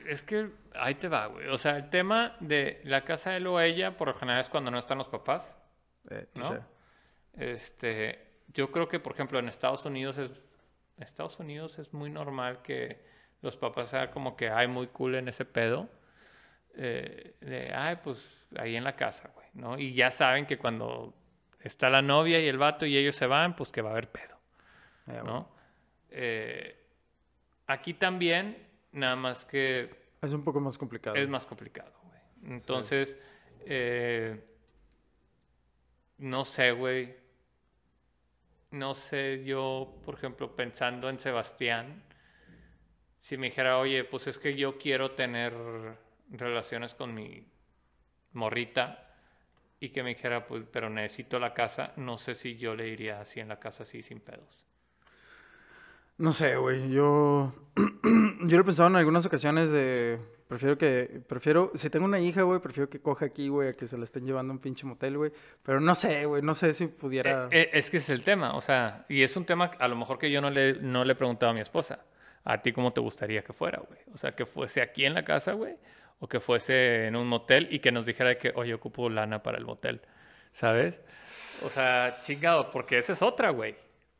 [0.07, 1.47] Es que ahí te va, güey.
[1.47, 4.49] O sea, el tema de la casa de él o ella, por lo general es
[4.49, 5.55] cuando no están los papás,
[6.09, 6.49] Eh, ¿no?
[6.49, 6.67] sea,
[7.33, 10.31] Este, yo creo que, por ejemplo, en Estados Unidos es,
[10.97, 13.01] Estados Unidos es muy normal que
[13.41, 15.87] los papás sean como que, ay, muy cool en ese pedo.
[16.75, 18.25] eh, de, ay, pues
[18.57, 19.77] ahí en la casa, güey, ¿no?
[19.77, 21.13] Y ya saben que cuando
[21.61, 24.09] está la novia y el vato y ellos se van, pues que va a haber
[24.09, 24.37] pedo.
[25.25, 25.49] ¿no?
[26.11, 26.77] Eh,
[27.67, 28.55] aquí también,
[28.91, 29.89] nada más que
[30.21, 31.15] Es un poco más complicado.
[31.15, 32.53] es más complicado, güey.
[32.53, 33.17] Entonces,
[33.65, 34.43] eh,
[36.17, 37.15] no sé, güey.
[38.71, 42.03] No sé, yo, por ejemplo, pensando en Sebastián,
[43.19, 45.53] si me dijera, oye, pues es que yo quiero tener
[46.29, 47.43] relaciones con mi
[48.33, 49.09] morrita
[49.79, 53.21] y que me dijera, pues, pero necesito la casa, no sé si yo le diría
[53.21, 54.68] así en la casa, así, sin pedos.
[56.19, 56.91] No sé, güey.
[56.91, 57.53] Yo.
[57.75, 60.19] yo lo he pensado en algunas ocasiones de.
[60.49, 61.21] Prefiero que.
[61.27, 61.71] Prefiero.
[61.75, 64.25] Si tengo una hija, güey, prefiero que coja aquí, güey, a que se la estén
[64.25, 65.31] llevando a un pinche motel, güey.
[65.63, 66.41] Pero no sé, güey.
[66.41, 67.45] No sé si pudiera.
[67.45, 69.87] Eh, eh, es que ese es el tema, o sea, y es un tema a
[69.87, 72.05] lo mejor que yo no le, no le he preguntado a mi esposa.
[72.43, 73.99] ¿A ti cómo te gustaría que fuera, güey?
[74.13, 75.75] O sea, que fuese aquí en la casa, güey,
[76.19, 79.57] o que fuese en un motel y que nos dijera que, oye, ocupo lana para
[79.57, 80.01] el motel,
[80.51, 80.99] ¿sabes?
[81.63, 83.75] O sea, chingado, porque esa es otra, güey.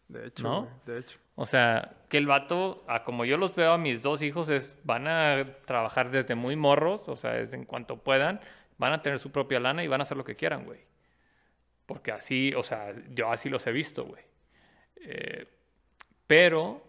[0.10, 0.62] De hecho, ¿no?
[0.62, 1.18] güey, de hecho.
[1.36, 4.76] O sea, que el vato, a como yo los veo a mis dos hijos, es,
[4.84, 8.42] van a trabajar desde muy morros, o sea, desde en cuanto puedan,
[8.78, 10.82] van a tener su propia lana y van a hacer lo que quieran, güey.
[11.86, 14.24] Porque así, o sea, yo así los he visto, güey.
[15.02, 15.48] Eh,
[16.28, 16.84] pero,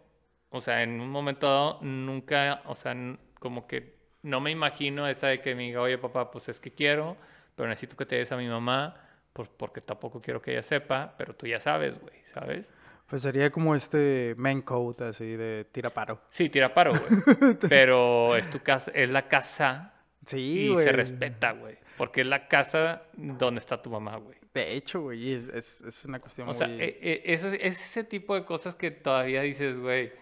[0.48, 2.96] o sea, en un momento dado, nunca, o sea,
[3.38, 6.72] como que no me imagino esa de que me diga, oye, papá, pues es que
[6.72, 7.16] quiero,
[7.54, 8.96] pero necesito que te des a mi mamá,
[9.32, 12.66] pues porque tampoco quiero que ella sepa, pero tú ya sabes, güey, ¿sabes?
[13.10, 16.20] Pues sería como este main code así de tira paro.
[16.30, 17.54] Sí, tira paro, güey.
[17.68, 19.92] Pero es tu casa, es la casa
[20.26, 20.84] Sí, y güey.
[20.84, 21.76] se respeta, güey.
[21.96, 24.38] Porque es la casa donde está tu mamá, güey.
[24.54, 25.32] De hecho, güey.
[25.34, 26.80] Es, es, es una cuestión O sea, muy.
[26.80, 30.12] e- e- eso- es ese tipo de cosas que todavía dices, güey.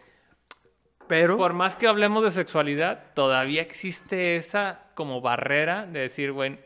[1.06, 1.36] Pero.
[1.36, 6.58] Por más que hablemos de sexualidad, todavía existe esa como barrera de decir, güey,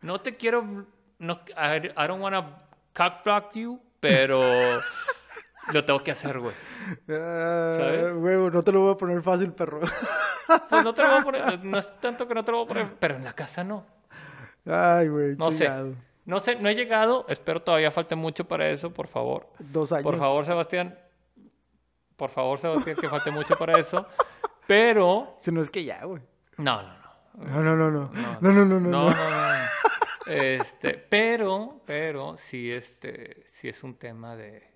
[0.00, 0.86] no te quiero,
[1.18, 2.62] no, I, I don't wanna
[2.96, 4.40] cock block you, pero
[5.72, 6.54] lo tengo que hacer, güey.
[7.08, 8.14] Ah, ¿sabes?
[8.14, 9.80] Güey, no te lo voy a poner fácil, perro.
[10.68, 12.64] Pues no te lo voy a poner, no es tanto que no te lo voy
[12.66, 13.84] a poner, pero en la casa no.
[14.66, 15.36] Ay, güey.
[15.36, 15.70] No sé.
[16.26, 17.26] No sé, no he llegado.
[17.28, 19.48] Espero todavía falte mucho para eso, por favor.
[19.58, 20.04] Dos años.
[20.04, 20.98] Por favor, Sebastián.
[22.16, 24.06] Por favor, Sebastián, que falte mucho para eso.
[24.66, 25.36] Pero.
[25.40, 26.22] Si no es que ya, güey.
[26.56, 27.04] No, no, no.
[27.34, 28.10] No, no, no, no.
[28.12, 28.80] No, No, no, no, no.
[28.80, 29.10] No, no.
[29.10, 29.64] no, no, no.
[30.26, 34.73] Este, pero, pero sí, este, sí es un tema de.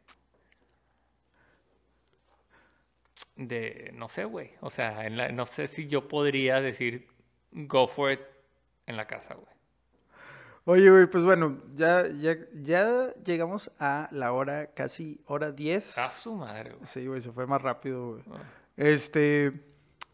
[3.36, 4.50] De, no sé, güey.
[4.60, 7.08] O sea, en la- no sé si yo podría decir
[7.52, 8.20] go for it
[8.86, 9.46] en la casa, güey.
[10.64, 15.96] Oye, güey, pues bueno, ya, ya, ya llegamos a la hora, casi hora 10.
[15.96, 16.86] A su madre, güey.
[16.86, 18.22] Sí, güey, se fue más rápido, güey.
[18.32, 18.42] Ah.
[18.76, 19.52] Este,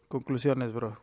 [0.07, 0.97] conclusiones, bro.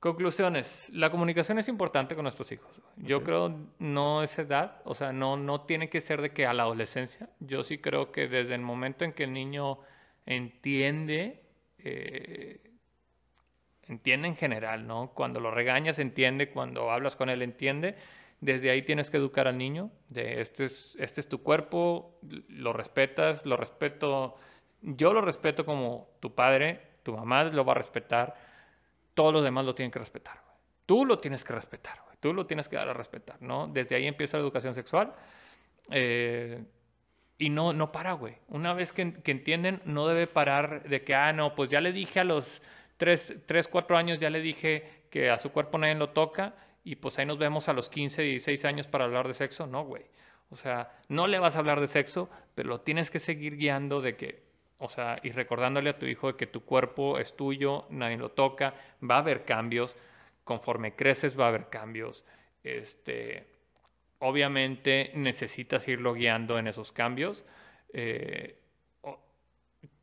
[0.00, 0.90] Conclusiones.
[0.92, 2.70] La comunicación es importante con nuestros hijos.
[2.98, 6.52] Yo creo no es edad, o sea, no, no tiene que ser de que a
[6.52, 7.30] la adolescencia.
[7.40, 9.78] Yo sí creo que desde el momento en que el niño
[10.26, 11.42] entiende,
[11.78, 12.60] eh,
[13.88, 15.12] entiende en general, ¿no?
[15.14, 17.96] Cuando lo regañas entiende, cuando hablas con él entiende.
[18.40, 22.18] Desde ahí tienes que educar al niño de este es, este es tu cuerpo,
[22.48, 24.36] lo respetas, lo respeto,
[24.82, 28.36] yo lo respeto como tu padre, tu mamá lo va a respetar,
[29.14, 30.40] todos los demás lo tienen que respetar.
[30.44, 30.56] güey.
[30.86, 32.16] Tú lo tienes que respetar, güey.
[32.20, 33.66] tú lo tienes que dar a respetar, ¿no?
[33.66, 35.14] Desde ahí empieza la educación sexual.
[35.90, 36.62] eh,
[37.38, 38.34] y no, no para, güey.
[38.48, 42.20] Una vez que, entienden, no debe parar de que, ah, no, pues ya le dije
[42.20, 42.60] a los
[42.96, 46.54] 3, 3, 4 años, ya le dije que a su cuerpo nadie lo toca
[46.84, 49.66] y pues ahí nos vemos a los 15, 16 años para hablar de sexo.
[49.66, 50.04] No, güey.
[50.50, 54.00] O sea, no le vas a hablar de sexo, pero lo tienes que seguir guiando
[54.00, 54.42] de que,
[54.78, 58.30] o sea, y recordándole a tu hijo de que tu cuerpo es tuyo, nadie lo
[58.30, 58.74] toca,
[59.08, 59.96] va a haber cambios,
[60.44, 62.24] conforme creces va a haber cambios.
[62.64, 63.46] Este,
[64.18, 67.44] obviamente necesitas irlo guiando en esos cambios.
[67.92, 68.58] Eh,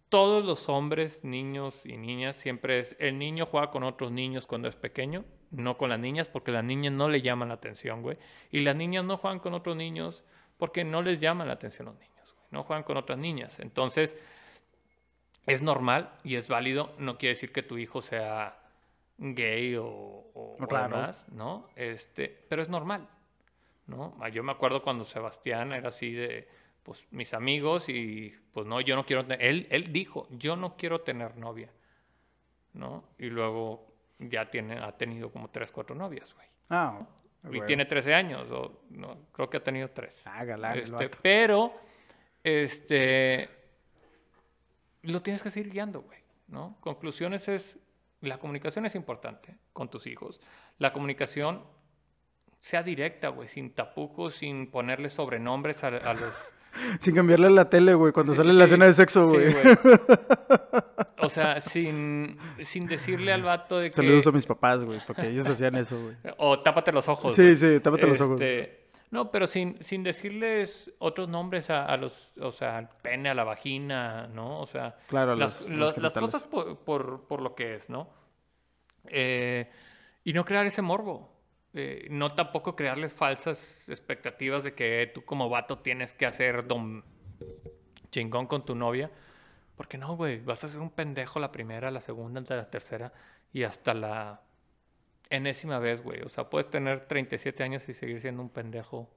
[0.10, 4.68] todos los hombres, niños y niñas, siempre es, el niño juega con otros niños cuando
[4.70, 8.18] es pequeño, no con las niñas, porque las niñas no le llaman la atención, güey.
[8.52, 10.24] Y las niñas no juegan con otros niños
[10.58, 12.46] porque no les llaman la atención los niños, güey.
[12.52, 13.60] No juegan con otras niñas.
[13.60, 14.16] Entonces,
[15.48, 18.58] es normal y es válido, no quiere decir que tu hijo sea
[19.18, 20.58] gay o, o- o
[20.98, 21.68] demás, ¿no?
[21.76, 23.08] Este, pero es normal,
[23.88, 24.18] ¿no?
[24.20, 26.48] Ah, Yo me acuerdo cuando Sebastián era así de,
[26.84, 31.02] pues, mis amigos y, pues, no, yo no quiero, él, él dijo, yo no quiero
[31.02, 31.70] tener novia,
[32.74, 33.04] ¿no?
[33.18, 33.88] Y luego
[34.20, 36.48] ya tiene, ha tenido como tres, cuatro novias, güey.
[36.70, 37.06] Ah,
[37.44, 37.66] Y güey.
[37.66, 40.22] tiene 13 años, o no, creo que ha tenido tres.
[40.26, 41.74] Ah, galán Este, pero,
[42.44, 43.50] este,
[45.04, 46.78] lo tienes que seguir guiando, güey, ¿no?
[46.82, 47.78] Conclusiones es,
[48.22, 50.40] la comunicación es importante con tus hijos.
[50.80, 51.64] La comunicación
[52.66, 56.34] sea directa, güey, sin tapujos, sin ponerle sobrenombres a, a los...
[57.00, 59.54] Sin cambiarle la tele, güey, cuando Sí, sale la escena de sexo, sí, güey.
[61.20, 63.96] O sea, sin, sin decirle al vato de que...
[63.96, 66.16] Saludos a mis papás, güey, porque ellos hacían eso, güey.
[66.38, 67.34] O tápate los ojos.
[67.36, 68.42] Sí, sí, tápate los ojos.
[68.42, 73.30] Este, No, pero sin, sin decirles otros nombres a, a los, o sea, al pene,
[73.30, 74.60] a la vagina, ¿no?
[74.60, 77.90] O sea, Claro, las, los- lo- los las cosas por, por, por lo que es,
[77.90, 78.10] ¿no?
[79.08, 79.70] Eh,
[80.26, 81.35] y no crear ese morbo.
[81.78, 87.04] Eh, no tampoco crearle falsas expectativas de que tú como vato tienes que hacer don
[88.12, 89.12] chingón con tu novia.
[89.76, 93.12] Porque no, güey, vas a ser un pendejo la primera, la segunda, la tercera
[93.52, 94.42] y hasta la
[95.30, 96.22] enésima vez, güey.
[96.22, 99.10] O sea, puedes tener 37 años y seguir siendo un pendejo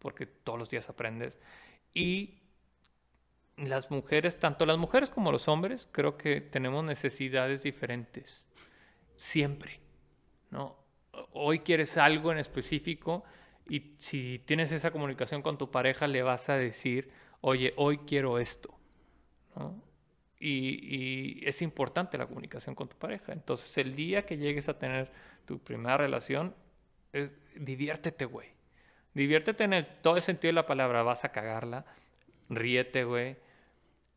[0.00, 1.38] porque todos los días aprendes.
[1.94, 2.40] Y
[3.56, 8.44] las mujeres, tanto las mujeres como los hombres, creo que tenemos necesidades diferentes.
[9.14, 9.78] Siempre,
[10.50, 10.83] ¿no?
[11.32, 13.24] Hoy quieres algo en específico
[13.68, 17.10] y si tienes esa comunicación con tu pareja, le vas a decir,
[17.40, 18.74] oye, hoy quiero esto.
[20.38, 23.32] Y, es importante la comunicación con tu pareja.
[23.32, 25.10] Entonces, el día que llegues a tener
[25.46, 26.54] tu primera relación,
[27.56, 28.48] diviértete, güey.
[29.14, 31.02] Diviértete en el, todo el sentido de la palabra.
[31.02, 31.86] Vas a cagarla,
[32.50, 33.36] ríete, güey.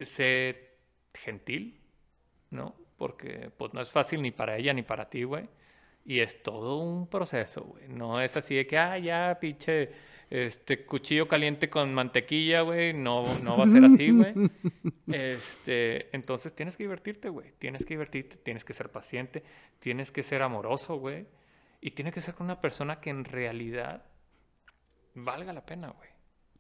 [0.02, 0.72] Sé
[1.14, 1.80] gentil,
[2.50, 2.76] ¿no?
[2.98, 5.48] Porque pues no es fácil ni para ella ni para ti, güey.
[6.10, 7.90] Y es todo un proceso, güey.
[7.90, 9.92] No es así de que, ah, ya, pinche,
[10.30, 12.94] este, cuchillo caliente con mantequilla, güey.
[12.94, 14.34] No, no va a ser así, güey.
[15.12, 17.52] Este, entonces tienes que divertirte, güey.
[17.60, 19.44] Tienes que divertirte, tienes que ser paciente,
[19.80, 21.28] tienes que ser amoroso, güey.
[21.82, 24.06] Y tienes que ser con una persona que en realidad
[25.14, 26.10] valga la pena, güey.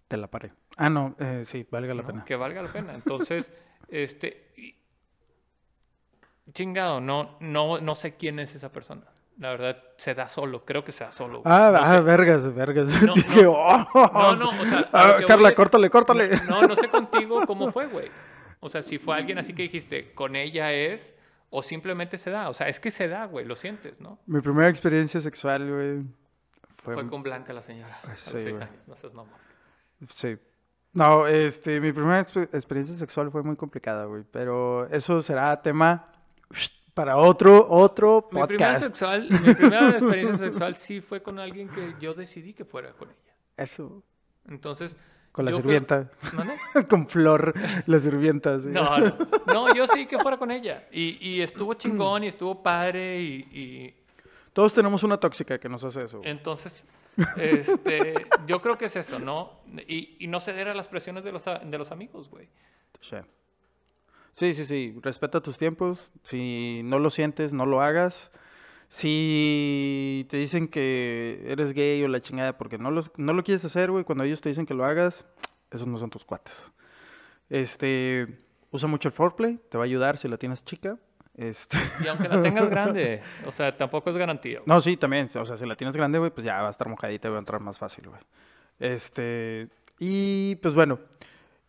[0.09, 0.51] Te la paré.
[0.75, 2.07] Ah, no, eh, sí, valga la ¿no?
[2.07, 2.25] pena.
[2.25, 2.93] Que valga la pena.
[2.93, 3.49] Entonces,
[3.87, 4.75] este, y-
[6.51, 9.05] chingado, no, no, no sé quién es esa persona.
[9.39, 11.41] La verdad, se da solo, creo que se da solo.
[11.41, 11.53] güey.
[11.53, 13.01] Ah, No ah, vergas, vergas.
[13.03, 13.51] No, Dije, no.
[13.53, 16.29] oh, No, no, o sea, ah, Carla, voy córtale, córtale.
[16.49, 18.09] No, no sé contigo cómo fue, güey.
[18.59, 21.13] O sea, si fue alguien así que dijiste, con ella es,
[21.51, 22.49] o simplemente se da.
[22.49, 24.19] O sea, es que se da, güey, lo sientes, ¿no?
[24.25, 26.01] Mi primera experiencia sexual, güey,
[26.83, 26.95] fue...
[26.95, 28.63] Fue con Blanca la señora, a los Sí, seis güey.
[28.63, 29.13] años, no seas.
[30.15, 30.37] Sí.
[30.93, 36.11] No, este, mi primera expe- experiencia sexual fue muy complicada, güey, pero eso será tema
[36.97, 38.85] para otro, otro Mi primera, podcast.
[38.85, 43.09] sexual, mi primera experiencia sexual sí fue con alguien que yo decidí que fuera con
[43.09, 43.35] ella.
[43.55, 44.03] Eso,
[44.49, 44.97] Entonces.
[45.31, 46.55] con la creo- sirvienta, ¿Mande?
[46.89, 47.53] con Flor,
[47.85, 48.69] la sirvienta, sí.
[48.69, 49.17] No, no.
[49.45, 50.87] No, yo sí que fuera con ella.
[50.91, 53.95] Y, y estuvo chingón y estuvo padre y, y
[54.53, 56.21] Todos tenemos una tóxica que nos hace eso.
[56.23, 56.83] entonces,
[57.37, 59.59] este, yo creo que es eso, ¿no?
[59.87, 62.47] Y, y no ceder a las presiones de los, de los amigos, güey.
[63.01, 63.17] Sí.
[64.37, 64.95] Sí, sí, sí.
[65.01, 66.09] Respeta tus tiempos.
[66.23, 68.31] Si no lo sientes, no lo hagas.
[68.89, 73.65] Si te dicen que eres gay o la chingada porque no, los- no lo quieres
[73.65, 75.25] hacer, güey, cuando ellos te dicen que lo hagas,
[75.71, 76.71] esos no son tus cuates.
[77.49, 78.27] Este,
[78.71, 80.97] usa mucho el foreplay, te va a ayudar si la tienes chica.
[81.35, 84.61] Este, Y aunque la tengas grande, o sea, tampoco es garantía.
[84.65, 86.87] no, sí, también, o sea, si la tienes grande, güey, pues ya va a estar
[86.89, 88.21] mojadita y va a entrar más fácil, güey.
[88.79, 89.67] Este,
[89.99, 90.99] y pues bueno,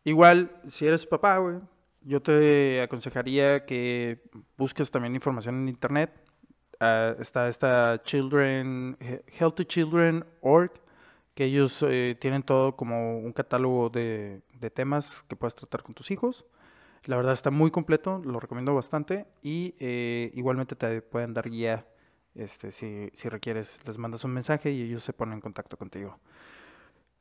[0.05, 1.57] igual, si eres papá, güey,
[2.02, 4.22] yo te aconsejaría que
[4.56, 6.10] busques también información en internet.
[6.80, 10.72] Ah, está esta Children, He- Healthy Children Org,
[11.34, 15.94] que ellos eh, tienen todo como un catálogo de, de temas que puedes tratar con
[15.94, 16.44] tus hijos.
[17.04, 21.86] La verdad está muy completo, lo recomiendo bastante y eh, igualmente te pueden dar guía
[22.34, 23.78] este, si, si requieres.
[23.86, 26.18] Les mandas un mensaje y ellos se ponen en contacto contigo.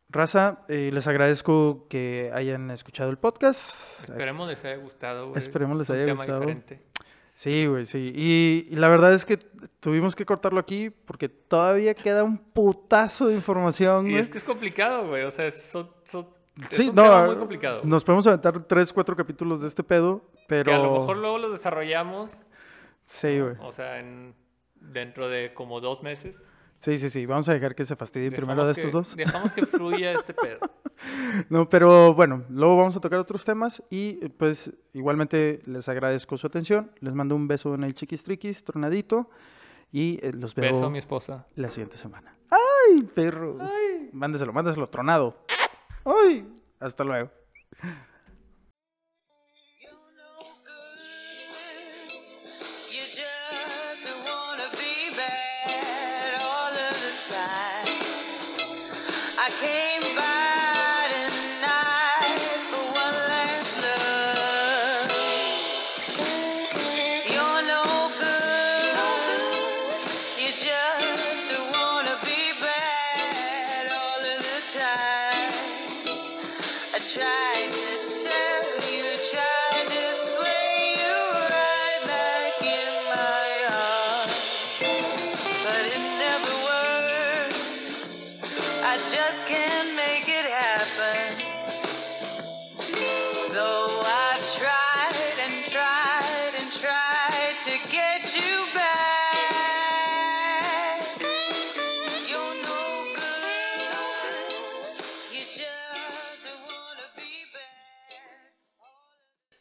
[0.10, 4.00] Raza, eh, les agradezco que hayan escuchado el podcast.
[4.04, 5.40] Esperemos les haya gustado, güey.
[5.40, 6.40] Esperemos les Es un haya tema gustado.
[6.40, 6.82] diferente.
[7.34, 8.14] Sí, güey, sí.
[8.16, 9.38] Y, y la verdad es que
[9.80, 14.44] tuvimos que cortarlo aquí porque todavía queda un putazo de información, Y es que es
[14.44, 15.24] complicado, güey.
[15.24, 15.88] O sea, es, es
[16.72, 17.82] Sí, un no, tema muy complicado.
[17.84, 20.72] Nos podemos aventar tres, cuatro capítulos de este pedo, pero...
[20.72, 22.36] Que a lo mejor luego los desarrollamos,
[23.06, 23.54] Sí, güey.
[23.62, 24.34] o sea, en,
[24.76, 26.36] dentro de como dos meses.
[26.82, 27.26] Sí, sí, sí.
[27.26, 29.16] Vamos a dejar que se fastidien primero de estos dos.
[29.16, 30.60] Dejamos que fluya este pedo.
[31.50, 36.48] No, pero bueno, luego vamos a tocar otros temas y pues igualmente les agradezco su
[36.48, 36.92] atención.
[37.00, 39.30] Les mando un beso en el chiquis triquis, tronadito
[39.92, 41.48] y eh, los veo Beso a mi esposa.
[41.56, 42.36] la siguiente semana.
[42.50, 43.58] ¡Ay, perro!
[44.14, 45.36] Mándeselo, mándeselo, tronado.
[46.06, 46.48] ¡Ay!
[46.80, 47.32] Hasta luego.